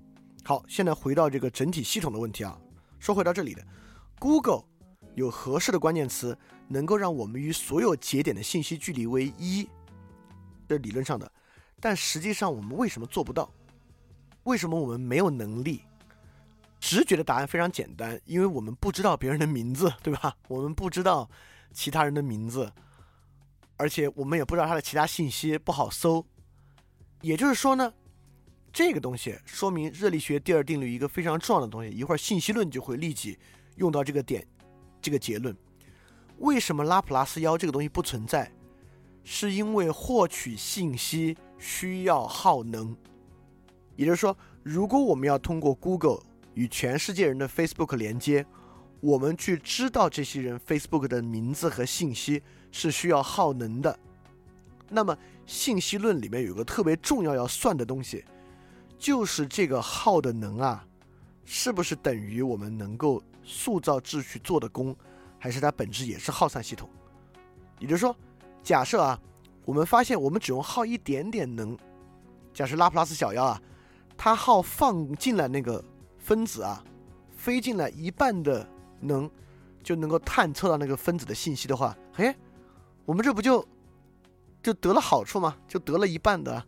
[0.44, 2.58] 好，现在回到这个整体系统的问题啊。
[2.98, 3.62] 说回到这里的
[4.18, 4.64] ，Google
[5.16, 6.38] 有合适的关键词，
[6.68, 9.70] 能够让我们与所有节点的信息距离为一，
[10.68, 11.30] 这理论上的。
[11.80, 13.52] 但实际上我们为什么做不到？
[14.44, 15.82] 为什么我们没有能力？
[16.80, 20.36] 直觉的答案非常简单，因为我们不知道别人的名字，对吧？
[20.48, 21.30] 我们不知道
[21.74, 22.72] 其他人的名字。
[23.80, 26.26] 而且我们也不知道它的其他信息不好搜，
[27.22, 27.94] 也就是说呢，
[28.74, 31.90] 这个东西说明热力学第二定律一个非常重要的东西。
[31.90, 33.40] 一会儿信息论就会立即
[33.78, 34.46] 用到这个点，
[35.02, 35.56] 这个结论。
[36.40, 38.52] 为什么拉普拉斯妖这个东西不存在？
[39.24, 42.94] 是因为获取信息需要耗能。
[43.96, 46.20] 也就是说，如果我们要通过 Google
[46.54, 48.46] 与全世界人的 Facebook 连接，
[49.00, 52.44] 我们去知道这些人 Facebook 的名字和信息。
[52.72, 53.98] 是需要耗能的，
[54.88, 58.24] 那么信息论里面有个特别重要要算的东西，
[58.98, 60.86] 就是这个耗的能啊，
[61.46, 64.96] 是不是等于我们能够塑造秩序做的功，
[65.40, 66.90] 还是它本质也是耗散系统？
[67.80, 68.16] 也就是说，
[68.62, 69.20] 假设啊，
[69.66, 71.78] 我们发现我们只用耗一点点能，
[72.54, 73.62] 假设拉普拉斯小妖啊，
[74.18, 75.84] 它耗放进来那个
[76.18, 76.84] 分子啊，
[77.36, 78.68] 飞进来一半的
[79.00, 79.30] 能，
[79.82, 82.36] 就能够探测到那个分子的信息的话，嘿。
[83.10, 83.68] 我们这不就
[84.62, 85.58] 就得了好处吗？
[85.68, 86.64] 就得了一半的，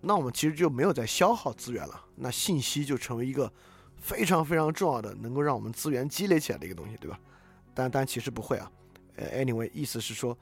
[0.00, 2.04] 那我们其实就没有在消耗资源了。
[2.14, 3.52] 那信息就成为一个
[3.96, 7.18] 非常非常重要的，能够让我们资源积累起来的一个东西，对吧？
[7.74, 8.70] 但但其实不会啊。
[9.16, 10.38] 呃，anyway，意思是说，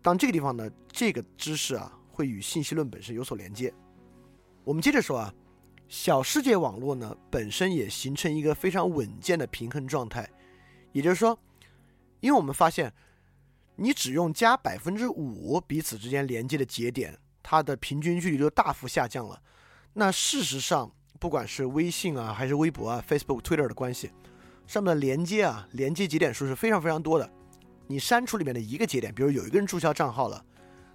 [0.00, 3.70] 当这个地方呢，这个知识啊，会与信息论本身有所连接。
[4.64, 5.34] 我们接着说啊，
[5.86, 10.26] 小世界网络呢，本身也形成一个非常稳健的平衡状态。
[10.92, 11.38] 也就是说，
[12.20, 12.90] 因为我们发现。
[13.82, 19.40] 你只用加百分之五彼此之间连接的节点，它的平均距离就大幅下降了。
[19.94, 24.10] 那事实上，不管是微信啊，还是微博啊、Facebook、Twitter 的关系，
[24.66, 27.30] 上面的连接啊，连接节点数是非常非常多的。
[27.86, 30.44] 你删除里面的一个节点，比如有一个人注销账号了，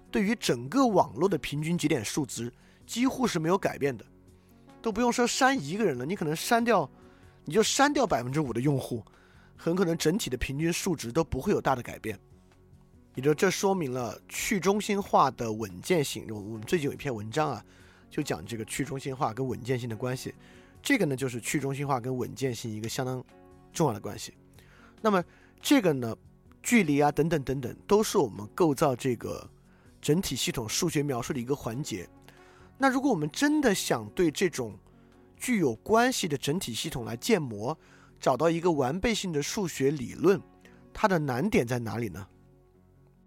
[0.08, 2.52] 对于整个网络的平均节点数值
[2.86, 4.06] 几乎是没有改变的。
[4.80, 6.88] 都不用说删一个人了，你可能删掉，
[7.44, 9.04] 你就删掉百分之五的用户，
[9.56, 12.16] 很可能整体的平均数值都不会有大的改变。
[13.16, 16.26] 也就这说明了去中心化的稳健性。
[16.28, 17.64] 我们最近有一篇文章啊，
[18.10, 20.34] 就讲这个去中心化跟稳健性的关系。
[20.82, 23.24] 这个呢，就是去中心化跟稳健性一个相当
[23.72, 24.34] 重要的关系。
[25.00, 25.24] 那么
[25.62, 26.14] 这个呢，
[26.62, 29.48] 距离啊等等等等，都是我们构造这个
[30.02, 32.06] 整体系统数学描述的一个环节。
[32.76, 34.78] 那如果我们真的想对这种
[35.38, 37.76] 具有关系的整体系统来建模，
[38.20, 40.38] 找到一个完备性的数学理论，
[40.92, 42.26] 它的难点在哪里呢？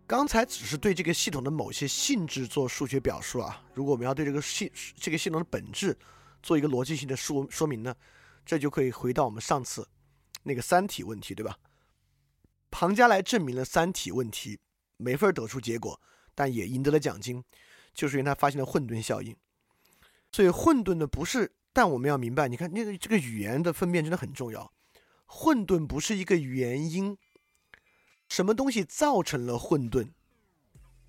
[0.10, 5.96] 刚才只是对这个系统的某些性质做数学表述啊，如果我们要对这个系这个系统的本质
[6.42, 7.96] 做一个逻辑性的说说明呢，
[8.44, 9.88] 这就可以回到我们上次
[10.42, 11.56] 那个三体问题，对吧？
[12.72, 14.58] 庞加莱证明了三体问题，
[14.98, 16.02] 没法得出结果，
[16.34, 17.44] 但也赢得了奖金，
[17.94, 19.36] 就是因为他发现了混沌效应。
[20.32, 24.74] 所以混沌的不是，但我们要明白，你看那个这个语言的分辨真的很重要，
[25.28, 27.16] 混沌不是一个原因。
[28.30, 30.08] 什么东西造成了混沌？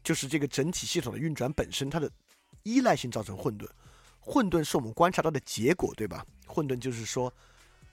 [0.03, 2.11] 就是这个整体系统的运转本身，它的
[2.63, 3.69] 依赖性造成混沌。
[4.19, 6.27] 混沌是我们观察到的结果，对吧？
[6.47, 7.33] 混沌就是说，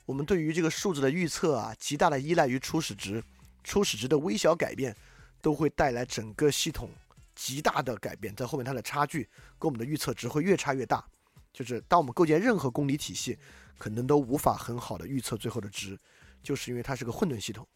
[0.05, 3.21] 我们对于这个数字的预测啊，极大的依赖于初始值，
[3.63, 4.95] 初始值的微小改变
[5.41, 6.89] 都会带来整个系统
[7.35, 9.23] 极大的改变，在后面它的差距
[9.59, 11.05] 跟我们的预测值会越差越大。
[11.51, 13.37] 就是当我们构建任何公理体系，
[13.77, 15.99] 可能都无法很好的预测最后的值，
[16.41, 17.67] 就是因为它是个混沌系统。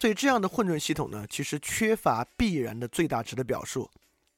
[0.00, 3.90] 所以这样的混沌系统呢，其实缺乏必然的最大值的表述。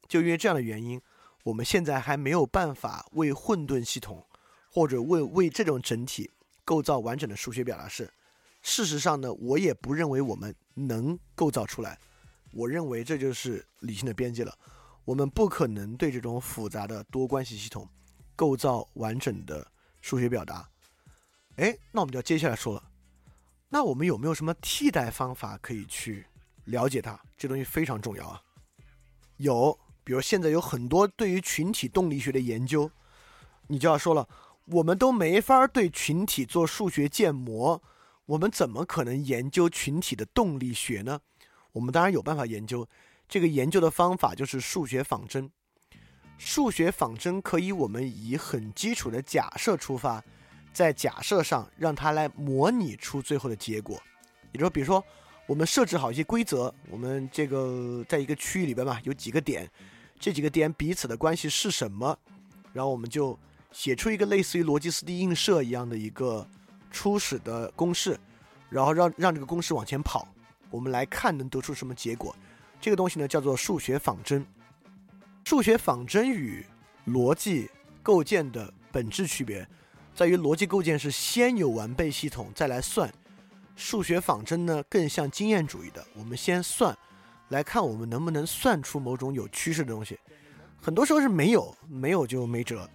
[0.09, 1.01] 就因为这样的原因，
[1.45, 4.27] 我们现在还没有办法为混沌系统，
[4.73, 6.29] 或者为为这种整体
[6.65, 8.13] 构造完整的数学表达式。
[8.61, 11.97] 事实上呢，我也不认为我们能构造出来。
[12.53, 14.53] 我认为这就是理性的边界了。
[15.05, 17.89] 我们不可能对这种复杂的多关系系统
[18.35, 19.65] 构造完整的
[20.01, 20.69] 数学表达。
[21.57, 22.83] 哎，那我们就要接下来说了。
[23.75, 26.27] 那我们有没有什么替代方法可以去
[26.67, 27.19] 了解它？
[27.39, 28.39] 这东西非常重要啊。
[29.39, 32.91] 有，比如现在有很多对于群体动力学的研究，
[33.69, 34.29] 你就要说了，
[34.67, 37.83] 我们都没法对群体做数学建模，
[38.27, 41.21] 我们怎么可能研究群体的动力学呢？
[41.73, 42.87] 我们当然有办法研究，
[43.27, 45.51] 这个研究的方法就是数学仿真。
[46.37, 50.23] 数学仿真可以我们以很基础的假设出发。
[50.73, 54.01] 在假设上让它来模拟出最后的结果，
[54.53, 55.05] 也就是说，比如说
[55.47, 59.71] 我们设置好一些规则，我们这个在一个区域里边嘛，有几个点，
[60.19, 62.19] 这几个点彼此的关系是什么？
[62.73, 63.39] 然后我们就
[63.71, 66.49] 写出一个类似于逻辑四 D 映射一样的一个
[66.91, 68.19] 初始的公式，
[68.71, 70.27] 然后让让这个公式往前跑，
[70.71, 72.35] 我们来看能得出什么结果。
[72.81, 74.47] 这个东西呢叫做数学仿真。
[75.45, 76.65] 数学仿真与
[77.07, 77.69] 逻辑
[78.03, 79.69] 构建的本质区别。
[80.15, 83.11] 在于逻辑构建是先有完备系统再来算，
[83.75, 86.97] 数学仿真呢更像经验主义的，我们先算，
[87.49, 90.19] 来看我们能不能算出某种有趋势的东西。
[90.81, 92.87] 很多时候是没有，没有就没辙；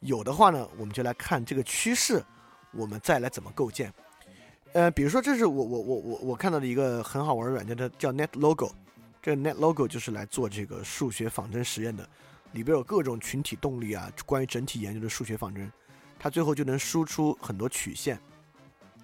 [0.00, 2.22] 有的话呢，我们就来看这个趋势，
[2.72, 3.92] 我们再来怎么构建。
[4.72, 8.70] 呃，比如说这是我我我我我看到的一个很好玩的软件，它叫 NetLogo，
[9.20, 12.08] 这 NetLogo 就是来做这个数学仿真实验的，
[12.52, 15.70] 里边有各种群体动力啊，关于整体研究的数学仿真。
[16.22, 18.20] 它最后就能输出很多曲线，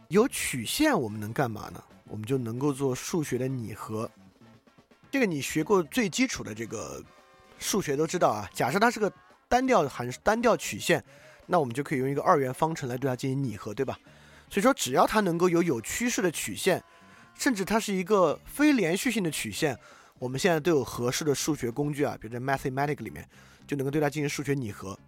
[0.09, 1.83] 有曲线我们能干嘛呢？
[2.05, 4.09] 我们就能够做数学的拟合。
[5.11, 7.03] 这个你学过最基础的这个
[7.59, 8.47] 数学都知道啊。
[8.53, 9.11] 假设它是个
[9.49, 11.03] 单调函数单调曲线，
[11.47, 13.99] 那我们就可以用一个二元方程来对它进行拟合，对吧？
[14.51, 16.85] 所以说，只要它能够有有趋势的曲线，
[17.35, 19.75] 甚至它是一个非连续性的曲线，
[20.19, 23.27] 我们现在都有合适的数学工具啊，比如在 Mathematic 里面
[23.67, 24.99] 就能够对它进行数学拟合，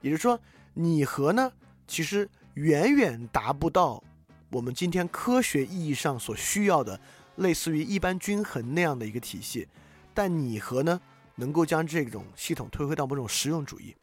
[0.00, 0.40] 也就是说。
[0.78, 1.50] 拟合呢，
[1.86, 4.02] 其实远远达不到
[4.50, 7.00] 我们今天科学意义上所需要的，
[7.36, 9.66] 类似于一般均衡那样的一个体系。
[10.12, 11.00] 但拟合呢，
[11.36, 13.96] 能够将这种系统推回到某种实用主义。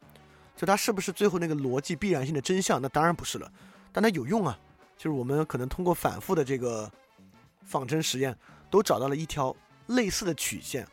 [0.56, 2.82] 就它是不是最后那个逻辑必然性的真相？
[2.82, 3.48] 那当然不是了。
[3.92, 4.58] 但它有用啊，
[4.96, 6.90] 就是我们可能通过反复的这个
[7.62, 8.36] 仿真实验，
[8.68, 9.54] 都找到了一条
[9.86, 10.84] 类似的曲线。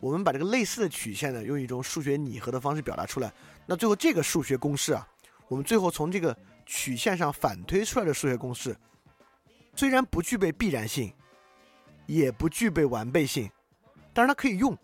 [0.00, 3.30] 我们把这个类似的曲线呢，用一种数学拟合的方式表达出来。
[3.66, 5.06] 那最后这个数学公式啊。
[5.48, 8.76] 我们最后从这个曲线上反推出来的数学公式，
[9.74, 11.12] 虽然不具备必然性，
[12.06, 13.50] 也不具备完备性，
[14.12, 14.76] 但是它可以用。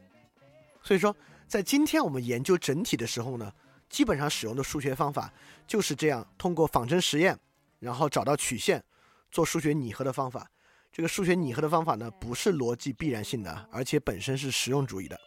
[0.82, 1.14] 所以说，
[1.46, 3.52] 在今天我们研究整体的时候呢，
[3.88, 5.32] 基本上使用的数学方法
[5.66, 7.38] 就是这样：通过仿真实验，
[7.78, 8.82] 然后找到曲线，
[9.30, 10.48] 做数学拟合的方法。
[10.92, 15.18] 这个数学拟合的方法呢，不是逻辑必然性的，而且本身是实用主义的。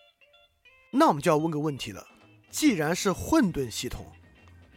[0.91, 2.05] 那我们就要问个问题了：
[2.49, 4.05] 既然是混沌系统，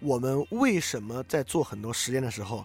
[0.01, 2.65] 我们为什么在做很多实验的时候，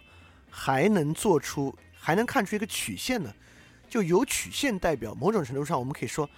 [0.49, 3.33] 还能做出还能看出一个曲线呢？
[3.89, 6.29] 就有曲线代表某种程度上，我们可以说，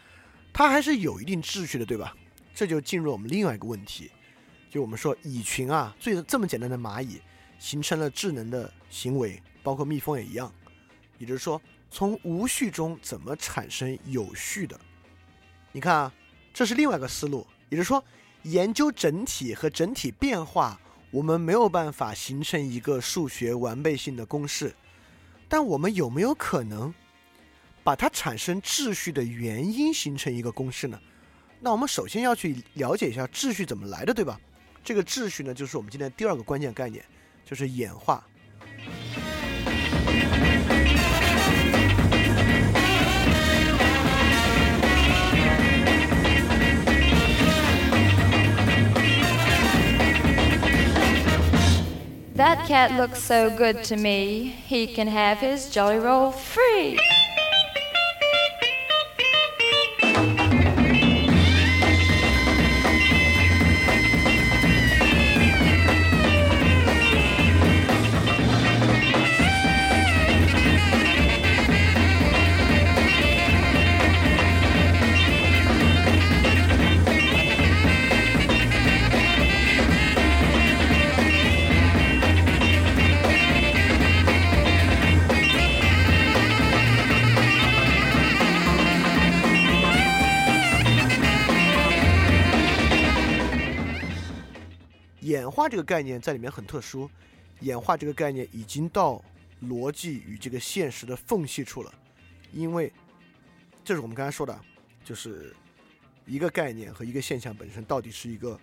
[0.53, 2.15] 它还是有一定秩序的，对吧？
[2.53, 4.09] 这就进入我们另外一个问题，
[4.69, 7.21] 就我们说蚁群啊，最这么简单的蚂蚁，
[7.59, 10.51] 形成了智能的行为，包括蜜蜂也一样。
[11.17, 14.79] 也就是说，从无序中怎么产生有序的？
[15.73, 16.13] 你看啊，
[16.53, 18.03] 这是另外一个思路，也就是说，
[18.43, 20.79] 研究整体和整体变化。
[21.15, 24.75] 我们没有办法形成一个数学完备性的公式，
[25.47, 26.93] 但我们有没有可能
[27.85, 30.99] 把它产生秩序的原因形成一个公式呢？
[31.61, 34.37] 那我们首先要去了解一下秩序怎么来的，对吧？
[34.83, 37.01] 这个秩序呢，就是我们今天第二个关键概念，
[37.45, 38.21] 就是演化。
[52.35, 56.99] That cat looks so good to me, he can have his jelly roll free.
[95.45, 97.07] 演化这个概念在里面很特殊，
[97.59, 99.23] 演化这个概念已经到
[99.61, 101.93] 逻辑与这个现实的缝隙处了，
[102.51, 102.91] 因为
[103.83, 104.59] 这是我们刚才说的，
[105.03, 105.55] 就是
[106.25, 108.59] 一个概念和一个现象本身到底是一个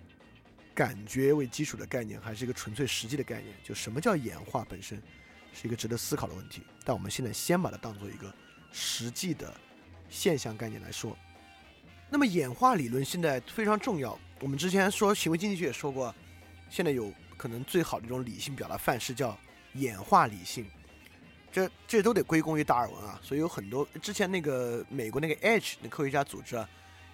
[0.75, 3.55] 感觉为基础的概念，还是一个纯粹实际的概念？
[3.63, 5.01] 就什么叫演化本身，
[5.55, 6.63] 是一个值得思考的问题。
[6.85, 8.35] 但我们现在先把它当做一个
[8.73, 9.55] 实际的
[10.11, 11.17] 现象概念来说。
[12.11, 14.19] 那么演化理论现在非常重要。
[14.41, 16.13] 我们之前说行为经济学也说过，
[16.73, 19.39] 现在有可能最好的一种理性表达范式叫
[19.75, 20.67] 演化理性。
[21.53, 23.21] 这这都得归功于达尔文啊。
[23.23, 26.67] 所以有很多之前那个美国那个 Edge 那科学家组织啊，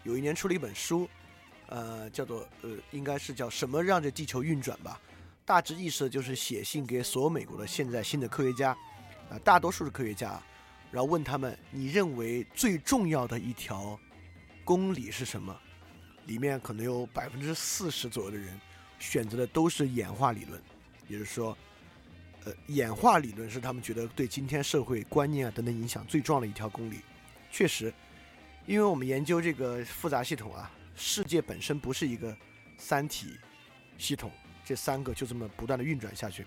[0.04, 1.11] 有一年出了一本书，
[1.66, 5.00] 呃，叫做呃，应该是叫什么让这地球运转吧。
[5.44, 8.70] 大致意思就是写信给所有美国的现在新的科学家，
[9.28, 10.40] 啊，大多数是科学家，
[10.92, 13.98] 然后问他们，你认为最重要的一条
[14.64, 15.59] 公理是什么？
[16.26, 18.61] 里面可能有百分之四十左右的人
[18.99, 20.61] 选择的都是演化理论，
[21.09, 21.57] 也就是说，
[22.44, 27.01] 呃，演化理论是他们觉得对今天社会观念啊等等影响最重要的一条公理。
[27.51, 27.92] 确实，
[28.66, 32.36] 因为我们研究这个复杂系统啊，世界本身不是一个
[32.76, 33.38] 三体
[33.96, 34.30] 系统。
[34.64, 36.44] 这三个就这么不断的运转下去，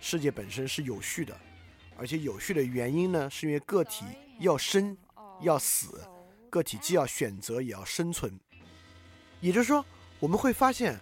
[0.00, 1.38] 世界本身是有序的，
[1.96, 4.04] 而且有序的原因呢，是因为个体
[4.40, 4.96] 要生
[5.40, 6.00] 要死，
[6.50, 8.36] 个体既要选择也要生存。
[9.40, 9.86] 也就是说，
[10.18, 10.98] 我们会发现，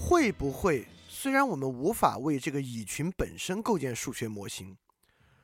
[0.00, 4.78] 会不会虽然我们无法为这个蚁群本身构建数学模型，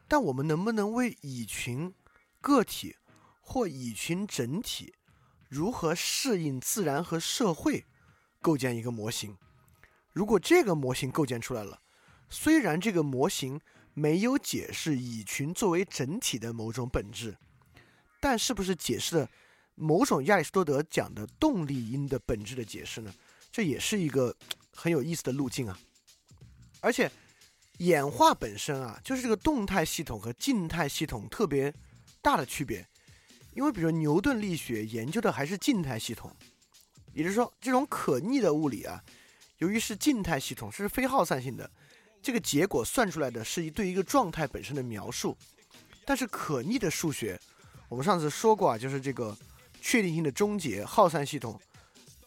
[0.06, 1.92] 但我们能不能为蚁群
[2.40, 2.94] 个体
[3.40, 4.94] 或蚁群整体
[5.48, 7.84] 如何适应自然和社会
[8.40, 9.36] 构建一个模型？
[10.12, 11.80] 如果这个模型构建出来了，
[12.30, 13.60] 虽然这个模型
[13.92, 17.36] 没有解释蚁群作为整体的某种本质，
[18.20, 19.28] 但是不是解释了
[19.74, 23.12] 某种亚里士多德讲的动力因的本质的解释呢？
[23.54, 24.34] 这也是一个
[24.74, 25.78] 很有意思的路径啊！
[26.80, 27.08] 而且
[27.78, 31.72] 演化本身啊，就是这个动态系统和静态系统特别
[32.20, 32.84] 大的区别，
[33.52, 36.34] 因为比如牛顿力学研究的还是静态系统，
[37.12, 39.00] 也就是说这种可逆的物理啊。
[39.58, 41.70] 由于是静态系统，这是非耗散性的，
[42.20, 45.38] 这个结果算出来的是一对一个状态本身的描述。
[46.04, 47.40] 但是可逆的数学，
[47.88, 49.38] 我们上次说过啊，就是这个
[49.80, 51.56] 确定性的终结耗散系统，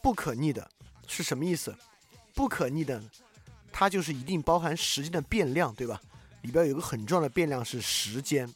[0.01, 0.71] 不可逆的
[1.08, 1.76] 是什么意思？
[2.34, 3.01] 不可逆的，
[3.72, 5.99] 它就是一定包含时间的变量，对吧？
[6.41, 8.47] 里边有个很重要的变量是时间。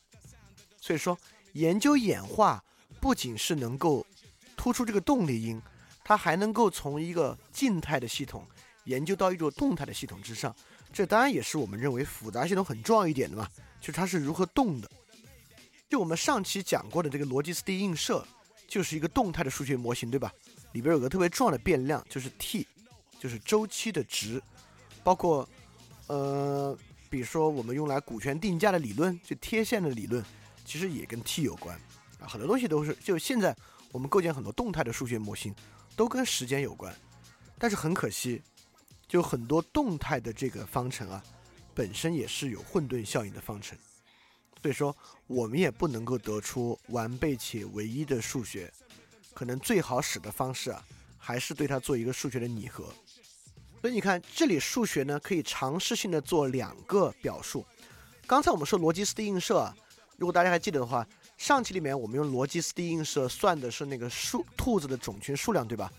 [0.80, 1.18] 所以说，
[1.54, 2.64] 研究演化
[3.00, 4.06] 不仅是能够
[4.56, 5.62] 突出这个动力因，
[6.04, 8.46] 它还能够从一个静态的系统。
[8.86, 10.56] 研究到一种动态的系统之上，
[10.92, 13.48] 这当然也是我们认为复杂系统很重要一点的嘛，
[13.80, 14.90] 就是它是如何动的。
[15.88, 18.26] 就我们上期讲过的这个逻辑斯蒂映射，
[18.68, 20.34] 就是一个动态的数学模型，对吧？
[20.72, 22.68] 里边有个特别重要的变量，就是 t，
[23.20, 24.42] 就是周期的值。
[25.04, 25.48] 包括，
[26.08, 26.78] 呃，
[27.10, 30.24] 比如说我们用来股权定价的理论，就贴现的理论，
[30.66, 31.80] 其实也跟 t 有关
[32.20, 32.28] 啊。
[32.28, 33.56] 很多东西都是，就现在
[33.92, 35.54] 我们构建很多动态的数学模型，
[35.96, 36.96] 都跟时间有关。
[37.58, 38.42] 但是很可惜。
[39.08, 41.22] 就很多动态的这个方程啊，
[41.74, 43.78] 本身也是有混沌效应的方程，
[44.62, 44.96] 所以说
[45.28, 48.72] 我们也不能够得出完备且唯一的数学，
[49.34, 50.84] 可能最好使的方式啊，
[51.18, 52.86] 还是对它做一个数学的拟合。
[53.82, 57.66] 所以你看，这里数学呢可以尝试性的做两个表述。
[58.28, 59.76] 刚才我们说逻辑斯蒂映射啊，
[60.18, 61.06] 如果大家还记得的话，
[61.38, 65.92] 上期里面我们用逻辑斯蒂映射算的是那个数兔子的种群数量，对吧？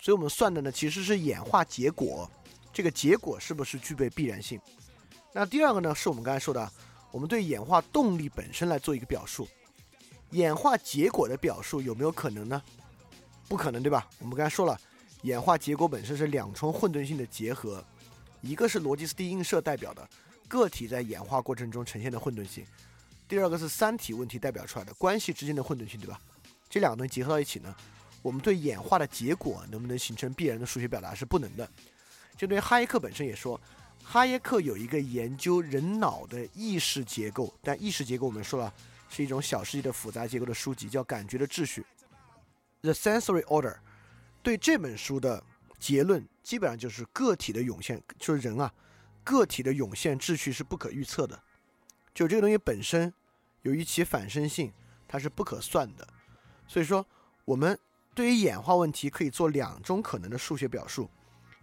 [0.00, 2.30] 所以我们算的呢其实是演化结果。
[2.72, 4.60] 这个结果是不是具备必然性？
[5.34, 6.72] 那第二个呢，是我们刚才说的，
[7.10, 9.46] 我们对演化动力本身来做一个表述。
[10.36, 12.62] 演化结果的表述有没有可能呢？
[13.48, 14.06] 不可能，对吧？
[14.18, 14.78] 我们刚才说了，
[15.22, 17.82] 演化结果本身是两重混沌性的结合，
[18.42, 20.06] 一个是逻辑斯蒂映射代表的
[20.46, 22.66] 个体在演化过程中呈现的混沌性，
[23.26, 26.20] 第二个是三体问题代表出来的关系之间的混沌性，对吧？
[26.68, 27.74] 这两个东西结合到一起呢，
[28.20, 31.66] 我们对演化的结果能不能形成必然的数学表达是不能的。
[32.36, 33.58] 就对哈耶克本身也说，
[34.04, 38.70] 哈耶克有一个研究人脑的意识结构，但意识结构我们说了
[39.16, 41.80] 是一种小世界的复杂结构的书籍，叫《感觉的秩序》
[42.82, 43.78] （The Sensory Order）。
[44.42, 45.42] 对这本书的
[45.78, 48.70] 结论基本上就是个体的涌现，就是人啊，
[49.24, 51.42] 个体的涌现秩序是不可预测的，
[52.12, 53.10] 就这个东西本身
[53.62, 54.70] 由于其反身性，
[55.08, 56.06] 它是不可算的。
[56.68, 57.06] 所以说，
[57.46, 57.78] 我们
[58.14, 61.08] 对于演化问题可以做两种可能的数学表述。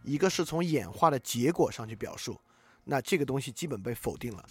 [0.02, 2.42] 一个是从演化的结果上去表述，
[2.86, 4.44] 那这个东西基本被否定了。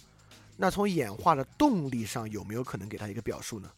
[0.55, 3.69] 那从演化的动力上有没有可能给它一个表述呢？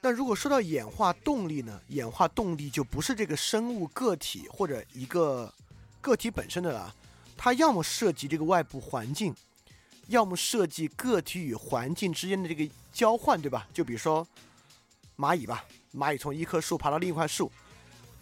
[0.00, 1.80] 那如果说到演化动力呢？
[1.88, 5.52] 演化动力就不是这个生物个体或者一个
[6.00, 6.92] 个体本身的了，
[7.36, 9.32] 它要么涉及这个外部环境，
[10.08, 13.68] 要么涉及个体与环境之间的这个交换，对吧？
[13.72, 14.26] 就比如说
[15.16, 15.64] 蚂蚁吧，
[15.94, 17.52] 蚂蚁从一棵树爬到另一块树，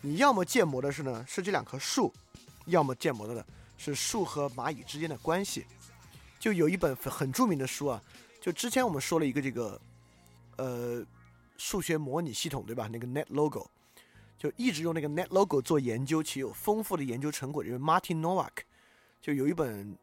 [0.03, 2.13] 你要么建模的是呢是这两棵树，
[2.67, 3.43] 要么建模的呢
[3.79, 5.65] 是树和蚂蚁之间的关系。
[6.41, 8.03] 就有一本很著名的书啊，
[8.41, 9.79] 就之前我们说了一个这个，
[10.57, 11.05] 呃，
[11.59, 12.89] 数学模拟系统对吧？
[12.91, 13.67] 那个 NetLogo，
[14.39, 17.63] 就一直用那个 NetLogo 做研究，其有丰富的研究成果。
[17.63, 18.63] 因为 Martin Nowak
[19.21, 19.95] 就有一本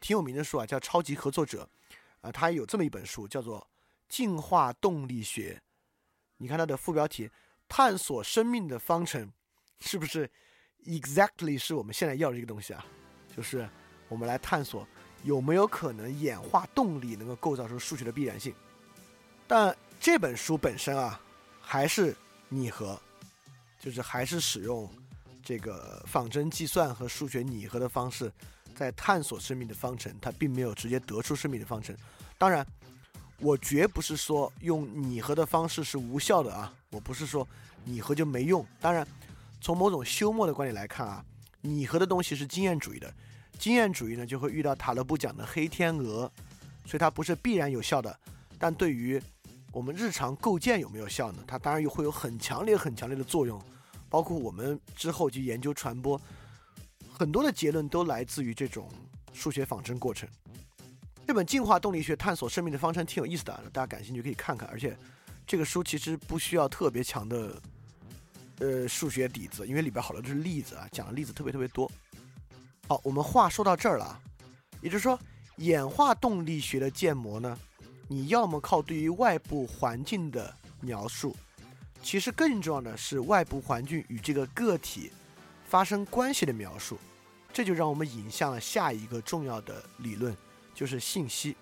[0.00, 1.68] 挺有名的书啊，叫《超级合作者》
[2.20, 3.60] 啊，他有这么一本书叫做
[4.08, 5.60] 《进化动力学》。
[6.36, 7.28] 你看它的副标题
[7.68, 9.28] “探索生命的方程”，
[9.80, 10.30] 是不是
[10.86, 12.86] exactly 是我们现在要的这个东西啊？
[13.36, 13.68] 就是
[14.08, 14.86] 我们来探索。
[15.22, 18.54] 有没有可能演化动力能够构造出数学的必然性？
[19.46, 21.20] 但这本书本身啊，
[21.60, 22.16] 还是
[22.48, 22.98] 拟合，
[23.78, 24.88] 就是还是使用
[25.42, 28.32] 这个仿真计算和数学拟合的方式，
[28.74, 30.14] 在探索生命的方程。
[30.20, 31.94] 它并没有直接得出生命的方程。
[32.38, 32.66] 当然，
[33.38, 37.46] 我绝不是说用拟合的方式是无效的啊，我不是说
[37.84, 38.66] 拟合就没用。
[38.80, 39.06] 当然，
[39.60, 41.24] 从某种休谟的观点来看啊，
[41.60, 43.12] 拟合的东西是经验主义的。
[43.60, 46.20] 经验主义呢，就会遇到塔勒布讲的黑天鹅，
[46.86, 48.18] 所以它不是必然有效的。
[48.58, 49.20] 但对于
[49.70, 51.44] 我们日常构建有没有效呢？
[51.46, 53.62] 它当然又会有很强烈、很强烈的作用。
[54.08, 56.20] 包括我们之后去研究传播，
[57.12, 58.88] 很多的结论都来自于这种
[59.32, 60.28] 数学仿真过程。
[61.26, 64.68] 这本《进化动力学：探索生命的方程》挺有意思的，大家感兴趣可以看看。
[64.70, 64.96] 而且
[65.46, 67.62] 这个书其实不需要特别强的
[68.58, 71.88] 呃数学底子，因为里边好多都是例子啊，讲的例子特别特别多。
[72.90, 74.20] 好，我们话说到这儿了，
[74.80, 75.16] 也就是说，
[75.58, 77.56] 演化动力学的建模呢，
[78.08, 81.36] 你要么靠对于外部环境的描述，
[82.02, 85.12] 其实更重要的是外部环境与这个个体
[85.68, 86.98] 发生关系的描述，
[87.52, 90.36] 这就让我们引向了下一个重要的理论，
[90.74, 91.54] 就是信息。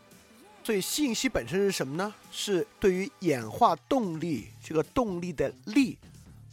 [0.65, 2.15] 所以，信息本身是什么呢？
[2.33, 5.99] 是对于演化动力这个动力的力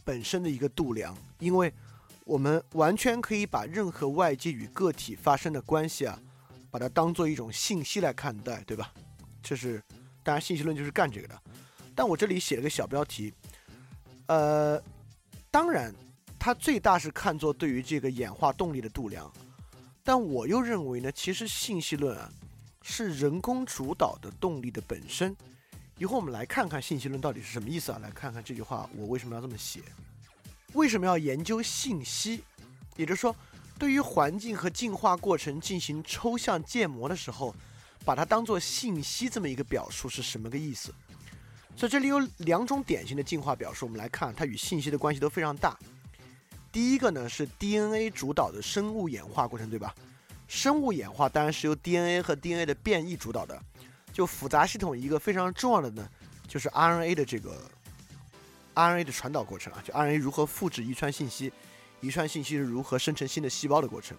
[0.04, 1.72] 本身的一个度量，因为。
[2.26, 6.20] 我们完全可以把任何外界与个体发生的关系啊，
[6.72, 8.92] 把它当做一种信息来看待，对吧？
[9.40, 9.80] 这是
[10.24, 11.40] 当然，信息论就是干这个的。
[11.94, 13.32] 但我这里写了个小标题，
[14.26, 14.82] 呃，
[15.52, 15.94] 当然，
[16.36, 19.32] 它最大是看作对于这个演化动力的度量，
[20.02, 22.28] 但我又认为呢，其实信息论啊
[22.82, 25.34] 是人工主导的动力的本身。
[25.96, 28.00] 一会儿我们来看看信息论到底是什么意思啊？
[28.02, 29.80] 来看看这句话我为什么要这么写。
[30.76, 32.44] 为什么要研究信息？
[32.96, 33.34] 也就是说，
[33.78, 37.54] 对于环境和进化过程进行抽象建模的时候，
[38.04, 40.94] 把它当做信息这么一个表述是什么个意思？
[41.74, 45.78] 所以这里有两种典型的进化表述，我们来看它与信息的关系都非常大。
[46.70, 49.94] 第一个呢是 DNA 主导的生物演化过程，对吧？
[50.46, 53.58] 生物演化当然是由 DNA 和 DNA 的变异主导的。
[54.12, 56.06] 就复杂系统一个非常重要的呢，
[56.46, 57.70] 就是 RNA 的这个。
[58.76, 61.50] RNA 的传导过程啊，就 RNA 如何复制遗传信息，
[62.00, 64.16] 遗传信息是如何生成新的细胞的过程。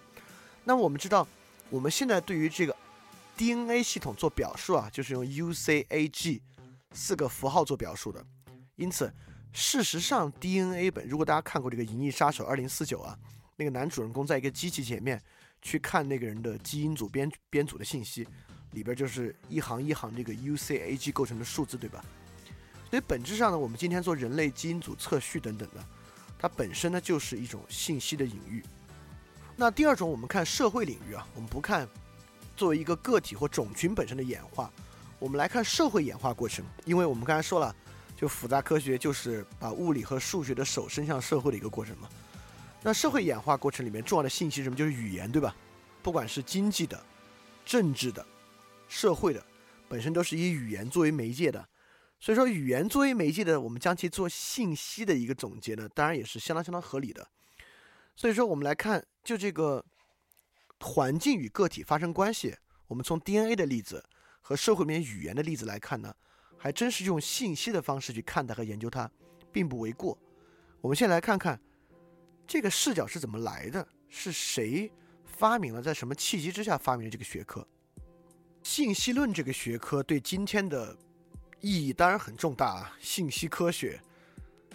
[0.64, 1.26] 那我们知道，
[1.70, 2.76] 我们现在对于这个
[3.36, 6.40] DNA 系统做表述啊，就是用 UCAG
[6.92, 8.22] 四个符号做表述的。
[8.74, 9.12] 因此，
[9.52, 13.16] 事实上 DNA 本，如果大家看过这个《银翼杀手2049》啊，
[13.56, 15.22] 那个男主人公在一个机器前面
[15.62, 18.26] 去看那个人的基因组编编组的信息，
[18.72, 22.04] 里边就是一行一行这个 UCAG 构成的数字，对吧？
[22.90, 25.84] 所以本质上呢，我们今天做人类基因组测序等等的，
[26.38, 28.64] 它本身呢就是一种信息的隐喻。
[29.54, 31.86] 那第二种，我们看社会领域啊，我们不看
[32.56, 34.72] 作为一个个体或种群本身的演化，
[35.18, 36.64] 我们来看社会演化过程。
[36.84, 37.74] 因为我们刚才说了，
[38.16, 42.08] 就复杂科学就是把物理和数学的手伸向社会的一个过程嘛。
[42.82, 44.76] 那社会演化过程里面重要的信息是什么？
[44.76, 45.54] 就是语言，对吧？
[46.02, 46.98] 不管是经济的、
[47.66, 48.24] 政治的、
[48.88, 49.44] 社会的，
[49.88, 51.68] 本身都是以语言作为媒介的。
[52.20, 57.28] 所以说，语言作为媒介的，我们将其做信息的一个总结呢，当然也是相当相当合理的。
[58.16, 59.84] 所以说，我们来看，就这个
[60.80, 62.56] 环境与个体发生关系，
[62.88, 64.04] 我们从 DNA 的例子
[64.40, 66.12] 和社会面语言的例子来看呢，
[66.56, 69.08] 还真是用信息的方式去看待和研究它，
[69.52, 70.18] 并不为过。
[70.80, 71.60] 我们先来看看
[72.48, 74.90] 这个视角是怎么来的，是谁
[75.24, 77.64] 发明了，在什么契机之下发明了这个学科？
[78.64, 80.98] 信息论这个学科对今天的。
[81.60, 82.96] 意义当然很重大啊！
[83.00, 84.00] 信息科学、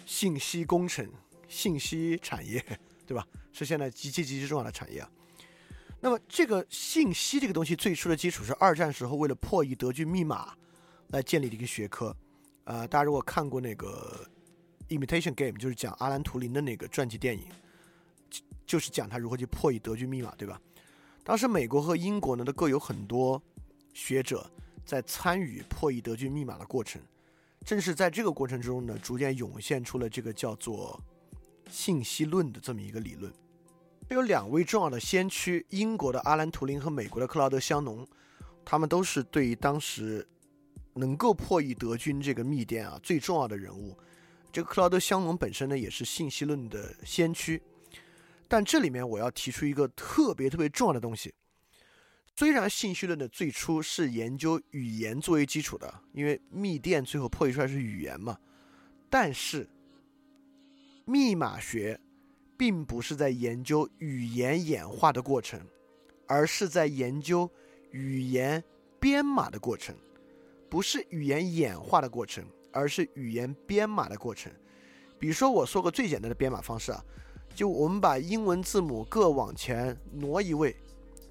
[0.04, 1.08] 信息工程、
[1.48, 2.64] 信息产业，
[3.06, 3.26] 对吧？
[3.52, 5.10] 是现在极其极其重要的产业啊。
[6.00, 10.54] 那么，这个信息这个东西最初的基础是二战时候为了破译德军密码
[11.08, 12.14] 来建立的一个学科。
[12.64, 14.28] 呃，大家如果看过那个
[14.94, 17.48] 《Imitation Game》，就是讲阿兰图灵的那个传记电影，
[18.66, 20.60] 就是讲他如何去破译德军密码，对吧？
[21.22, 23.42] 当时美国和英国呢都各有很多
[23.94, 24.50] 学者
[24.84, 27.00] 在参与破译德军密码的过程。
[27.64, 31.00] 正是在这个过程之中呢，逐渐涌现出了这个叫做
[31.70, 33.32] 信息论的这么一个理论。
[34.10, 38.06] 有两位重要的先驱，英国的阿兰·图灵和美国的克劳德·香农，
[38.64, 40.28] 他们都是对于当时
[40.92, 43.96] 能够破译德军这个密电啊最重要的人物。
[44.52, 47.62] 这个克劳德·香农本身呢，也是信息论的先驱。
[48.46, 51.32] 但这里面我要提出一个特别特别重要的东西。
[52.36, 58.36] 虽然信息论的最初是研究语言作为基础的，因为密电最后破译出来是语言嘛，
[59.08, 59.68] 但是
[61.04, 62.00] 密码学
[62.56, 65.60] 并不是在研究语言演化的过程，
[66.26, 67.48] 而是在研究
[67.92, 68.62] 语言
[68.98, 69.94] 编码的过程，
[70.68, 74.52] 不是语言演化的过程，而是语言编码的过程。
[75.20, 77.00] 比如说，我说个最简单的编码方式啊，
[77.54, 80.74] 就我们把英文字母各往前挪一位，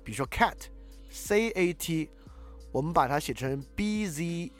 [0.02, 0.56] 比如说 cat。
[1.14, 2.10] C A T，
[2.72, 4.52] 我们把它写成 B Z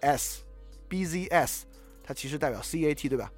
[0.00, 1.64] S，B Z S，
[2.02, 3.32] 它其实代表 C A T，对吧？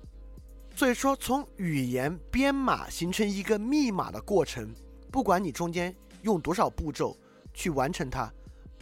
[0.75, 4.75] 所以说，从语言编码形成一个密码的过程，
[5.13, 7.15] 不管你中间用多少步骤
[7.53, 8.33] 去完成它，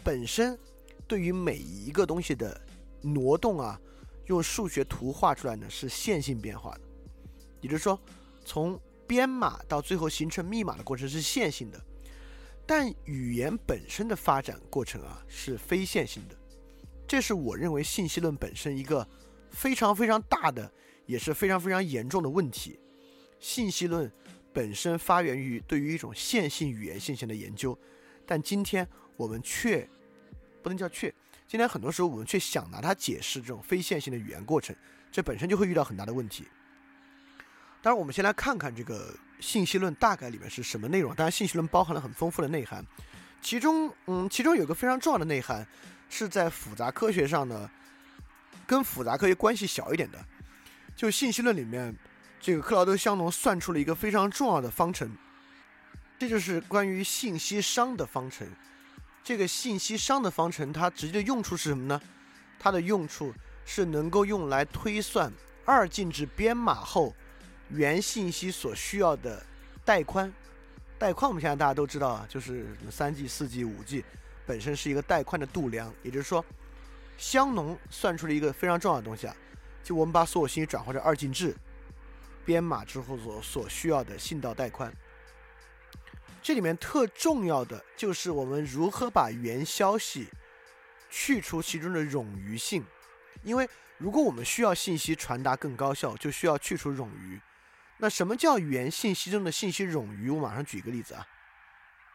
[0.05, 0.57] 本身
[1.09, 2.61] 对于每一个东西的
[3.03, 3.81] 挪动啊，
[4.27, 6.81] 用数学图画出来呢是线性变化的，
[7.61, 7.99] 也就是说，
[8.45, 11.85] 从编码到最后形成密码的过程是线性的。
[12.67, 16.37] 但语言本身的发展过程啊是非线性的，
[17.07, 19.07] 这是我认为信息论本身一个
[19.51, 20.73] 非常非常大的，
[21.07, 22.81] 也是非常非常严重的问题。
[23.39, 24.11] 信息论
[24.53, 27.79] 本身发源于对于一种线性语言现象的研究，
[28.27, 29.87] 但今天我们却
[30.63, 31.15] 不能叫却，
[31.47, 34.75] 今天很多时候我们却想拿它解释这种非线性的语言过程，
[35.13, 36.45] 这本身就会遇到很大的问题。
[37.83, 39.15] 当然，我们先来看看这个
[39.45, 41.15] 信息论大概里面是什么内容。
[41.15, 42.83] 当然，信息论包含了很丰富的内涵，
[43.43, 45.67] 其中，嗯，其中有个非常重要的内涵
[46.09, 47.71] 是在复杂科学上呢，
[48.67, 50.19] 跟复杂科学关系小一点的。
[50.97, 51.95] 就信息论里面，
[52.41, 55.15] 这个克劳德·香农算出了一个非常重要的方程，
[56.19, 58.49] 这就是关于信息熵的方程。
[59.23, 62.01] 这个信息熵的方程，它直接的用处是什么呢？
[62.59, 63.35] 它的用处
[63.67, 65.31] 是能够用来推算
[65.67, 67.15] 二进制编码后。
[67.71, 69.45] 原信息所需要的
[69.85, 70.33] 带宽，
[70.99, 74.05] 带宽我们现在大家都知道啊，就是三 G、四 G、五 G，
[74.47, 75.93] 本身是一个带宽的度量。
[76.03, 76.45] 也就是说，
[77.17, 79.37] 香农算出了一个非常重要的东西啊，
[79.83, 81.55] 就我们把所有信息转换成二进制
[82.45, 84.93] 编码之后所所需要的信道带宽。
[86.43, 90.29] 这里面特重要的就是我们如何把原消息
[91.09, 92.85] 去除其中的冗余性，
[93.43, 93.67] 因为
[93.97, 97.41] 如果我们需要信息传达更高效，就需要去除冗余。
[98.05, 100.29] 那什么叫语言信息中的信息冗余？
[100.29, 101.27] 我马上举一个例子啊，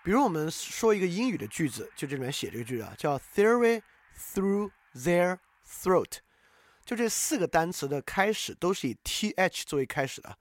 [0.04, 3.82] 比如我们说一个英语的句子，就这里面写这个句子啊，叫 theory
[4.16, 6.20] through their throat，
[6.86, 10.38] 就这四个单词的开始都是以 th 作为开始的，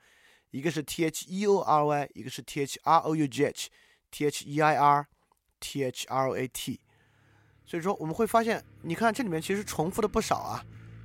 [0.51, 4.45] 一个是 t h e o r y，一个是 t h r o u g h，t h
[4.45, 6.79] e i r，t h r o a t，
[7.65, 10.63] 所以说我们会发现，你看这里面其实重复的不少啊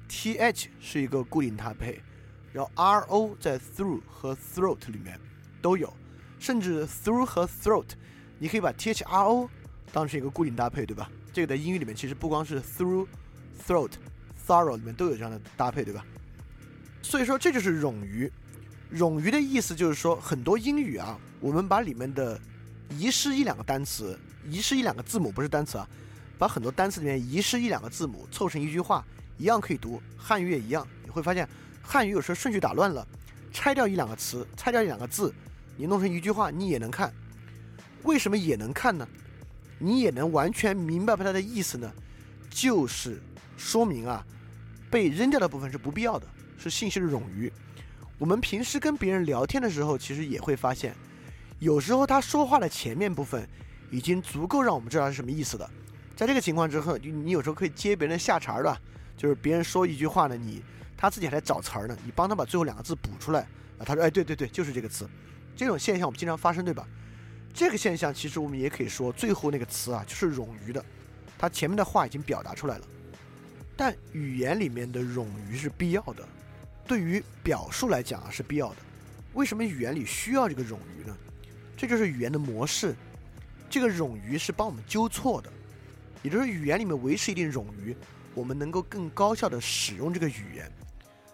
[0.09, 2.03] ，th 是一个固定搭配。
[2.53, 5.19] 然后 r o 在 through 和 throat 里面
[5.59, 5.91] 都有，
[6.39, 7.87] 甚至 through 和 throat，
[8.37, 9.49] 你可以把 t h r o
[9.91, 11.09] 当成一个固定搭配，对吧？
[11.33, 13.07] 这个在英语里面其实不光是 through、
[13.65, 13.89] throat、
[14.47, 16.05] thorough 里面都有这样的搭配，对吧？
[17.01, 18.31] 所以说这就是冗余。
[18.93, 22.39] 冗余的意思就是说，很多英语啊，我们把里面的
[22.91, 25.89] 遗失一两个单词、遗失一两个字母，不是单词啊，
[26.37, 29.03] 把很多单词里面遗失一两个字母凑成一句话，
[29.39, 29.99] 一样可以读。
[30.15, 31.49] 汉语也一样，你会发现。
[31.85, 33.05] 汉语有时候顺序打乱了，
[33.51, 35.31] 拆掉一两个词，拆掉一两个字，
[35.77, 37.13] 你弄成一句话，你也能看。
[38.03, 39.07] 为什么也能看呢？
[39.77, 41.91] 你也能完全明白它的意思呢？
[42.49, 43.21] 就是
[43.57, 44.25] 说明啊，
[44.89, 46.25] 被扔掉的部分是不必要的，
[46.57, 47.51] 是信息的冗余。
[48.17, 50.95] 我们平时跟别人聊天的时候，其实也会发现，
[51.59, 53.47] 有时候他说话的前面部分
[53.91, 55.69] 已经足够让我们知道是什么意思的。
[56.15, 58.77] 在这个情况之后，你有时候可以接别人下茬的，
[59.17, 60.63] 就是别人说一句话呢，你。
[60.97, 63.41] 他自己还在找词儿呢，你帮他把最后两个字补出来
[63.77, 63.85] 啊。
[63.85, 65.09] 他说：“哎，对对对，就是这个词。”
[65.55, 66.87] 这种现象我们经常发生，对吧？
[67.53, 70.83] 这个现象其实我们也可以说，最后那个词啊就是冗余的，
[71.37, 72.85] 它前面的话已经表达出来了。
[73.75, 76.27] 但语言里面的冗余是必要的，
[76.87, 78.77] 对于表述来讲啊是必要的。
[79.33, 81.17] 为什么语言里需要这个冗余呢？
[81.75, 82.95] 这就是语言的模式。
[83.69, 85.51] 这个冗余是帮我们纠错的，
[86.21, 87.95] 也就是语言里面维持一定冗余。
[88.35, 90.71] 我们能够更高效的使用这个语言，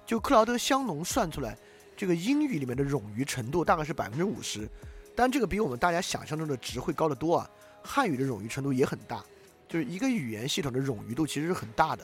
[0.09, 1.55] 就克劳德·香农算出来，
[1.95, 4.67] 这个英语里面的冗余程度大概是百分之五十，
[5.15, 7.47] 但这个比我们大家想象中的值会高得多啊。
[7.83, 9.23] 汉语的冗余程度也很大，
[9.67, 12.03] 就是一个语言系统的冗余度其实是很大的，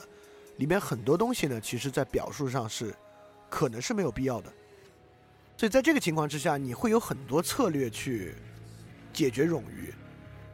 [0.58, 2.94] 里面很多东西呢，其实在表述上是
[3.50, 4.52] 可能是没有必要的。
[5.56, 8.36] 所以在这个情况之下，你会有很多策略去
[9.12, 9.92] 解决冗余。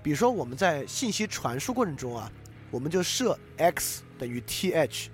[0.03, 2.33] 比如说我们在信息传输过程中啊，
[2.71, 5.09] 我们就设 x 等于 th，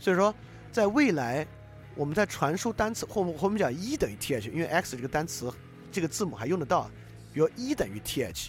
[0.00, 0.34] 所以说
[0.72, 1.46] 在未来
[1.94, 5.52] 我们在传输单词或或我们讲一等于 th，因为 x 这个单词
[5.92, 6.90] 这个字母还用得到，
[7.32, 8.48] 比如一等于 th，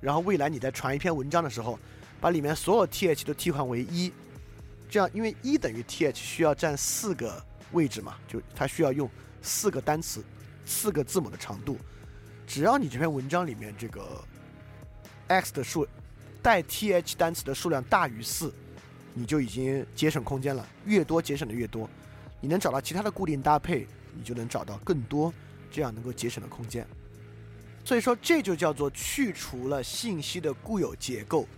[0.00, 1.78] 然后未来你在传一篇文章的时候，
[2.20, 4.12] 把里面所有 th 都替换为一，
[4.88, 9.08] 这样因为一等于 th 需要占四个位置嘛，就它需要用。
[9.46, 10.24] 四个单词，
[10.64, 11.76] 四个字母的长度，
[12.46, 14.24] 只要你这篇文章里面这个
[15.28, 15.86] x 的数
[16.40, 18.50] 带 th 单词的数量大于四，
[19.12, 20.66] 你就已经节省空间了。
[20.86, 21.86] 越多节省的越多，
[22.44, 25.32] 你能找到其他的固定搭配，你就能找到更多
[25.70, 26.86] 这样能够节省的空间。
[27.82, 31.48] 所以说，这就叫做去除了信息的固有结构，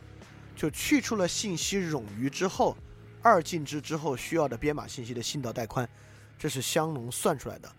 [0.54, 2.76] 就去除了信息冗余之后，
[3.20, 5.88] 二进制之后需要的编码信息的信道带宽。
[6.38, 7.74] 这是香农算出来的，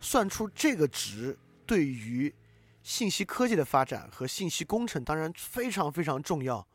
[0.00, 2.34] 算出这个值对于
[2.82, 6.66] 信息科技的发展和信息工程当然非常非常重要，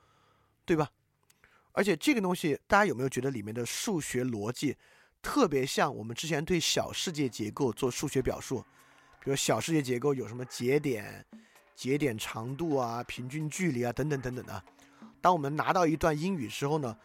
[0.63, 0.91] 对吧？
[1.71, 4.77] 而且这个东西大家有没有觉得里面的数学逻辑
[5.21, 8.63] 特别像我们之前对小世界结构做数学表述？
[9.23, 11.25] 比如小世界结构有什么节点、
[11.75, 14.63] 节点长度啊、平均距离啊等等等等的。
[15.21, 16.97] 当我们拿到一段英语时候呢，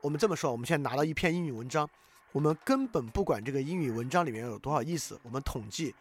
[0.00, 1.88] 我们这么说，我们现在拿到一篇英语文章。
[2.32, 5.92] 我们根本不管这个英语文章里面有多少意思，我们统计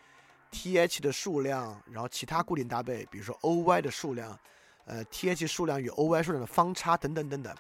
[0.52, 4.40] th 的数量，然后其他固定搭配，比如说 oy 的数量，
[4.86, 7.56] 呃 th 数量与 oy 数量的方差等等等等，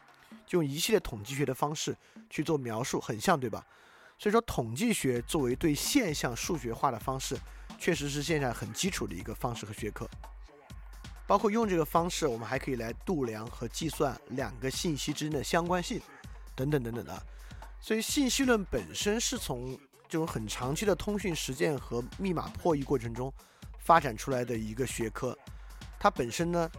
[0.46, 1.96] 就用一系列统计学的方式
[2.30, 3.66] 去做描述，很像对吧？
[4.18, 7.38] 所以说统计学作为对现象数学化的方式，
[7.78, 10.10] 确实是现在很基础的一个方式和学科。
[11.26, 16.02] 包括用这个方式，我们还可以来度量和计算两个信息之间的相关性，
[16.56, 17.24] 等等等等的。
[17.80, 19.78] 所以，信息论本身是从
[20.10, 23.32] 这种很长期的通讯实践和密码破译过程中
[23.78, 25.38] 发展出来的一个学科。
[26.00, 26.70] 它本身呢，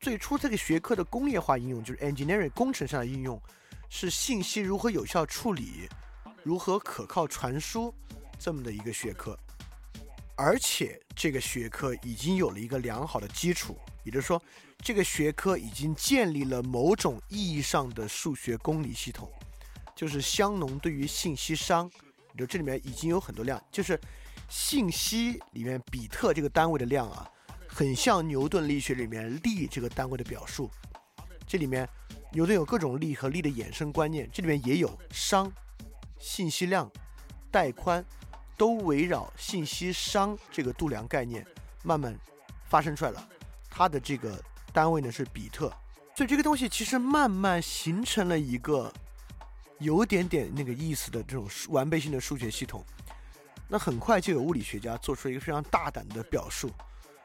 [0.00, 3.40] 最初这个学科的工业化应用就是 engineering 工程上的应用，
[3.90, 5.86] 是信息如何有效处理、
[6.42, 7.94] 如何可靠传输
[8.38, 9.38] 这么的一个学科。
[10.34, 14.42] 而且，这个学科已经有了一个良好的基础，也就是说，
[14.78, 19.30] 这个学科已经建立了某种意义上的数学公理系统。
[19.94, 21.90] 就是香农对于信息商，
[22.38, 24.00] 就这里面已经有很多量，就是
[24.48, 27.30] 信息里面比特这个单位的量啊，
[27.72, 30.70] 很像牛顿力学里面力这个单位的表述。
[31.46, 31.88] 这里面
[32.32, 35.50] 牛顿有各种力和力的衍生观念，这里面也有商、
[36.18, 36.90] 信息量、
[37.50, 38.04] 带宽，
[38.56, 41.46] 都围绕信息商这个度量概念
[41.82, 42.14] 慢慢
[42.68, 43.28] 发生出来了。
[43.68, 44.42] 它的这个
[44.72, 45.72] 单位呢是比特，
[46.14, 48.92] 所以这个东西其实慢慢形成了一个。
[49.82, 52.84] 有点点那个意思的这种完备性的数学系统，
[53.66, 56.70] 那很快就有物理学家做出了一个非常大胆的表述，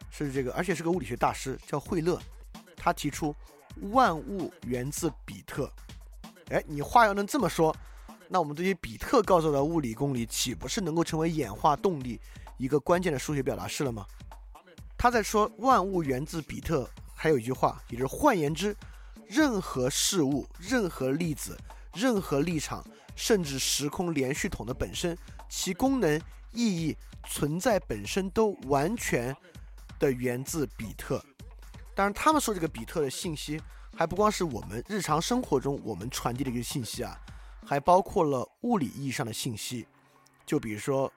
[0.10, 2.20] 是这个，而且是个物理学大师，叫惠勒，
[2.76, 3.36] 他提出
[3.92, 5.72] 万物源自比特。
[6.50, 7.76] 哎，你话要能这么说，
[8.28, 12.20] 那我们这些比特构造的物理公理岂不是能够成为演化动力
[12.58, 14.06] 一个关键的数学表达式了吗？
[14.98, 18.76] 他在说万物源自比特，还有一句话，也就是换言之，
[19.28, 21.58] 任何事物，任何粒子。
[21.98, 25.18] 任何立场，甚至时空连续统的本身，
[25.48, 26.22] 其功能、
[26.52, 26.94] 意义、
[27.30, 29.34] 存在本身都完全
[30.00, 31.24] 的源自比特。
[31.94, 33.62] 当然，他们说这个比特的信息，
[33.96, 37.20] 还不光是我们日常生活中我们传递的一个信息啊，
[37.66, 39.88] 还包括了物理意义上的信息。
[40.46, 41.12] 就比如说，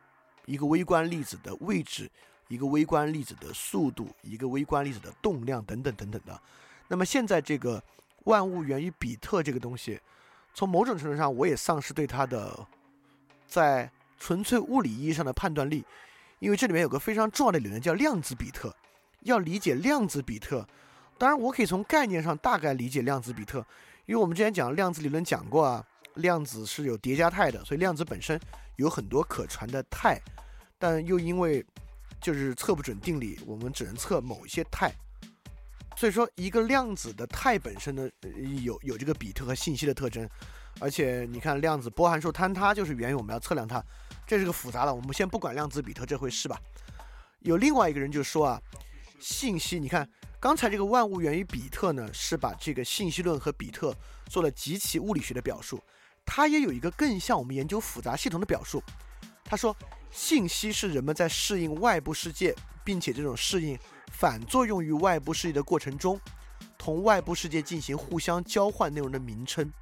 [0.47, 2.11] 一个微观粒子的位置，
[2.49, 6.41] 一个微观粒子的速度，一个微观粒子的动量等等等等的。
[6.87, 7.83] 那么现在这个
[8.25, 10.01] 万物源于比特这个东西。
[10.55, 12.67] 从某种程度上，我也丧失对它的
[13.47, 13.89] 在
[14.19, 15.85] 纯粹物理意义上的判断力，
[16.39, 18.75] 因为这里面有个非常重要的理论叫量子比特。
[19.23, 20.65] 要理解量子比特，
[21.19, 23.59] 当然我可以从概念上大概理解量子比特，
[24.07, 25.85] 因为我们之前讲量子理论讲过啊，
[26.15, 28.41] 量子是有叠加态的，所以量子本身
[28.77, 30.21] 有很多可传的态，
[30.79, 31.67] 但又因为
[32.21, 34.95] 就是测不准定理，我们只能测某一些态。
[35.97, 38.09] 所以说，一个量子的态本身呢，
[38.63, 40.27] 有有这个比特和信息的特征，
[40.79, 43.85] 而且你看量子波函数坍塌就是源于我们要测量它，
[44.29, 46.61] 这是个复杂的，我们先不管量子比特这回事吧。
[47.41, 48.61] 有另外一个人就说啊，
[49.19, 50.07] 信息，你看
[50.39, 53.97] 刚才这个万物源于比特呢，是把这个信息论和比特
[54.27, 55.83] 做了极其物理学的表述，
[56.27, 58.83] 它也有一个更像我们研究复杂系统的表述。
[59.45, 59.75] 他说，
[60.11, 63.79] 信息是人们在适应外部世界，并且这种适应。
[64.13, 66.21] 反作用于外部世界的过程中，
[66.77, 69.73] 同外部世界进行互相交换内容的名称。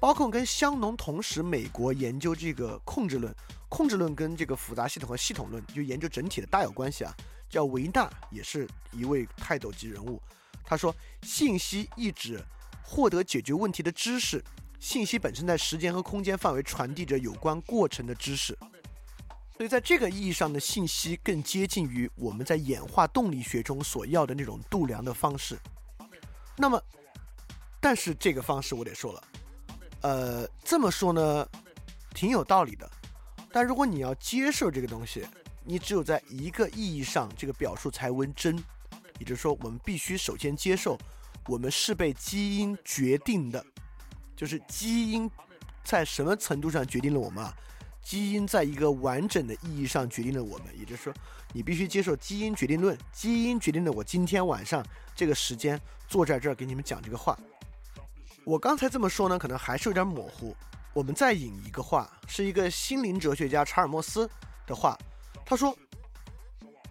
[0.00, 3.34] 包括跟香农同时，美国研究这个控制论，
[3.68, 7.12] 控制论跟这个复杂系统和系统论就研究整体的大有关系啊。
[7.48, 10.20] 叫维纳，也是一位泰斗级人物。
[10.62, 12.44] 他说，信息意指
[12.82, 14.44] 获得解决问题的知识，
[14.78, 18.56] 信息本身在时间和空间范围传递着有关过程的知识。
[19.56, 25.58] 所以，在这个意义上的信息更接近于我们在演化动力学中所要的那种度量的方式。
[26.54, 26.78] 那么，
[27.80, 29.22] 但是这个方式我得说了。
[30.00, 31.48] 呃，这么说呢，
[32.14, 32.88] 挺有道理的。
[33.50, 35.26] 但如果你要接受这个东西，
[35.64, 38.56] 你只有在一个意义上，这个表述才为真。
[39.18, 40.96] 也就是说，我们必须首先接受，
[41.46, 43.64] 我们是被基因决定的，
[44.36, 45.28] 就是基因
[45.82, 47.52] 在什么程度上决定了我们啊？
[48.00, 50.66] 基因在一个完整的意义上决定了我们。
[50.78, 51.12] 也就是说，
[51.52, 57.36] 你必须接受基因决定论，基因决定了我今天晚上这个时间坐在这儿给你们讲这个话。
[58.48, 60.56] 我刚才这么说呢，可能还是有点模糊。
[60.94, 64.26] 我们再引一个话，是一个心灵哲学家查尔莫斯
[64.66, 64.96] 的话。
[65.44, 65.76] 他说：“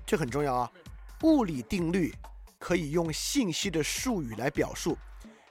[0.06, 0.72] 这很重要啊，
[1.24, 2.14] 物理定律
[2.60, 4.96] 可以用信息的术语来表述。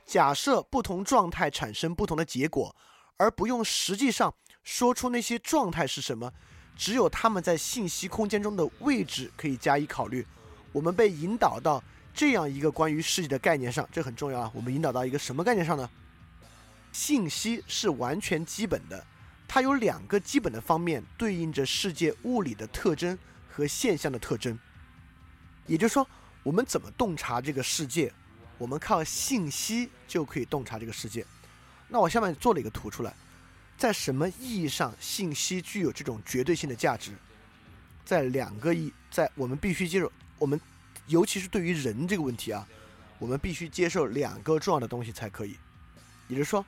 [0.05, 2.73] 假设不同状态产生不同的结果，
[3.17, 6.33] 而不用实际上说出那些状态是什么，
[6.77, 10.25] 只有它们在信息空间中的位置可以加以考虑。
[10.71, 11.83] 我们被引导到。”
[12.17, 14.51] 这样一个关于世界的概念上，这很重要啊。
[14.55, 15.89] 我们引导到一个什么概念上呢？
[16.91, 19.07] 信息是完全基本的，
[19.47, 23.19] 它有两个基本的方面对应着世界物理的特征
[23.51, 24.59] 和现象的特征。
[25.67, 26.09] 也就是说，
[26.43, 28.11] 我们怎么洞察这个世界？
[28.57, 31.23] 我们靠信息就可以洞察这个世界。
[31.87, 33.15] 那我下面做了一个图出来，
[33.77, 37.13] 在什么意义上信息具有这种绝对性的价值？
[38.07, 40.59] 在两个意，在我们必须接受我们。
[41.07, 42.67] 尤其是对于人这个问题啊，
[43.19, 45.57] 我们必须接受两个重要的东西才可以。
[46.29, 46.65] 也就是说，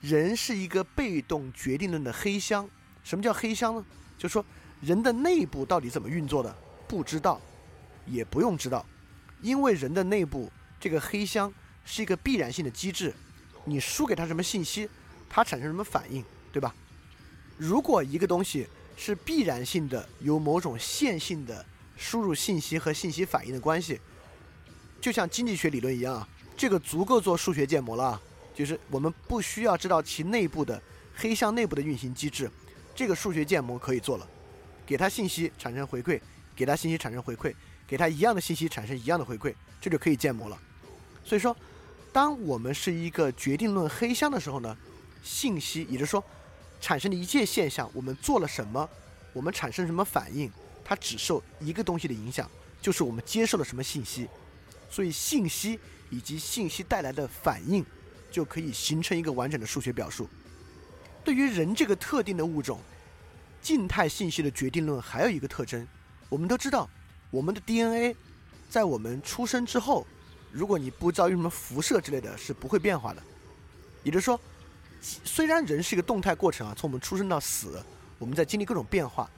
[0.00, 2.68] 人是一个被动决定论的黑箱。
[3.02, 3.84] 什么叫黑箱呢？
[4.18, 4.44] 就是说，
[4.80, 6.54] 人的内部到底怎么运作的，
[6.86, 7.40] 不知道，
[8.06, 8.84] 也不用知道，
[9.40, 11.52] 因为人的内部这个黑箱
[11.84, 13.14] 是一个必然性的机制。
[13.64, 14.88] 你输给他什么信息，
[15.30, 16.22] 他产生什么反应，
[16.52, 16.74] 对吧？
[17.56, 18.66] 如果一个东西
[18.96, 21.64] 是必然性的，有某种线性的。
[22.02, 24.00] 输入信息和信息反应的关系，
[25.00, 28.20] 就像经济学理论一样啊，这个足够做数学建模了。
[28.52, 30.82] 就是我们不需要知道其内部的
[31.14, 32.50] 黑箱内部的运行机制，
[32.94, 34.28] 这个数学建模可以做了。
[34.84, 36.20] 给它信息产生回馈，
[36.56, 37.54] 给它信息产生回馈，
[37.86, 40.58] 给它一样的信息产生一样的回馈，这就可以建模了。
[41.24, 41.56] 所以说，
[42.12, 44.76] 当我们是一个决定论黑箱的时候呢，
[45.22, 46.22] 信息也就是说
[46.80, 48.86] 产生的一切现象，我们做了什么，
[49.32, 50.50] 我们产生什么反应。
[50.92, 52.50] 它只受一个东西的影响，
[52.82, 54.28] 就是我们接受了什么信息，
[54.90, 57.82] 所以信息以及信息带来的反应，
[58.30, 60.28] 就可以形成一个完整的数学表述。
[61.24, 62.78] 对于人这个特定的物种，
[63.62, 65.88] 静态信息的决定论还有一个特征，
[66.28, 66.86] 我们都知道，
[67.30, 68.14] 我们的 DNA
[68.68, 70.06] 在我们出生之后，
[70.50, 73.22] 如果你不遭遇什么辐射之类的，是不会变化的。
[74.02, 74.38] 也就是说，
[75.00, 77.82] 虽然人是一个动态过程啊，从我们出生到死，
[78.18, 79.30] 我们在经历各种变化。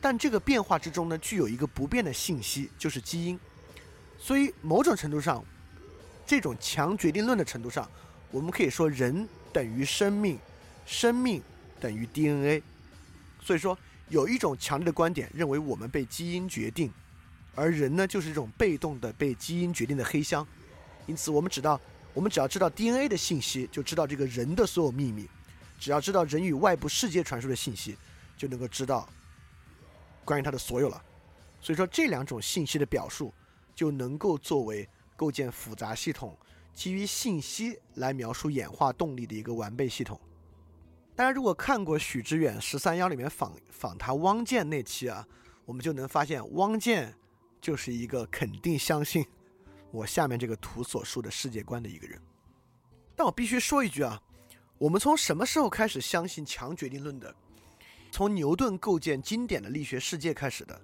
[0.00, 3.38] 但这个变化之中呢，具有一个不变的信息，就是基因。
[4.18, 5.44] 所以某种程度上，
[6.26, 7.88] 这种强决定论的程度上，
[8.30, 10.38] 我们可以说人等于生命，
[10.86, 11.42] 生命
[11.80, 12.62] 等于 DNA。
[13.42, 13.76] 所以说，
[14.08, 16.92] 有一种强烈的观点认为我们被基因决定，
[17.54, 20.46] 而人呢就是这种被动的被基因决定的黑箱。
[21.06, 21.80] 因此，我们知道，
[22.12, 25.24] 我们只要知道 DNA 的信息，就知道这个人的所有秘密；
[25.78, 27.96] 只要知道人与外部世界传输的信息，
[28.36, 29.08] 就能够知道。
[30.28, 31.02] 关于它的所有了，
[31.58, 33.32] 所以说这两种信息的表述
[33.74, 34.86] 就能够作为
[35.16, 36.36] 构建复杂系统
[36.74, 40.20] 基于信息来描述演化动力的一个完备系统。
[41.16, 45.26] 大家如果看过许知远十三幺里面访访谈汪建那期啊，
[45.64, 47.14] 我们就能发现汪建
[47.58, 49.26] 就是一个肯定相信
[49.90, 52.20] 我下面这个图所述的世界观的一个人。
[53.16, 54.20] 但我必须说一句啊，
[54.76, 57.34] 我们从什么时候开始相信强决定论的？
[58.10, 60.80] 从牛顿构建经典的力学世界开始的，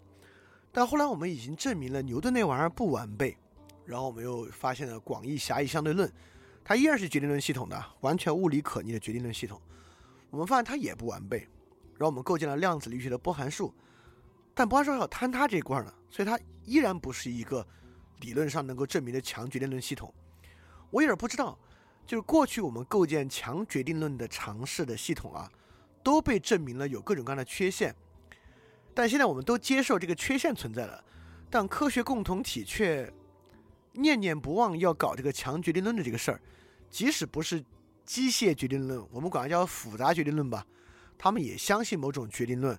[0.71, 3.37] 但后来我们已经证明了牛顿那玩意儿不完备，
[3.85, 6.11] 然后我们又发现了广义狭义相对论，
[6.63, 9.61] 它依然是决定论系统的完全物理可逆的决定论系统。
[10.31, 11.39] 我们发现它也不完备，
[11.97, 13.73] 然后我们构建了量子力学的波函数，
[14.53, 17.67] 但波函数还有坍塌这一块呢，所以它依然不是一个
[18.21, 20.13] 理论上能够证明的强决定论系统。
[20.91, 21.59] 我有点不知道，
[22.07, 25.51] 就是过去我们构建强决定论的尝试的系统啊。
[26.05, 27.93] 都被证明了有各种各样的缺陷，
[28.95, 31.03] 但现在我们都接受这个缺陷存在了。
[31.51, 33.13] 但科学共同体却
[33.93, 36.41] 念念不忘要搞这个强决定论的这个事儿，
[36.91, 37.65] 即使不是
[38.05, 40.67] 机械决定论，我们管它叫复杂决定论吧，
[41.17, 42.79] 他们也相信某种决定论。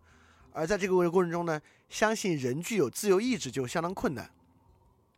[0.52, 4.30] 而在这个过程中呢，相信人具有自由意志就相当困难。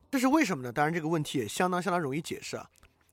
[0.10, 0.72] 这是为什么呢？
[0.72, 2.70] 当然，这个问题也相当相当容易解释啊，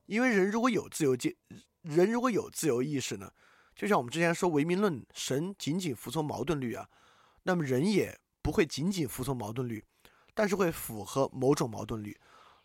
[0.07, 1.35] 因为人如果有自由界，
[1.83, 3.31] 人如果有自由意识呢，
[3.75, 6.89] 就像我们之前说唯名论，神仅仅服从矛盾律啊，
[7.43, 9.85] 那么人也不会仅仅服从矛盾律，
[10.33, 12.17] 但是会符合某种矛盾律。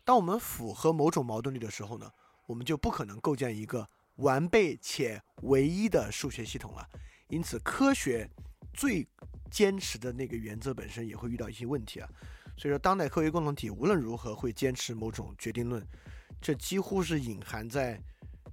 [0.04, 2.10] 当我们符合某种矛盾律的时候呢，
[2.46, 6.88] 我们就不可能构建一个完备且唯一的数学系统了。
[7.28, 8.28] 因此，科学
[8.72, 9.06] 最
[9.50, 12.08] 坚持的那个原则本身也会遇到一些问题啊。
[12.56, 15.86] 所以说，当代科学共同体无论如何会坚持某种决定论，
[16.40, 18.00] 这几乎是隐含在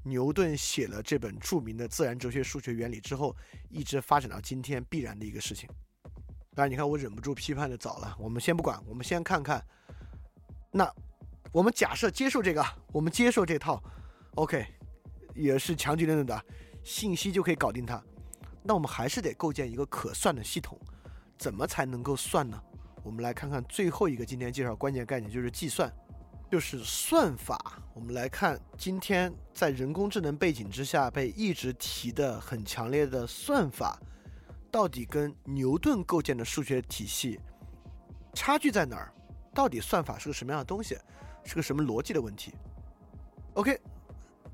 [0.08, 3.36] 牛顿写了这本著名的《自然哲学数学原理》之后，
[3.70, 5.70] 一直发展到今天必然的一个事情。
[6.56, 9.64] 当然，你看我忍不住批判的早了，我们先不管，我们先看看。
[10.72, 10.92] 那
[11.52, 13.82] 我们假设接受这个，我们接受这套
[14.36, 14.66] ，OK，
[15.36, 16.46] 也是强决定论的
[16.84, 18.04] 信息就可以搞定它。
[18.64, 20.80] 那我们还是得构建一个可算的系统，
[21.38, 22.62] 怎么才能够算呢？
[23.04, 25.90] 我们来看看最后一个今天介绍关键概念，就是计算，
[26.50, 27.82] 就是算法。
[27.94, 34.00] 我们来看今天在人工智能背景之下被一直提的很强烈的算法，
[34.72, 37.40] 到底跟牛顿构建的数学体系
[38.34, 39.14] 差距在哪儿？
[39.54, 40.98] 到底算法是个什么样的东西？
[41.44, 42.54] 是个什么逻辑的问题
[43.54, 43.80] ？OK，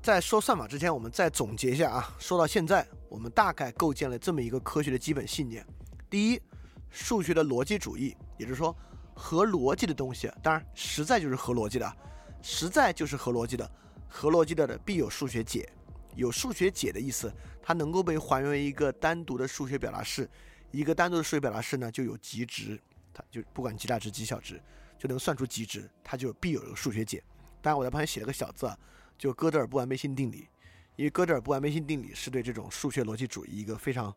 [0.00, 2.14] 在说算法之前，我们再总结一下啊。
[2.18, 5.66] 说到现在，我们大概构建了这么一个科学的基本信念：
[6.08, 6.40] 第一，
[6.88, 8.74] 数学的逻辑主义，也就是说，
[9.14, 11.96] 合逻辑的东西，当然实在就是合逻辑的，
[12.42, 13.70] 实在就是合逻辑的，
[14.08, 15.68] 合逻辑的的必有数学解。
[16.14, 17.32] 有数学解的意思，
[17.62, 20.28] 它能够被还原为一个单独的数学表达式，
[20.70, 22.80] 一个单独的数学表达式呢，就有极值，
[23.12, 24.60] 它就不管极大值、极小值。
[24.96, 27.22] 就能算出极值，它就必有数学解。
[27.60, 28.78] 当然，我在旁边写了个小字啊，
[29.18, 30.48] 就哥德尔不完备性定理。
[30.96, 34.14] 因为哥德尔不完备性定理是对这种数学逻辑主义一个非常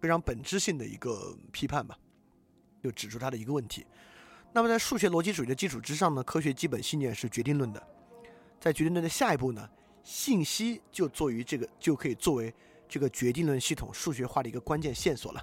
[0.00, 1.96] 非常本质性的一个批判吧，
[2.84, 3.84] 就指出它的一个问题。
[4.52, 7.82] 那么，在数学逻辑主义的基础之上呢，科学基本信念是决定论的。
[8.60, 9.68] 在决定论的下一步呢，
[10.02, 12.54] 信息就作于这个就可以作为
[12.86, 15.42] 这个决定论系统数学化的一个关键线索了。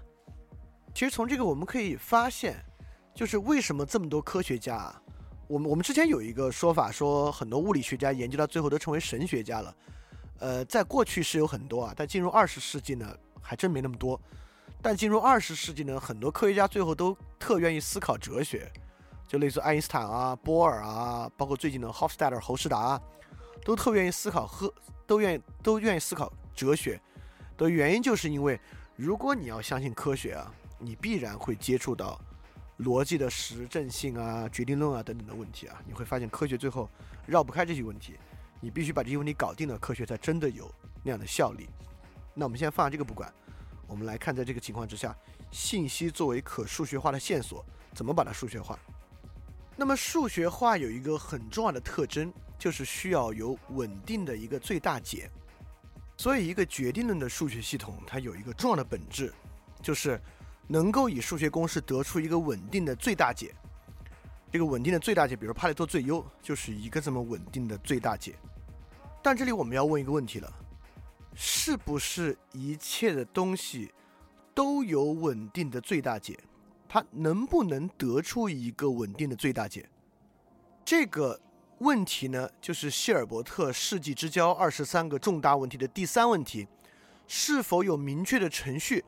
[0.93, 2.63] 其实从这个我们可以发现。
[3.13, 5.01] 就是为什么这么多科学家，啊
[5.45, 9.75] 我们我们之前有一个说法，说很多物理学家研究到最后都成为神学家了。
[10.39, 14.17] 呃，在过去是有很多啊，但进入二十世纪呢，还真没那么多。
[14.81, 18.71] 但进入二十世纪呢，很多科学家最后都特愿意思考哲学，
[19.27, 22.99] 就类似爱因斯坦啊、波尔啊，包括最近的 Hofstad 或侯世达，
[23.63, 24.73] 都特愿意思考和
[25.05, 26.99] 都愿意都愿意思考哲学
[27.57, 28.59] 的原因，就是因为
[28.95, 32.19] 如果你要相信科学啊，你必然会接触到。
[32.79, 36.89] 逻辑的实证性啊、决定论啊等等的问题啊，你会发现科学最后
[37.27, 38.17] 绕不开这些问题，
[38.59, 40.67] 你必须把这些问题搞定了，科学才真的有
[41.03, 41.69] 那样的效力。
[42.33, 43.31] 那我们先放这个不管，
[43.91, 45.13] 我们来看在这个情况之下，
[45.51, 47.63] 信息作为可数学化的线索，
[47.93, 48.79] 怎么把它数学化？
[49.75, 55.29] 那么数学化有一个很重要的特征，就是需要有稳定的一个最大解。
[56.15, 59.33] 所以一个决定论的数学系统，它有一个重要的本质，
[59.81, 60.19] 就是。
[60.67, 63.53] 能够以数学公式得出一个稳定的最大解，
[64.49, 68.35] 这个稳定的最大解，比如帕累托最优，就是一个这么稳定的最大解。
[69.21, 70.49] 但这里我们要问一个问题了：
[71.33, 73.91] 是不是一切的东西
[74.53, 76.37] 都有稳定的最大解？
[76.87, 79.89] 它能不能得出一个稳定的最大解？
[80.83, 81.39] 这个
[81.79, 86.67] 问题呢，就是希尔伯特世纪之交二十三个重大问题的第三问题：
[87.27, 89.03] 是否有明确的程序？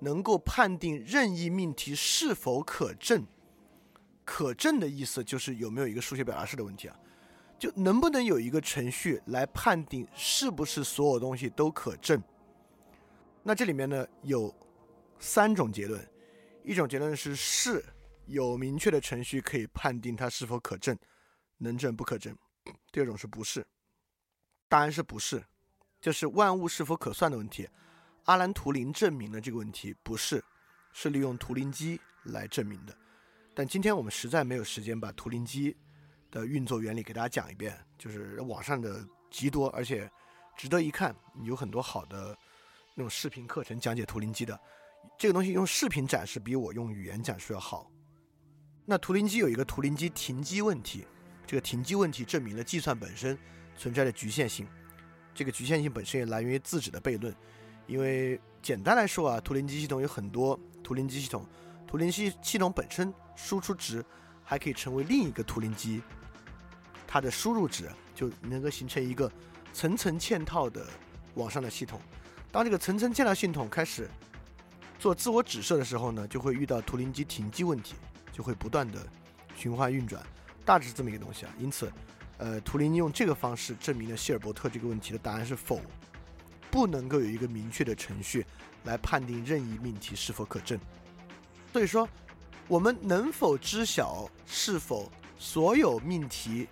[0.00, 3.24] 能够判定任意命题是否可证，
[4.24, 6.96] 可证的意思就是有没有一个数学表达式的问题啊？
[7.62, 12.20] 就能不能有一个程序来判定是不是所有东西都可证？
[13.44, 14.52] 那这里面呢有
[15.20, 16.04] 三种结论，
[16.64, 17.84] 一种结论是是
[18.26, 20.98] 有明确的程序可以判定它是否可证，
[21.58, 22.34] 能证不可证；
[22.90, 23.64] 第二种是不是，
[24.68, 25.40] 答案是不是，
[26.00, 27.68] 就是万物是否可算的问题。
[28.24, 30.42] 阿兰·图灵证明了这个问题不是，
[30.92, 32.98] 是利用图灵机来证明的。
[33.54, 35.76] 但今天我们实在没有时间把图灵机
[36.32, 40.10] 的运作原理给大家讲一遍，就是网上的极多，而且
[40.56, 41.14] 值得一看，
[41.44, 42.36] 有很多好的
[42.96, 44.58] 那种视频课程讲解图灵机的。
[45.18, 47.90] 这个东西用视频展示比我用语言讲述要好。
[48.86, 51.06] 那图灵机有一个图灵机停机问题，
[51.46, 53.38] 这个停机问题证明了计算本身
[53.76, 54.66] 存在的局限性。
[55.34, 57.34] 这个局限性本身也来源于自指的悖论。
[57.86, 61.46] 因为简单来说啊，图灵机系统有很多图灵机系统，
[61.86, 64.04] 图灵系系统本身输出值
[64.42, 66.00] 还可以成为另一个图灵机，
[67.12, 69.30] 它的输入值就能够形成一个
[69.70, 70.86] 层层嵌套的
[71.34, 72.00] 网上的系统。
[72.50, 74.08] 当这个层层嵌套系统开始
[74.98, 77.96] 做自我指涉的时候呢，就会遇到图灵机停机问题，
[78.32, 79.06] 就会不断的
[79.54, 80.24] 循环运转，
[80.64, 81.54] 大致是这么一个东西啊。
[81.58, 81.92] 因此，
[82.38, 85.82] 呃，图灵用这个方式证明了希尔伯特这个问题的答案是否，
[86.70, 88.46] 不能够有一个明确的程序
[88.84, 90.80] 来判定任意命题是否可证。
[91.74, 92.08] 所以说，
[92.68, 96.66] 我们能否知晓是否所有命题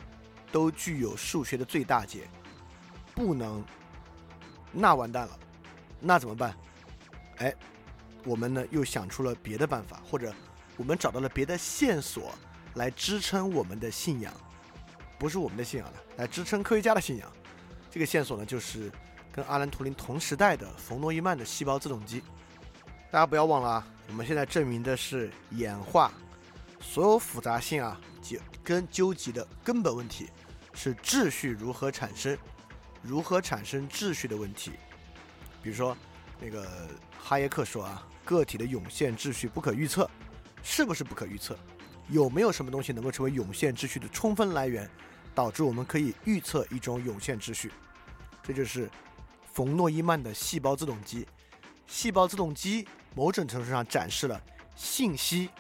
[0.53, 2.29] 都具有数学的最大解？
[3.15, 3.65] 不能，
[4.73, 5.39] 那完蛋了，
[5.99, 6.57] 那怎么办？
[7.39, 7.55] 哎，
[8.25, 10.33] 我们呢又想出了别的办法，或者
[10.77, 12.35] 我们找到了别的线索
[12.75, 14.33] 来支撑我们的信仰，
[15.19, 17.31] 不是我们的信仰了，来支撑科学家的信仰。
[17.91, 18.91] 这个线索呢，就是
[19.33, 22.23] 跟阿兰·图灵同时代的冯·诺依曼的细胞自动机。
[23.11, 26.13] 大家不要忘了啊，我们现在证明的是演化，
[26.81, 30.31] 所有复杂性啊，纠跟究极的根本问题
[30.73, 32.37] 是秩序如何产生，
[33.03, 34.73] 如何产生秩序的问题。
[35.63, 35.97] 比如说，
[36.41, 36.89] 那个
[37.19, 40.09] 哈耶克说啊，个体的涌现秩序不可预测，
[40.63, 41.59] 是不是不可预测？
[42.09, 44.89] 有没有什么东西能够成为涌现秩序的充分来源，
[45.35, 47.71] 导致我们可以预测一种涌现秩序？
[48.43, 48.91] 这就是
[49.53, 51.27] 冯诺依曼的细胞自动机。
[51.87, 54.41] 细胞自动机某种程度上展示了
[54.75, 55.51] 信息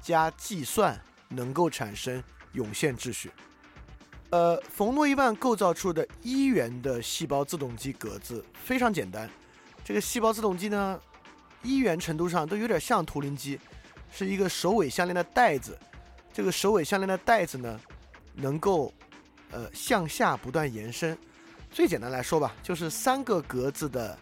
[0.00, 2.22] 加计算能够产生
[2.52, 3.30] 涌现秩序。
[4.30, 9.28] 呃，冯诺依曼构造出的一元的细胞自动机格子非常简单。
[9.84, 11.00] 这个细胞自动机呢，
[11.62, 13.58] 一元程度上都有点像图灵机，
[14.12, 15.78] 是一个首尾相连的带子。
[16.32, 17.80] 这个首尾相连的带子呢，
[18.34, 18.92] 能够
[19.50, 21.16] 呃向下不断延伸。
[21.70, 24.18] 最简单来说吧，就是三个格子的。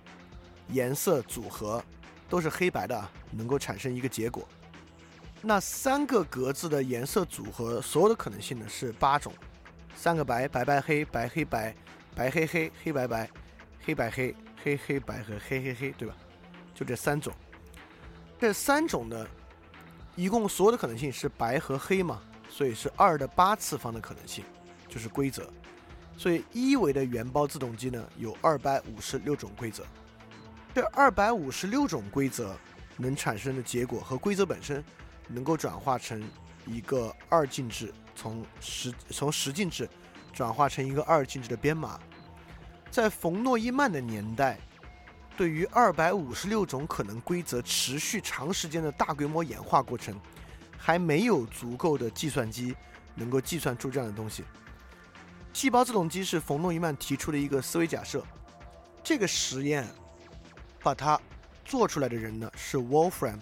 [0.73, 1.81] 颜色组合
[2.29, 4.45] 都是黑白的，能够产生一个结果。
[5.41, 9.33] 那三个格子的颜色组合，所有的可能性呢是八种：
[9.97, 11.75] 三个白，白白黑，白黑白，
[12.15, 13.29] 白黑黑，黑白白，
[13.83, 16.15] 黑白黑，黑黑白和黑黑黑，对吧？
[16.75, 17.33] 就这三种。
[18.39, 19.27] 这三种呢，
[20.15, 24.45] 一共所有的可能性是白和黑嘛，所以是二的八次方的可能性，
[24.87, 25.51] 就是规则。
[26.19, 29.85] 所以一维的原包自动机呢，有二百五十六种规则。
[30.75, 32.55] 这二百五十六种规则
[32.99, 34.85] 能产生的结果和规则本身，
[35.27, 36.23] 能够转化成
[36.67, 39.89] 一个二进制，从十从十进制
[40.33, 42.01] 转化成一个二进制的编码。
[42.91, 44.59] 在冯诺依曼的年代，
[45.37, 50.19] 对于二百五十六种可能规则持续长时间的大规模演化过程，
[50.77, 52.75] 还没有足够的计算机
[53.15, 54.43] 能够计算出这样的东西。
[55.53, 58.25] 细胞自动机是冯诺依曼提出的一个思维假设，
[59.05, 59.87] 这个实验。
[60.83, 61.21] 把它
[61.65, 63.41] 做出来的人呢是 Wolfram，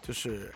[0.00, 0.50] 就是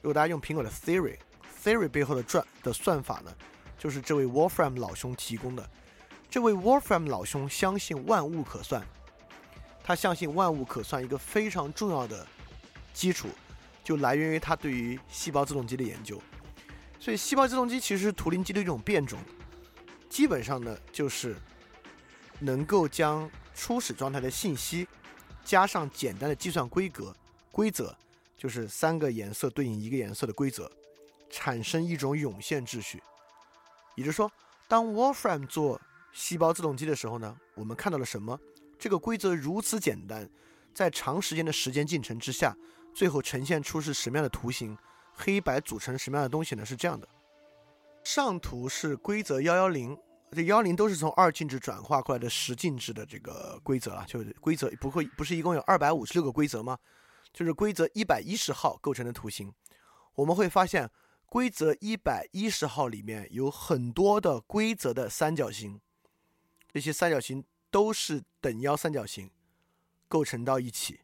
[0.00, 1.18] 如果大家用苹果的 Siri
[1.64, 3.34] Theory 背后的转的算法呢，
[3.78, 5.66] 就是这位 Warframe 老兄提供的。
[6.28, 8.86] 这位 Warframe 老兄相信万物可算，
[9.82, 12.26] 他相信万物可算一个非常重要的
[12.92, 13.28] 基础，
[13.82, 16.20] 就来源于他对于细胞自动机的研究。
[17.00, 19.18] 所以细胞自动机其实是图灵机的一种变种，
[20.10, 21.34] 基本上呢就是
[22.40, 24.86] 能够将初始状态的信息。
[25.42, 27.14] 加上简单的计算规格
[27.50, 27.94] 规则，
[28.36, 30.70] 就是三个颜色对应一个颜色的规则，
[31.34, 33.02] 产生一种涌现秩序。
[33.96, 34.30] 也就是说，
[34.68, 35.80] 当 Wolfram 做
[36.12, 38.38] 细胞自动机的时候呢，我们看到了什么？
[38.78, 40.30] 这个规则如此简单，
[40.72, 42.56] 在长时间的时间进程之下，
[42.94, 44.78] 最后呈现出是什么样的图形？
[45.12, 46.64] 黑白组成什么样的东西呢？
[46.64, 47.08] 是这样的：
[48.04, 49.98] 上图是规则幺幺零。
[50.30, 56.76] 这幺零都是从二进制转化过来的十进制的这个规则啊，就是规则不会不是一共有二百五十六个规则吗？
[57.32, 59.52] 就是规则一百一十号构成的图形。
[60.16, 60.90] 我们会发现，
[61.34, 65.80] 规则一百一十号里面有很多的规则的三角形，
[66.72, 69.28] 这些三角形都是等腰三角形
[70.06, 71.00] 构成到一起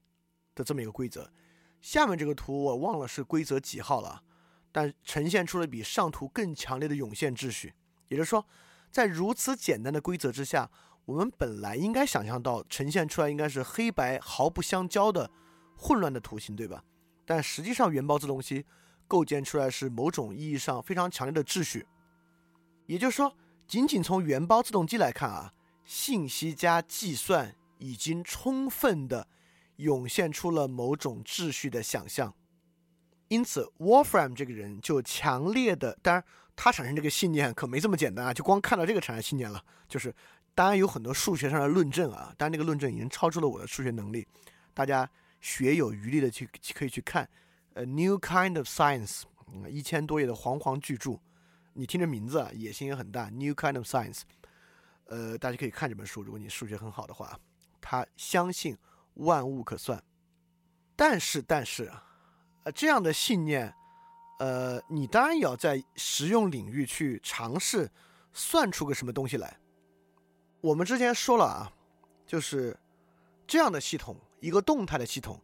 [0.55, 1.32] 的这么一个规则。
[1.81, 4.23] 下面这个图我忘了是规则几号了，
[4.70, 7.74] 但呈现出了比上图更强烈的涌现秩序，
[8.07, 8.47] 也就是说。
[8.93, 10.70] 在如此简单的规则之下，
[11.07, 15.28] 我们本来应该想象到呈现出来应该是黑白毫不相交的
[15.77, 16.85] 混乱的图形，对吧？
[17.24, 18.65] 但实际上，原包自动机
[19.11, 21.85] 构建出来是某种意义上非常强烈的秩序。
[22.87, 25.53] 也就是说，仅仅从原包自动机来看啊，
[25.85, 29.27] 信息加计算已经充分的
[29.78, 32.32] 涌现出了某种秩序的想象。
[33.27, 36.24] 因此，Wolfram 这个人就强烈的，当然。
[36.57, 38.35] 他产生这个信念可没这么简单啊！
[38.35, 40.15] 就光看到这个产生信念了，就是
[40.55, 44.28] 当然有很多数学上的论证啊，当然那个论证已经超出了我的数学能力，
[44.74, 45.09] 大家
[45.41, 47.27] 学有余力的去可以去看，
[47.75, 49.23] 呃，New Kind of Science
[49.69, 51.21] 一千多页的煌煌巨著，
[51.73, 54.23] 你听着名字啊，野心也很大，New Kind of Science。
[55.07, 57.39] 呃，大家可以看这本书，如果你数学很好的话，
[57.81, 58.77] 他相信
[59.15, 60.03] 万物可算。
[60.95, 61.91] 但是，但是，
[62.65, 63.75] 呃，这样的信念，
[64.39, 67.91] 呃，你当然也要在实用领域去尝试
[68.33, 69.59] 算出个什么东西来。
[70.61, 71.73] 我们之前说了啊，
[72.27, 72.79] 就是
[73.47, 75.41] 这样的系统，一个动态的系统，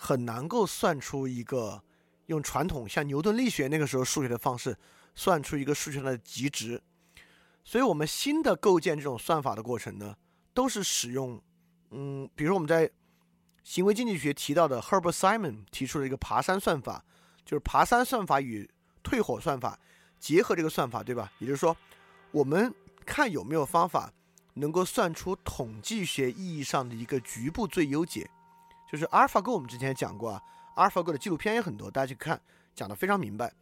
[0.00, 1.82] 很难够算出一个
[2.26, 4.78] 用传统像牛顿力学那个时候数学的方式
[5.16, 6.80] 算出一个数学上的极值。
[7.64, 10.16] 所以，我们新的构建这种算法的过程呢，
[10.54, 11.42] 都是使用，
[11.90, 12.88] 嗯，比如我们在
[13.64, 17.04] 行为经济学提到的 Herbert Simon 提出了一个爬山算法，
[17.44, 18.70] 就是爬山算法与
[19.02, 19.78] 退火算法
[20.20, 21.32] 结合这个算法，对吧？
[21.40, 21.76] 也就是说，
[22.30, 22.72] 我们
[23.04, 24.12] 看有没有方法
[24.54, 28.30] 能够算出统计学意义上的一个局部最优解。
[28.90, 30.42] 就是阿尔法狗我们之前也讲过啊
[30.74, 32.40] 阿尔法狗的纪录片也很多，大家去看，
[32.74, 33.52] 讲得非常明白。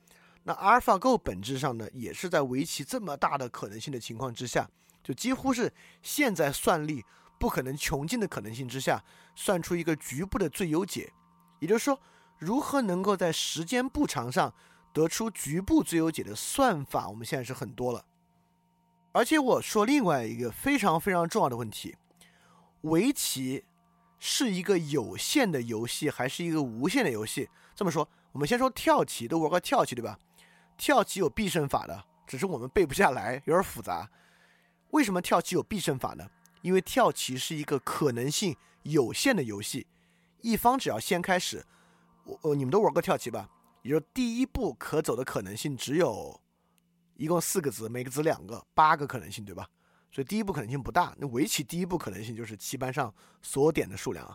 [0.44, 4.70] 那阿尔法狗本质上呢，也是在围棋这么大的可能性的情况之下，
[5.02, 5.72] 就几乎是
[6.02, 7.04] 现在算力。
[7.38, 9.04] 不可能穷尽的可能性之下，
[9.34, 11.12] 算出一个局部的最优解，
[11.58, 12.00] 也就是说，
[12.38, 14.54] 如何能够在时间不长上
[14.90, 18.06] 得出局部最优解的算法，我们现在是很多了。
[19.12, 21.94] 而且我说另外一个非常非常重要的问题：
[22.80, 23.62] 围棋
[24.28, 27.48] 是一个有限的游戏，还是一个无限的游戏？
[27.76, 30.18] 这么说，我们先说跳棋，都玩过跳棋对吧？
[30.76, 34.10] 跳棋有必胜法的，只是我们背不下来，有点复杂。
[34.90, 36.28] 为什么跳棋有必胜法呢？
[36.62, 39.86] 因为跳棋是一个可能性有限的游戏，
[40.40, 41.64] 一方只要先开始，
[42.24, 43.48] 我呃你们都玩过跳棋吧？
[43.82, 46.40] 也就第一步可走的可能性只有，
[47.14, 49.68] 一共四个子，每个子两个，八个可能性，对吧？
[50.16, 51.14] 所以第一步可能性不大。
[51.18, 54.34] 那围棋第一步可能性就是棋盘上所点的数量啊。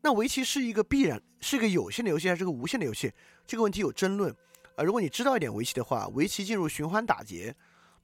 [0.00, 3.12] 那围棋是一个必然是一个有限的游戏还是个无限的游戏？
[3.46, 4.34] 这个问题有争论。
[4.76, 7.54] 呃，如果你知道一点围棋的话，围棋进入循环打劫。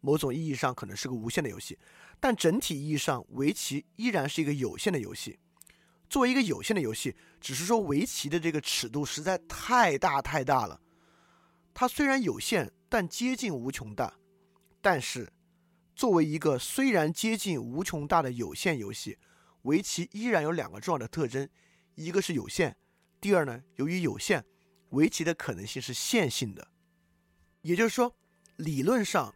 [0.01, 1.77] 某种意义上可能是个无限的游戏，
[2.21, 5.37] 但整体意义上，围棋依然是一个有限的游戏。
[6.09, 10.81] 作为一个有限的游戏，只是说围棋的这个尺度实在太大太大了。
[11.75, 14.15] 它虽然有限，但接近无穷大。
[14.81, 15.29] 但是，
[16.03, 19.17] 作为一个虽然接近无穷大的有限游戏，
[19.63, 21.49] 围棋依然有两个重要的特征：
[21.95, 22.75] 一个是有限，
[23.21, 24.45] 第二呢，由于有限，
[24.89, 26.67] 围棋的可能性是线性的。
[27.61, 28.17] 也就是说，
[28.57, 29.33] 理论上。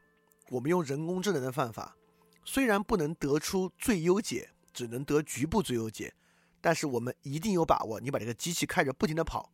[0.51, 1.97] 我们用人工智能的算法，
[2.45, 6.13] 虽然不能得出最优解，只能得局部最优解，
[6.61, 8.01] 但是我们一定有把握。
[8.01, 9.53] 你把这个机器开着不停的跑，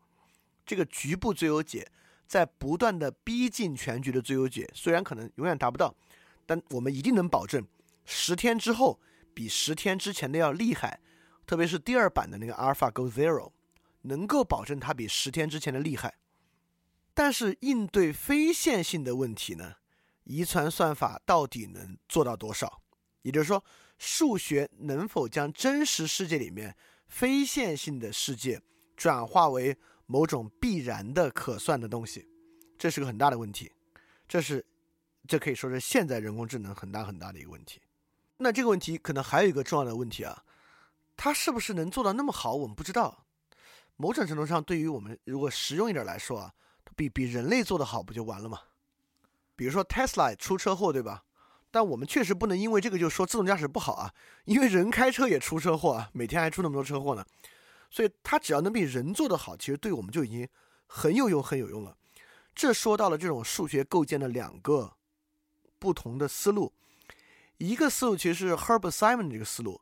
[0.64, 1.92] 这个局部最优解
[2.26, 5.94] 在不断的逼近全局的最优解，虽然可能永远达不到，
[6.46, 7.66] 但我们一定能保证
[8.04, 9.00] 十天之后
[9.32, 11.00] 比十天之前的要厉害。
[11.46, 13.52] 特别是第二版的那个 AlphaGo Zero，
[14.02, 16.14] 能够保证它比十天之前的厉害。
[17.14, 19.74] 但是应对非线性的问题呢？
[20.24, 22.80] 遗传算法到底能做到多少？
[23.22, 23.62] 也就是说，
[23.98, 26.74] 数学能否将真实世界里面
[27.08, 28.62] 非线性的世界
[28.96, 32.28] 转化为某种必然的可算的东西？
[32.78, 33.70] 这是个很大的问题。
[34.28, 34.64] 这是，
[35.28, 37.80] 这可以说是现在人工智能很大很大的一个问题。
[38.38, 40.42] 那这个问题可能还有一个重要的问题啊，
[41.16, 42.54] 它是不是能做到那么好？
[42.54, 43.24] 我们不知道。
[43.96, 46.52] 某种程度上，对于我们如果实用一点来说啊，
[46.96, 48.58] 比比人类做的好，不就完了吗？
[49.54, 51.22] 比如说 Tesla 出车祸，对吧？
[51.70, 54.12] 但我们确实不能因为这个就说自动驾驶不好啊，
[54.44, 57.24] 因为人开车也出车祸啊，每天还出那么多车祸呢。
[57.90, 60.48] 所以它只要能比人做得好，其实对我们就已经
[60.86, 61.96] 很有用、很有用了。
[62.54, 64.94] 这说到了这种数学构建的两个
[65.82, 66.72] 不同的思路，
[67.58, 69.80] 一个思路其实是 Herbert Simon 这个思路，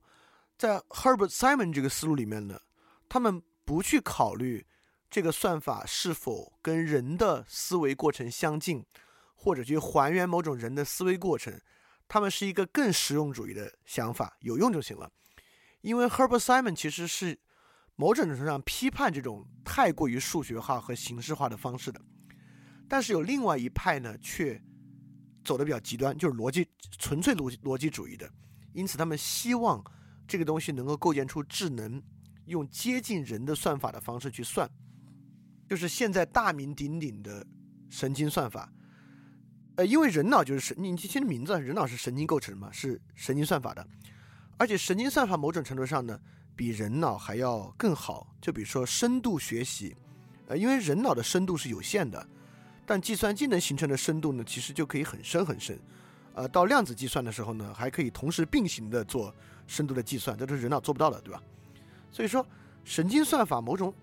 [0.56, 2.58] 在 Herbert Simon 这个思路里面呢，
[3.06, 4.66] 他们不去考虑
[5.10, 8.86] 这个算法是否跟人的思维过程相近。
[9.42, 11.58] 或者去还原某种人的思维过程，
[12.06, 15.10] 他们是一个更实用主义的想法，有用就行了。
[15.80, 17.38] 因为 Herbert Simon 其实是
[17.96, 21.98] 某种程度上批判这种太过于数学化和形式化的方式的，
[22.86, 24.62] 但是有另外一派呢，却
[25.44, 26.66] 走的比较极端，就是逻辑
[26.98, 28.30] 纯粹逻辑逻辑主义的。
[28.72, 29.82] 因此，他们希望
[30.26, 32.02] 这个东西能够构建出智能，
[32.46, 34.70] 用接近人的算法的方式去算，
[35.68, 37.44] 就是现在大名鼎鼎的
[37.88, 38.72] 神经算法。
[39.76, 43.86] 呃，因为人脑就是神，你听名字，人脑是神经构成嘛，是神经算法的，
[44.58, 46.20] 而且神经算法某种程度上呢，
[46.54, 48.34] 比人脑还要更好。
[48.40, 49.96] 就比如说深度学习，
[50.48, 52.28] 呃，因为人脑的深度是有限的，
[52.90, 55.78] 但计算机能形成的深度呢，其实就可以很深很深。
[56.34, 59.32] 呃，到量子计算的时候呢，还可以同时并行的做
[59.68, 61.40] 深度的计算，这都是人脑做不到的，对吧？
[62.10, 62.44] 所以说，
[62.82, 63.94] 神经算法某种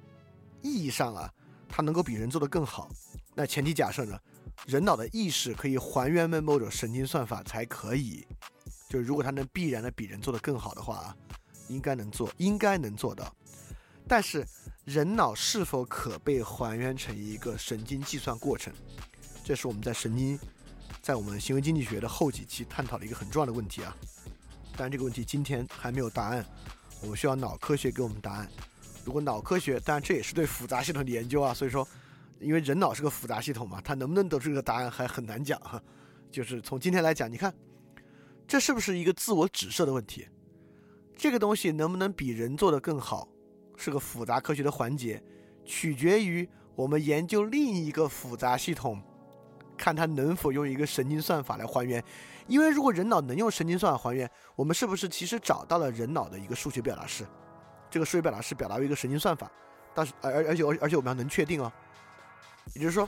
[0.61, 1.29] 意义上啊，
[1.67, 2.89] 它能够比人做的更好。
[3.35, 4.17] 那前提假设呢，
[4.65, 8.25] 人脑的意识可以还原为某种神经算法才可以。
[8.87, 11.17] 就是如果它能必然的比人做得更好的话啊，
[11.67, 13.35] 应该能做，应该能做到。
[14.07, 14.45] 但是
[14.85, 18.73] 人脑是否可被还原成一个神经计算过程，
[19.43, 20.39] 这是我们在神经，
[21.01, 23.95] 在我们行为经济学的后几期探讨的一个很重要的问题啊。
[24.75, 26.45] 当然这个问题今天还没有答案，
[27.01, 28.49] 我们需要脑科学给我们答案。
[29.03, 31.87] 如果脑科学，当然这也是对复杂系统的研究啊，所以说，
[32.39, 35.81] 因为人脑是个复杂系统嘛，它能不能得出这个答案还很难讲哈。
[36.31, 37.53] 就是从今天来讲，你看。
[38.49, 40.25] 这是不是一个自我指涉的问题？
[41.17, 43.27] 这个东西能不能比人做得更好，
[43.77, 45.23] 是个复杂科学的环节，
[45.63, 49.01] 取决于我们研究另一个复杂系统，
[49.77, 52.03] 看它能否用一个神经算法来还原。
[52.47, 57.25] 因为如果人脑能用神经算法还原，我们是不是其实找到了人脑的一个数学表达式？
[57.89, 59.49] 这个数学表达式表达为一个神经算法，
[59.93, 61.71] 但是而而而且而而且我们要能确定哦，
[62.73, 63.07] 也就是说，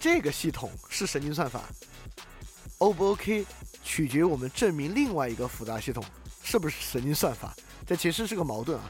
[0.00, 1.62] 这个系统是神经算法
[2.78, 3.44] ，O 不 OK？
[3.84, 6.02] 取决于我们证明另外一个复杂系统
[6.42, 7.54] 是不是神经算法，
[7.86, 8.88] 这其实是个矛盾啊。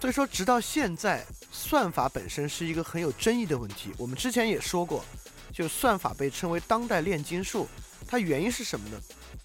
[0.00, 3.92] 所以说，直到现在，算法本身是一个很有争议的问题。
[3.96, 5.04] 我们之前也说过，
[5.52, 7.68] 就算法被称为当代炼金术，
[8.08, 9.00] 它原因是什么呢？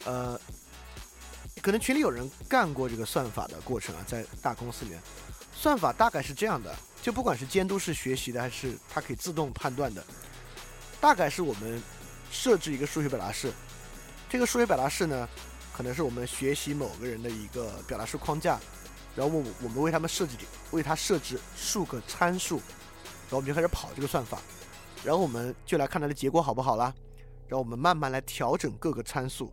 [0.05, 0.39] 呃，
[1.61, 4.99] 可能群里有人干过这个算法的过程啊，在大公司里面，
[5.53, 10.03] 算法大概是这样的，就不管是监督式学习的，还是它可以自动判断的，
[10.99, 11.81] 大概是我们
[12.31, 13.51] 设置一个数学表达式。
[14.27, 15.29] 这个数学表达式呢，
[15.71, 18.59] 可能是我们学习某个人的一个表达式框架，
[19.17, 20.37] 然后我我们为他们设置
[20.69, 24.37] 为它设置数个参数，然后我们就开始跑这个算法，
[25.03, 26.93] 然后我们就来看它的结果好不好啦，
[27.47, 29.51] 然后我们慢慢来调整各个参数，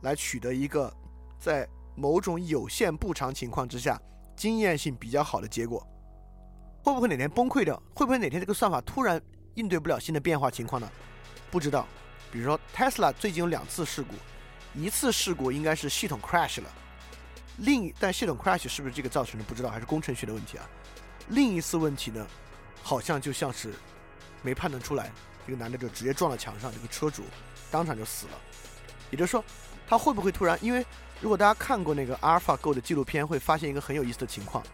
[0.00, 0.90] 来取得一个
[1.38, 4.00] 在某种有限不长情况之下
[4.34, 5.86] 经验性比较好的结果。
[6.82, 7.76] 会不会哪天崩溃掉？
[7.94, 9.20] 会不会哪天这个算法突然
[9.56, 10.90] 应对不了新的变化情况呢？
[11.50, 11.86] 不知道。
[12.30, 14.14] 比如说，Tesla 最近有两次事故，
[14.74, 16.70] 一次事故应该是系统 crash 了，
[17.58, 20.68] 另一但系统 crash 是不是这个造成的不知道，还是工程学的问题啊？
[21.28, 22.26] 另一次问题呢，
[22.82, 23.74] 好像就像是
[24.42, 25.12] 没判断出来，
[25.46, 27.22] 这个男的就直接撞到墙上，这个车主
[27.70, 28.32] 当场就死了。
[29.10, 29.44] 也就是说，
[29.86, 30.58] 他会不会突然？
[30.62, 30.84] 因为
[31.20, 34.64] 如果大家看过那个 AlphaGo 的纪录片，会发现一个很有意思的情况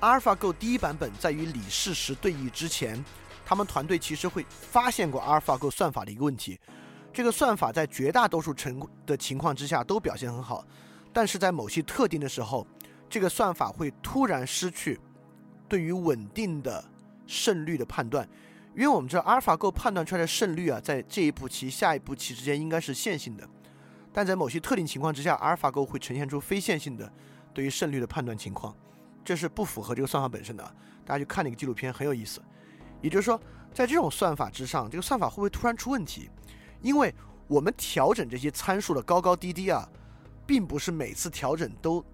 [0.00, 3.04] ：AlphaGo 第一版本在与李世石对弈之前。
[3.46, 6.58] 他们团队其实会发现过阿尔法狗算法的一个问题，
[7.12, 10.64] 这个算法在绝大多数成的情况之下都表现很好，
[11.14, 12.66] 但是在某些特定的时候，
[13.08, 15.00] 这个算法会突然失去
[15.68, 16.84] 对于稳定的
[17.26, 18.28] 胜率的判断，
[18.74, 23.48] 因为我们知道阿尔法狗判断出来的胜率啊，在这一步棋下一步棋之间应该是线性的，
[24.12, 27.10] 但在某些特定情况之下，阿尔法狗会呈现出非线性的
[27.54, 28.74] 对于胜率的判断情况，
[29.24, 30.64] 这是不符合这个算法本身的。
[31.06, 32.42] 大家去看那个纪录片很有意思。
[33.00, 33.40] 也就是说，
[33.72, 36.28] 在这种算法之上，这个算法会不会突然出问题？
[36.80, 37.14] 因为
[37.46, 39.88] 我们调整这些参数的高高低低啊，
[40.46, 42.04] 并不是每次调整都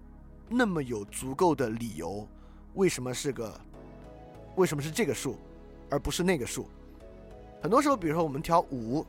[0.47, 2.27] 那么有足够的理由。
[2.73, 3.53] 为什么是个？
[4.55, 5.37] 为什么是这个数，
[5.89, 6.67] 而不是那个数？
[7.61, 9.05] 很多时候，比如说我们调五，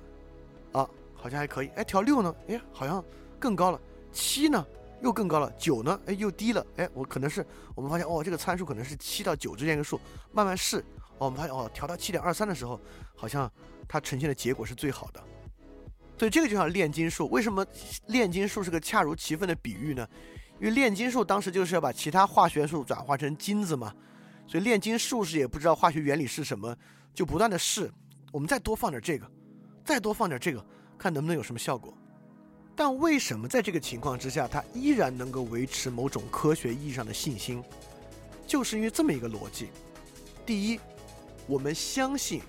[0.73, 1.69] 啊，好像还可以。
[1.74, 2.35] 哎，调六呢？
[2.49, 3.05] 哎，好像
[3.39, 3.81] 更高了。
[4.12, 4.65] 七呢，
[5.01, 5.53] 又更高了。
[5.59, 6.01] 九呢？
[6.07, 6.65] 哎，又低了。
[6.77, 7.44] 哎，我可能是
[7.74, 10.01] 我们发现哦，这个参数可能是七到九之间一个数，
[10.32, 10.85] 慢慢试。
[11.19, 12.81] 我们发现哦，调到七点二三的时候，
[13.16, 13.51] 好像
[13.89, 15.23] 它呈现的结果是最好的。
[16.18, 17.66] 所以这个就像炼金术，为什么
[18.06, 20.06] 炼金术是个恰如其分的比喻呢？
[20.60, 23.93] 因为炼金术当时就是要把其他化学术转化成金子嘛，
[24.47, 26.76] 所以炼金术士也不知道化学原理是什么，
[27.12, 27.90] 就不断的试，
[28.30, 29.28] 我们再多放点这个，
[29.84, 30.64] 再多放点这个，
[30.97, 31.93] 看能不能有什么效果。
[32.76, 37.62] 但为什么在这个情况之下，它依然能够维持某种科学意义上的信心？
[38.47, 39.68] 就是因为这么一个逻辑：
[40.47, 40.78] 第一。
[41.48, 42.40] 我们相信，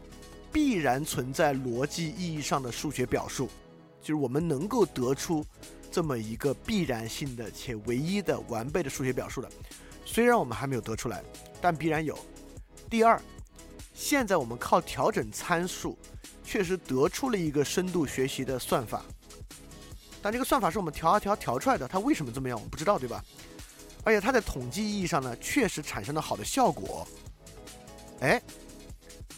[0.53, 3.49] 必然存在逻辑意义上的数学表述，
[3.99, 5.43] 就是我们能够得出
[5.91, 9.49] 这么一个必然性的且唯一的完备的数学表述的。
[10.05, 11.23] 虽然我们还没有得出来，
[11.59, 12.15] 但必然有。
[12.87, 13.19] 第二，
[13.95, 15.97] 现在我们靠调整参数，
[16.43, 19.03] 确实得出了一个深度学习的算法，
[20.21, 23.25] 但这个算法是我们调啊调调出来的，它为什么这么样，我们不知道，对吧？
[24.03, 27.07] 而且它在统计意义上呢，确实产生了好的效果。
[28.19, 28.39] 哎。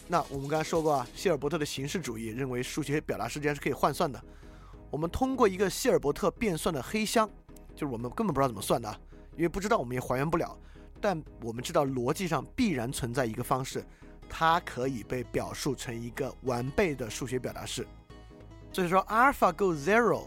[0.08, 4.22] 那我们刚才说过啊，希尔伯特的形式主义认为数学表达式之间是可以换算的。
[4.90, 7.28] 我们通过一个希尔伯特变算的黑箱，
[7.74, 8.88] 就是我们根本不知道怎么算的，
[9.34, 10.56] 因为不知道我们也还原不了。
[11.00, 13.84] 但我们知道逻辑上必然存在一个方式，
[14.28, 17.86] 它可以被表述成一个完备的数学表达式。
[18.72, 20.24] 所以说，AlphaGo Zero，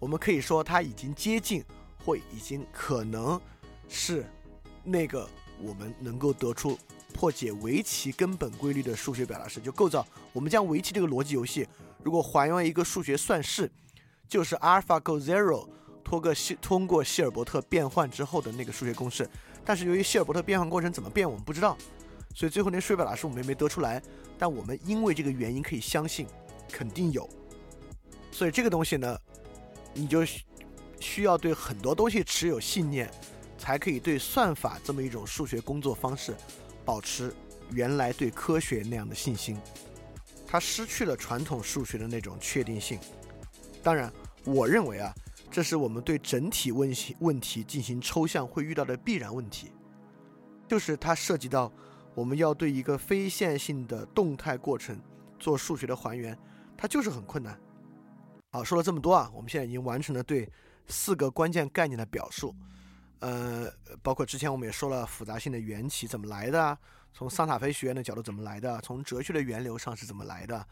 [0.00, 1.64] 我们可以说它已经接近，
[2.04, 3.40] 或已经可能
[3.88, 4.26] 是
[4.82, 5.28] 那个
[5.62, 6.76] 我们能够得出。
[7.16, 11.66] 破解围棋根本规律的数学表达式，就构造我们将围棋这个逻辑游戏，
[12.02, 13.70] 如果还原一个数学算式，
[14.28, 15.66] 就是 AlphaGo Zero
[16.04, 19.28] 通过希通过希尔伯特变换之后的那个数学公式。
[19.64, 21.76] 但是由于希尔伯特变换过程怎么变，我们不知道，
[22.34, 24.02] 所以最后那数学表达式我们也没得出来。
[24.38, 26.26] 但我们因为这个原因可以相信，
[26.70, 27.28] 肯定有。
[28.30, 29.18] 所以这个东西呢，
[29.94, 30.22] 你就
[31.00, 33.10] 需要对很多东西持有信念，
[33.56, 36.36] 才可以对算法这么一种数学工作方式
[36.86, 37.34] 保持
[37.72, 39.58] 原来对科学那样的信心。
[40.46, 42.98] 它失去了传统数学的那种确定性。
[43.82, 44.10] 当然，
[44.44, 45.12] 我认为啊，
[45.50, 49.72] 这是我们对整体问题问题进行抽象会遇到的必然问题，
[50.68, 51.70] 就是它涉及到
[52.14, 54.96] 我们要对一个非线性的动态过程
[55.38, 56.38] 做数学的还原，
[56.76, 57.58] 它就是很困难。
[58.52, 60.48] 好，说了这么多啊，我们现在已经完成了对
[60.86, 62.54] 四个关键概念的表述，
[63.20, 63.72] 呃，
[64.02, 66.78] 包括之前我们也说了复杂性的缘起怎么来的，
[67.12, 70.66] 从桑塔菲学院的角度怎么来的，从哲学的源流上是怎么来的，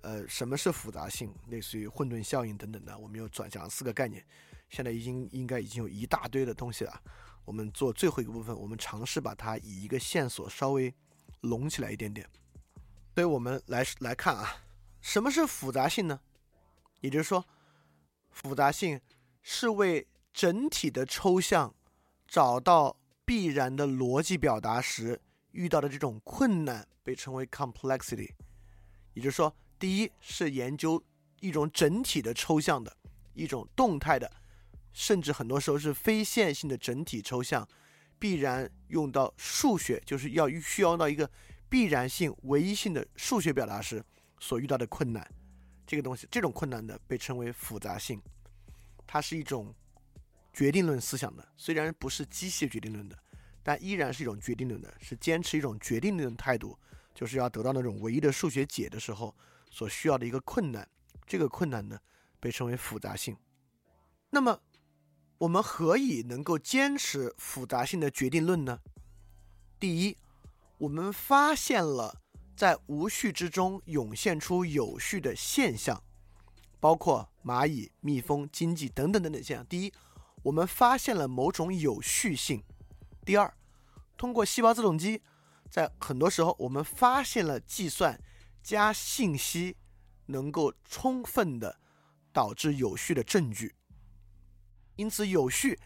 [0.00, 4.24] 呃，什么是复杂性，类似于混沌效应等等的，我们又转讲了四个概念，
[4.70, 7.02] 现在已经应该已经有一大堆的东西了。
[7.44, 10.94] 我们做最后一个部分，我们尝试把它以一个线索稍微
[11.42, 12.26] 拢起来一点点。
[13.14, 14.56] 所以我们来来看啊，
[15.00, 16.20] 什么是复杂性呢？
[17.00, 17.44] 也就是说，
[18.30, 19.00] 复杂性
[19.42, 21.74] 是为整体的抽象
[22.30, 25.20] 找到必然的逻辑表达时
[25.50, 28.30] 遇到的这种困难，被称为 complexity。
[29.14, 31.02] 也就是说，第一是研究
[31.40, 32.96] 一种整体的抽象的
[33.34, 34.30] 一种动态的，
[34.92, 37.68] 甚至很多时候是非线性的整体抽象，
[38.16, 41.28] 必然用到数学，就是要需要到一个
[41.68, 44.00] 必然性、唯一性的数学表达时
[44.38, 45.28] 所遇到的困难。
[45.84, 48.22] 这个东西，这种困难的被称为复杂性，
[49.04, 49.74] 它是一种
[50.52, 53.18] 决定论思想的，虽然不是机械决定论的，
[53.62, 56.78] 但依然是一种决定论的，是坚持一种决定论态度，
[57.14, 59.34] 就是要得到那种唯一的数学解的时候
[59.70, 60.88] 所需要的一个困难。
[61.26, 61.98] 这个困难呢，
[62.38, 63.36] 被称为复杂性。
[64.30, 64.60] 那么，
[65.38, 68.80] 我们何以能够坚持复杂性的决定论呢？
[69.78, 70.16] 第一，
[70.78, 72.20] 我们发现了。
[72.56, 76.04] 在无序之中涌现出有序的现象，
[76.78, 79.64] 包括蚂蚁、蜜蜂、经济等等等等现象。
[79.64, 79.90] 第一，
[80.42, 82.60] 我们发现了某种有序性；
[83.24, 83.52] 第二，
[84.16, 85.22] 通过细胞自动机，
[85.70, 88.20] 在很多时候我们发现了计算
[88.62, 89.76] 加信息
[90.26, 91.80] 能够充分的
[92.32, 93.74] 导致有序的证据。
[94.96, 95.78] 因此，有序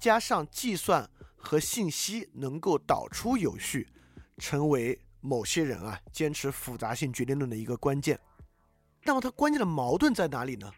[0.00, 3.88] 加上计算和信息能够导出有序，
[4.38, 5.00] 成为。
[5.24, 8.18] 某些人啊，坚持复杂性决定论的一个关键，
[9.04, 10.68] 那么它关键的矛盾在哪里呢？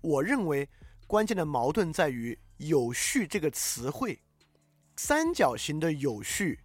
[0.00, 0.66] 我认为
[1.06, 2.38] 关键的矛盾在于
[2.68, 4.20] “有序”这个词汇，
[4.96, 6.60] 三角形的有序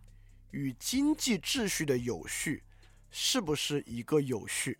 [0.52, 2.64] 与经济秩序的有序
[3.12, 4.78] 是不是一个有序？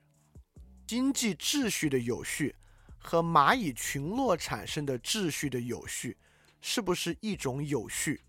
[0.88, 2.56] 经济秩序的有序
[2.98, 6.18] 和蚂蚁群落产生的秩序的有序
[6.62, 8.22] 是不是一种有序？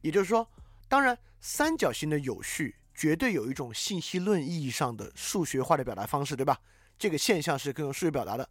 [0.00, 0.48] 也就是说，
[0.88, 2.74] 当然三角形的有序。
[2.94, 6.60] 绝对有一种信息论意义上的数学化的表达方式，对吧？
[6.98, 8.48] 这个现象是更有数学表达的。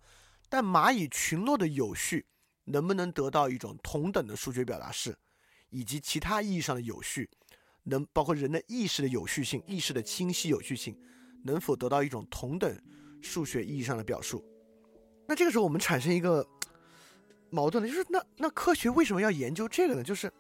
[0.49, 2.25] 但蚂蚁群落的有序
[2.65, 5.17] 能不能得到一种同等的数学表达式，
[5.69, 7.29] 以及其他意义上的有序，
[7.83, 10.97] 能包括人的意识的有序性、意识的清晰有序性，
[11.43, 12.77] 能否得到一种同等
[13.21, 14.43] 数学意义上的表述？
[15.27, 16.45] 那这个时候我们产生一个
[17.49, 20.03] 矛盾呢，就是那那科学为什么要研究这个呢？
[20.03, 20.31] 就是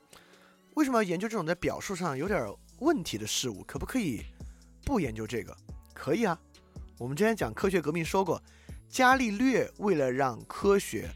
[0.75, 2.45] 为什么要研究这种在表述上有点？
[2.79, 4.23] 问题的事物可不可以
[4.83, 5.55] 不研究这个？
[5.93, 6.35] 可以啊。
[6.97, 8.41] 我们之前讲科学革命说过，
[8.89, 11.07] 伽利略为了让科学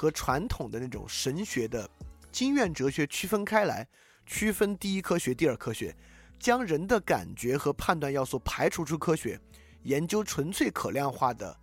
[0.00, 1.86] 和传统的那种神学的
[2.32, 3.86] 经验哲学区分开来，
[4.24, 5.94] 区分第一科学、第二科学，
[6.38, 9.38] 将人的感觉和判断要素排除出科学，
[9.82, 11.54] 研究纯粹可量化的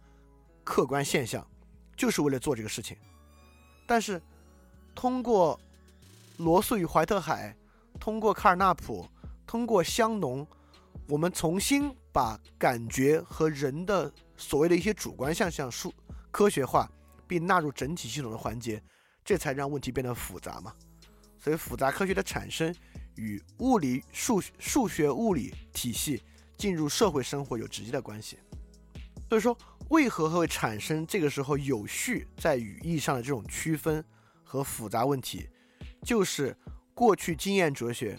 [0.63, 1.43] 客观现象，
[1.95, 2.95] 就是为了做这个事情。
[3.87, 4.21] 但是
[4.93, 5.59] 通过
[6.37, 7.57] 罗素与怀特海，
[7.99, 9.09] 通过卡尔纳普。
[9.47, 10.45] 通过香农，
[11.07, 15.91] 我们重新把感觉和人的所谓的一些主观现象数
[16.29, 16.87] 科学化，
[17.27, 18.81] 并纳入整体系统的环节，
[19.23, 20.73] 这才让问题变得复杂嘛。
[21.37, 22.73] 所以复杂科学的产生
[23.15, 26.23] 与物理数数学物理体系
[26.57, 28.37] 进入社会生活有直接的关系。
[29.29, 29.57] 所以说，
[29.89, 34.03] 为何会产生这个时候有序在语义上的这种区分
[34.43, 35.47] 和复杂问题，
[36.03, 36.55] 就是
[36.93, 38.17] 过去经验哲学。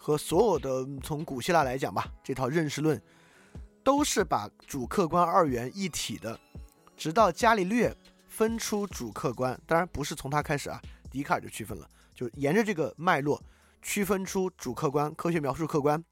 [0.00, 2.98] 和所有的从古希腊来讲吧，这套认识论
[3.84, 6.38] 都是把主客观二元一体的，
[6.96, 7.94] 直到伽利略
[8.38, 13.42] 分出主客观，当然不是从他开始啊，笛卡尔就区分了，就沿着这个脉络
[13.82, 16.04] 区分出主客观，科学描述客观，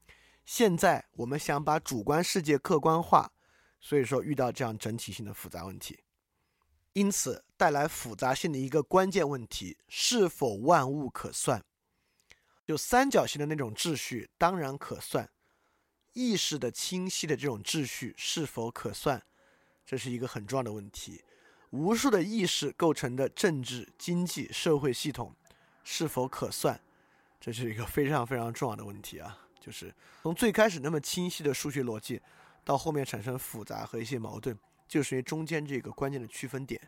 [0.43, 3.31] 现在我们想把主观世界客观化，
[3.79, 6.03] 所以说遇到这样整体性的复杂问题，
[6.91, 11.63] 因此带来复杂性的一个关键问题：是否万物可算？
[12.65, 15.29] 就三角形的那种秩序当然可算，
[16.11, 19.23] 意识的清晰的这种秩序是否可算？
[19.85, 21.23] 这是一个很重要的问题。
[21.71, 25.35] 无数的意识构成的政治、经济、社会系统
[25.83, 26.79] 是否可算？
[27.39, 29.37] 这是一个非常非常重要的问题啊。
[29.59, 32.21] 就是从最开始那么清晰的数学逻辑，
[32.63, 34.57] 到后面产生复杂和一些矛盾，
[34.87, 36.79] 就是因为中间这个关键的区分点，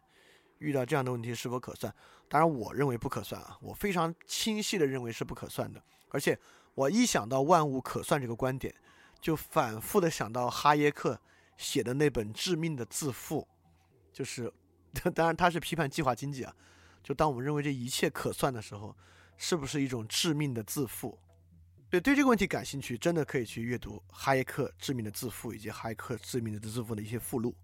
[0.60, 1.94] 遇到这样的问题是否可算？
[2.30, 5.84] 当然，我认为不可算啊，我非常清晰的认为是不可算的。
[6.10, 6.40] 而且
[6.74, 8.74] 我一想到万物可算这个观点，
[9.20, 11.20] 就反复的想到哈耶克
[11.58, 13.46] 写的那本《致命的自负》，
[14.16, 14.52] 就是，
[15.14, 16.56] 当然他是批判计划经济啊。
[17.02, 18.96] 就当我们认为这一切可算的时候，
[19.38, 21.18] 是不是一种致命的自负？
[21.90, 27.56] 对对这个问题感兴趣，真的可以去阅读哈耶克《致命的自负》以及哈耶克《致命的自负》的一些附录。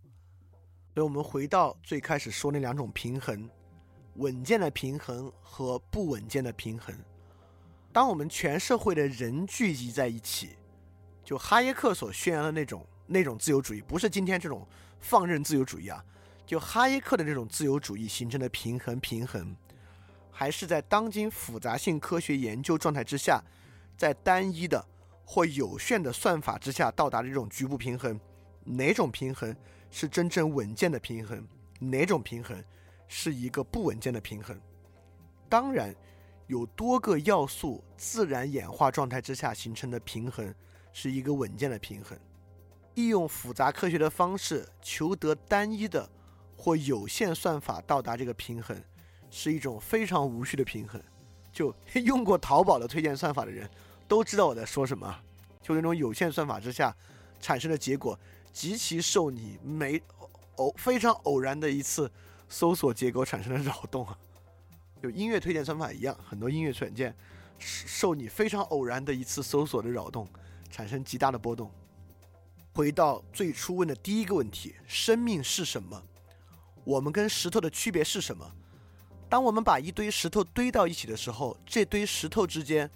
[0.93, 3.47] 所以，我们回到最开始说那两种平衡：
[4.15, 6.95] 稳健的平衡和不稳健的平衡。
[7.91, 10.57] 当我们全社会的人聚集在一起，
[11.23, 14.67] 就哈耶克所宣扬的那种那种自由主义，不是今天这种
[14.99, 16.03] 放任自由主义啊，
[16.45, 19.55] 就哈耶克的这种自由主义形成的平衡，平衡
[20.31, 23.43] 还是在当今复杂性科学研究状态之下。
[23.97, 24.85] 在单一的
[25.23, 28.19] 或有限的算法之下到达的这种局部平衡，
[28.65, 29.55] 哪种平衡
[29.89, 31.47] 是真正稳健的平衡？
[31.79, 32.61] 哪种平衡
[33.07, 34.59] 是一个不稳健的平衡？
[35.47, 35.95] 当然，
[36.47, 40.53] 有多个要素自然演化状态之下形成的平衡
[40.91, 42.19] 是一个稳健的平衡。
[42.95, 46.05] 利用复杂科学的方式求得单一的
[46.65, 48.75] 或有限算法到达这个平衡，
[49.29, 50.99] 是一种非常无序的平衡。
[51.53, 51.71] 就
[52.03, 53.69] 用过淘宝的推荐算法的人。
[54.07, 55.15] 都知道我在说什么，
[55.61, 56.95] 就那种有限算法之下
[57.39, 58.19] 产生的结果，
[58.51, 60.01] 极其受你每
[60.55, 62.11] 偶非常偶然的一次
[62.49, 64.17] 搜索结果产生的 扰动啊，
[65.03, 67.15] 就音乐推荐算法一样，很多音乐软件
[67.59, 70.27] 受你非常偶然的一次搜索的扰动，
[70.71, 71.69] 产生极大的波动。
[72.73, 76.03] 回到最初问的第一个问题：生命是什么？
[76.85, 78.49] 我们跟石头的区别是什么？
[79.27, 82.89] 当我们把一堆石头堆到一起的时候，这堆石头之间。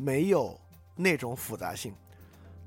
[0.00, 0.56] 没有
[0.94, 1.92] 那种复杂性。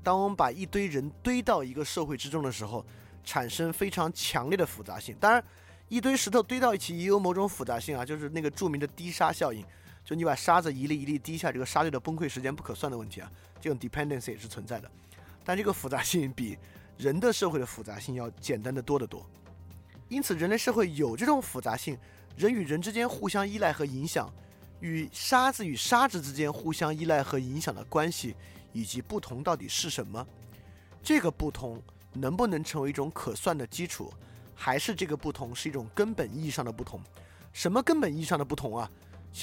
[0.02, 2.84] 当我们把一堆人堆到一个社会之中的时候，
[3.24, 5.16] 产生非常强烈的复杂性。
[5.18, 5.42] 当然，
[5.88, 9.64] 一堆石头堆到一起也有某种复杂性啊，就是那个著名的滴沙效应，
[10.04, 14.90] 就你把沙子一粒一粒滴下，这个沙堆的崩溃时间不可算的问题啊，这种 dependency 也是存在的。
[15.42, 16.58] 但这个复杂性比
[16.98, 19.26] 人的社会的复杂性要简单的多得多。
[20.12, 21.98] 因此，人类社会有这种复杂性，
[22.36, 24.30] 人与人之间互相依赖和影响。
[24.80, 28.36] 与沙子与沙子之间互相依赖和影响的关系，
[28.74, 30.26] 以及不同到底是什么？
[31.02, 31.82] 这个不同
[32.12, 34.12] 能不能成为一种可算的基础？
[34.54, 37.00] 还是这个不同是一种根本意义上的不同？
[37.54, 38.90] 什么根本意义上的不同啊？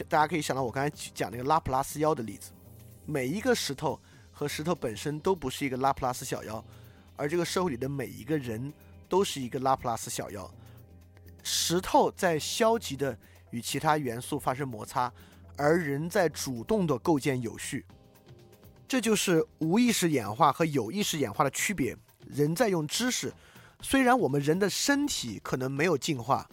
[0.08, 2.52] 大家可以想到我刚才讲那个拉普拉斯妖的例子，
[3.08, 4.00] 每一个石头
[4.32, 6.64] 和石头本身都不是一个拉普拉斯小妖，
[7.16, 8.72] 而这个社会里的每一个人
[9.08, 10.50] 都是一个拉普拉斯小妖。
[11.44, 13.18] 石头在消极的
[13.52, 15.12] 与其他元素发生摩擦。
[15.56, 17.86] 而人在主动的构建有序，
[18.88, 21.94] 这就是无意识演化和有意识演化的区别。
[22.30, 23.34] 人在用知识，
[23.82, 26.48] 虽然我们人的身体可能没有进化，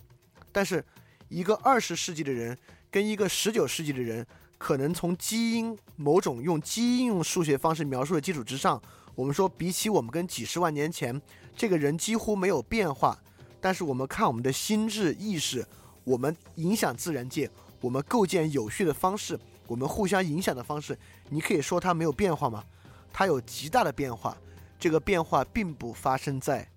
[0.50, 0.84] 但是
[1.28, 2.58] 一个二十世纪的人
[2.90, 4.26] 跟一个十九世纪的人，
[4.58, 8.82] 可能从基因某种用基因用数学方式描述的基础之上，
[9.14, 11.22] 我们说比起我们跟几十万年前
[11.54, 13.16] 这个人几乎没有变化，
[13.60, 15.66] 但是我们看我们的心智意识，
[16.04, 17.50] 我们影响自然界。
[17.80, 22.64] 我们构建有序的方式，我们互相影响的方式，你可以说它没有变化吗？
[23.12, 24.36] 它有极大的变化。
[24.78, 26.68] 这个变化并不发生在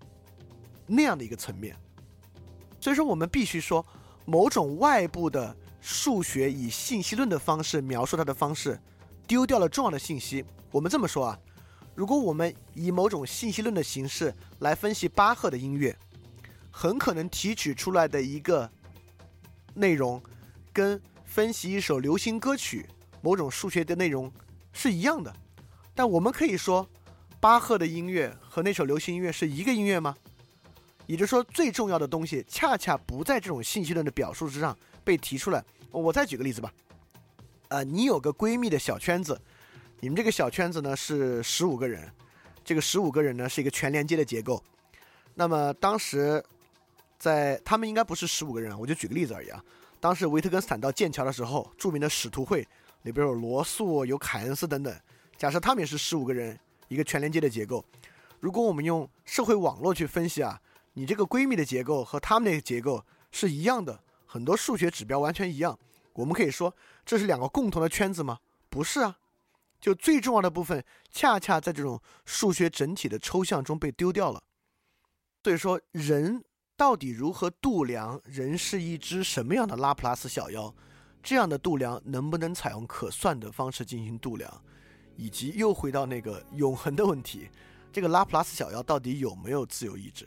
[0.87, 1.75] 那样的一个层面。
[2.79, 3.85] 所以说，我们必须说，
[4.25, 8.79] 某种外部的数学以信息论的方式描述它的方式，
[9.27, 10.45] 丢掉了重要的信息。
[10.71, 11.39] 我们这么说啊，
[11.93, 15.97] 如果我们以某种信息论的形式来分析巴赫的音乐，
[16.79, 18.71] 很可能提取出来的一个
[19.73, 20.21] 内容。
[20.71, 22.87] 跟分析一首流行歌曲
[23.21, 24.31] 某种数学的内容
[24.71, 25.35] 是一样的，
[25.93, 26.87] 但我们可以说，
[27.41, 30.15] 巴赫的音乐和那首流行音乐是一个音乐吗？
[31.05, 35.61] 也就是说，最重要的东西恰恰不在这种信息论的表述之上被提出来。
[35.91, 36.71] 我再举个例子吧，
[37.67, 39.37] 呃，你有个闺蜜的小圈子，
[39.99, 42.09] 你们这个小圈子呢是十五个人，
[42.63, 44.63] 这个十五个人呢是一个全连接的结构。
[45.33, 46.41] 那么当时
[47.19, 49.63] 在他们应该不是十五个人，我就举个例子而已啊。
[49.99, 52.65] 当时维特根斯坦到剑桥的时候，著名的使徒会
[53.01, 54.99] 里边有罗素、有凯恩斯等等。
[55.37, 57.83] 假设他们也是十五个人，一个全连接的结构。
[58.39, 60.61] 如果我们用社会网络去分析啊，
[60.93, 65.77] 你这个闺蜜的结构和他们那个结构是一样的，很多数学指标完全一样。
[66.13, 66.73] 我们可以说
[67.05, 68.39] 这是两个共同的圈子吗？
[68.69, 69.17] 不是啊，
[69.81, 70.81] 就最重要的部分
[71.11, 74.41] 恰恰在这种数学整体的抽象中被丢掉了。
[75.43, 76.43] 所以说，人
[76.79, 80.73] 到底如何度量人是一只什么样的拉普拉斯小妖？
[81.21, 84.63] 这样的度量能不能采用可算的方式进行度量？
[85.17, 87.49] 以及又回到那个永恒的问题：
[87.91, 90.25] 这个拉普拉斯小妖到底有没有自由意志？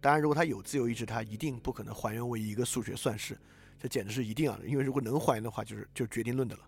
[0.00, 3.38] 当然，如果它有自由意志，它一定不可能还原为一个数学算式，
[3.78, 4.66] 这简直是一定要的。
[4.66, 6.62] 因为如果能还原的话，就是就决定论的了。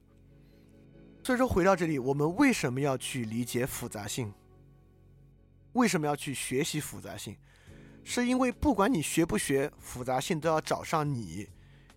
[1.25, 4.33] 所以说，回到这里，我们为什么要去理解复杂性？
[5.73, 7.37] 为什么要去学习复杂性？
[8.05, 11.49] 是因为不管你学不学复杂性，都要找上你。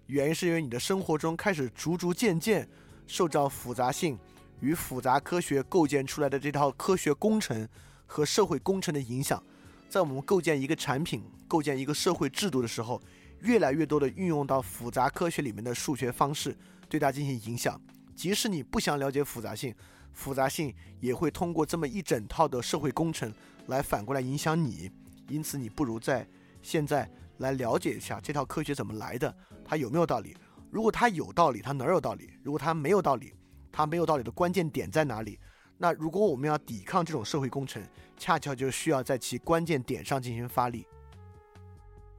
[0.07, 2.67] 原因是因为你的生活中开始逐逐渐渐
[3.05, 4.17] 受到复杂性
[4.61, 7.67] 与复杂科学构建出来的这套科学工程
[8.05, 9.43] 和社会工程的影响，
[9.89, 13.01] 在我们构建一个产品、构建一个社会制度的时候，
[13.41, 16.57] 越来越多的运用到复杂科学里面的数学方式
[16.87, 17.79] 对它进行影响。
[18.15, 19.75] 即使你不想了解复杂性，
[20.13, 23.31] 复杂性也会通过这么一整套的社会工程
[23.67, 24.89] 来反过来影响你。
[25.27, 26.27] 因此，你不如在
[26.61, 27.09] 现在。
[27.39, 29.31] 来了解一下这套科学怎么来的，
[29.63, 30.35] 它有没有道理？
[30.71, 32.31] 如果它有道理，它哪儿有道理？
[32.41, 33.31] 如果它没有道理，
[33.71, 35.39] 它没有道理的关键点在哪里？
[35.77, 37.79] 那如果我们要抵抗这种社会工程，
[38.17, 40.87] 恰巧就需要在其关键点上进行发力。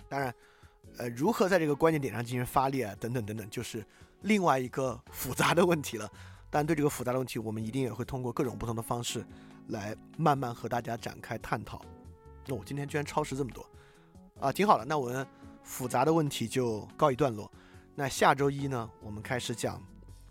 [0.09, 0.32] 当然，
[0.98, 2.94] 呃，如何在这个关键点上进行发力啊？
[3.01, 3.85] 等等等等，就是
[4.20, 6.09] 另外一个复杂的问题了。
[6.48, 9.26] 但对这个复杂的问题，我们一定也会通过各种不同的方式
[9.66, 11.85] 来慢慢和大家展开探讨。
[12.49, 13.65] 那我今天居然超时这么多。
[14.41, 14.85] 啊，挺好的。
[14.85, 15.27] 那我们
[15.62, 17.51] 复杂的问题就告一段落。
[17.95, 19.83] 那下周一呢，我们开始讲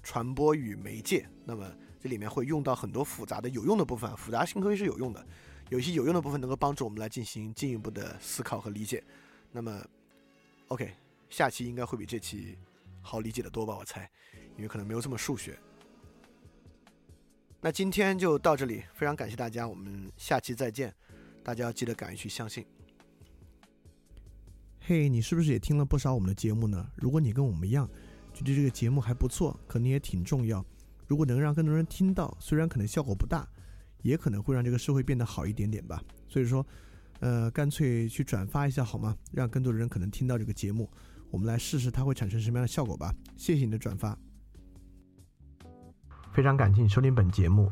[0.02, 1.30] 传播与媒介。
[1.46, 4.16] 那么这里面会用到很多复杂的有用的部分。
[4.18, 5.26] 复杂性科学是有用的，
[5.70, 9.04] 有一些有用的部分能够帮助我们来进行进一步的思考和理解。
[9.52, 9.86] 那么
[10.70, 10.94] ，OK，
[11.30, 12.58] 下期应该会比这期
[13.02, 13.76] 好理解的多吧？
[13.78, 14.10] 我猜，
[14.56, 15.60] 因为可能没有这么数学。
[17.60, 20.94] 那今天就到这里，非常感谢大家，我们下期再见。
[21.48, 22.66] 大家要记得敢于去相信。
[24.82, 26.92] 嘿，你是不是也听了不少我们的节目呢？
[26.98, 27.90] 如果你跟我们一样，
[28.34, 30.66] 觉得这个节目还不错，可能也挺重要。
[31.08, 33.48] 如果能让更多人听到，虽然可能效果不大，
[34.02, 36.04] 也可能会让这个社会变得好一点点吧。
[36.28, 36.68] 所以说，
[37.22, 39.16] 呃，干脆去转发一下好吗？
[39.32, 40.90] 让更多的人可能听到这个节目，
[41.32, 43.16] 我们来试试它会产生什么样的效果吧。
[43.38, 44.18] 谢谢你的转发。
[46.34, 47.72] 非常感谢你收听本节目。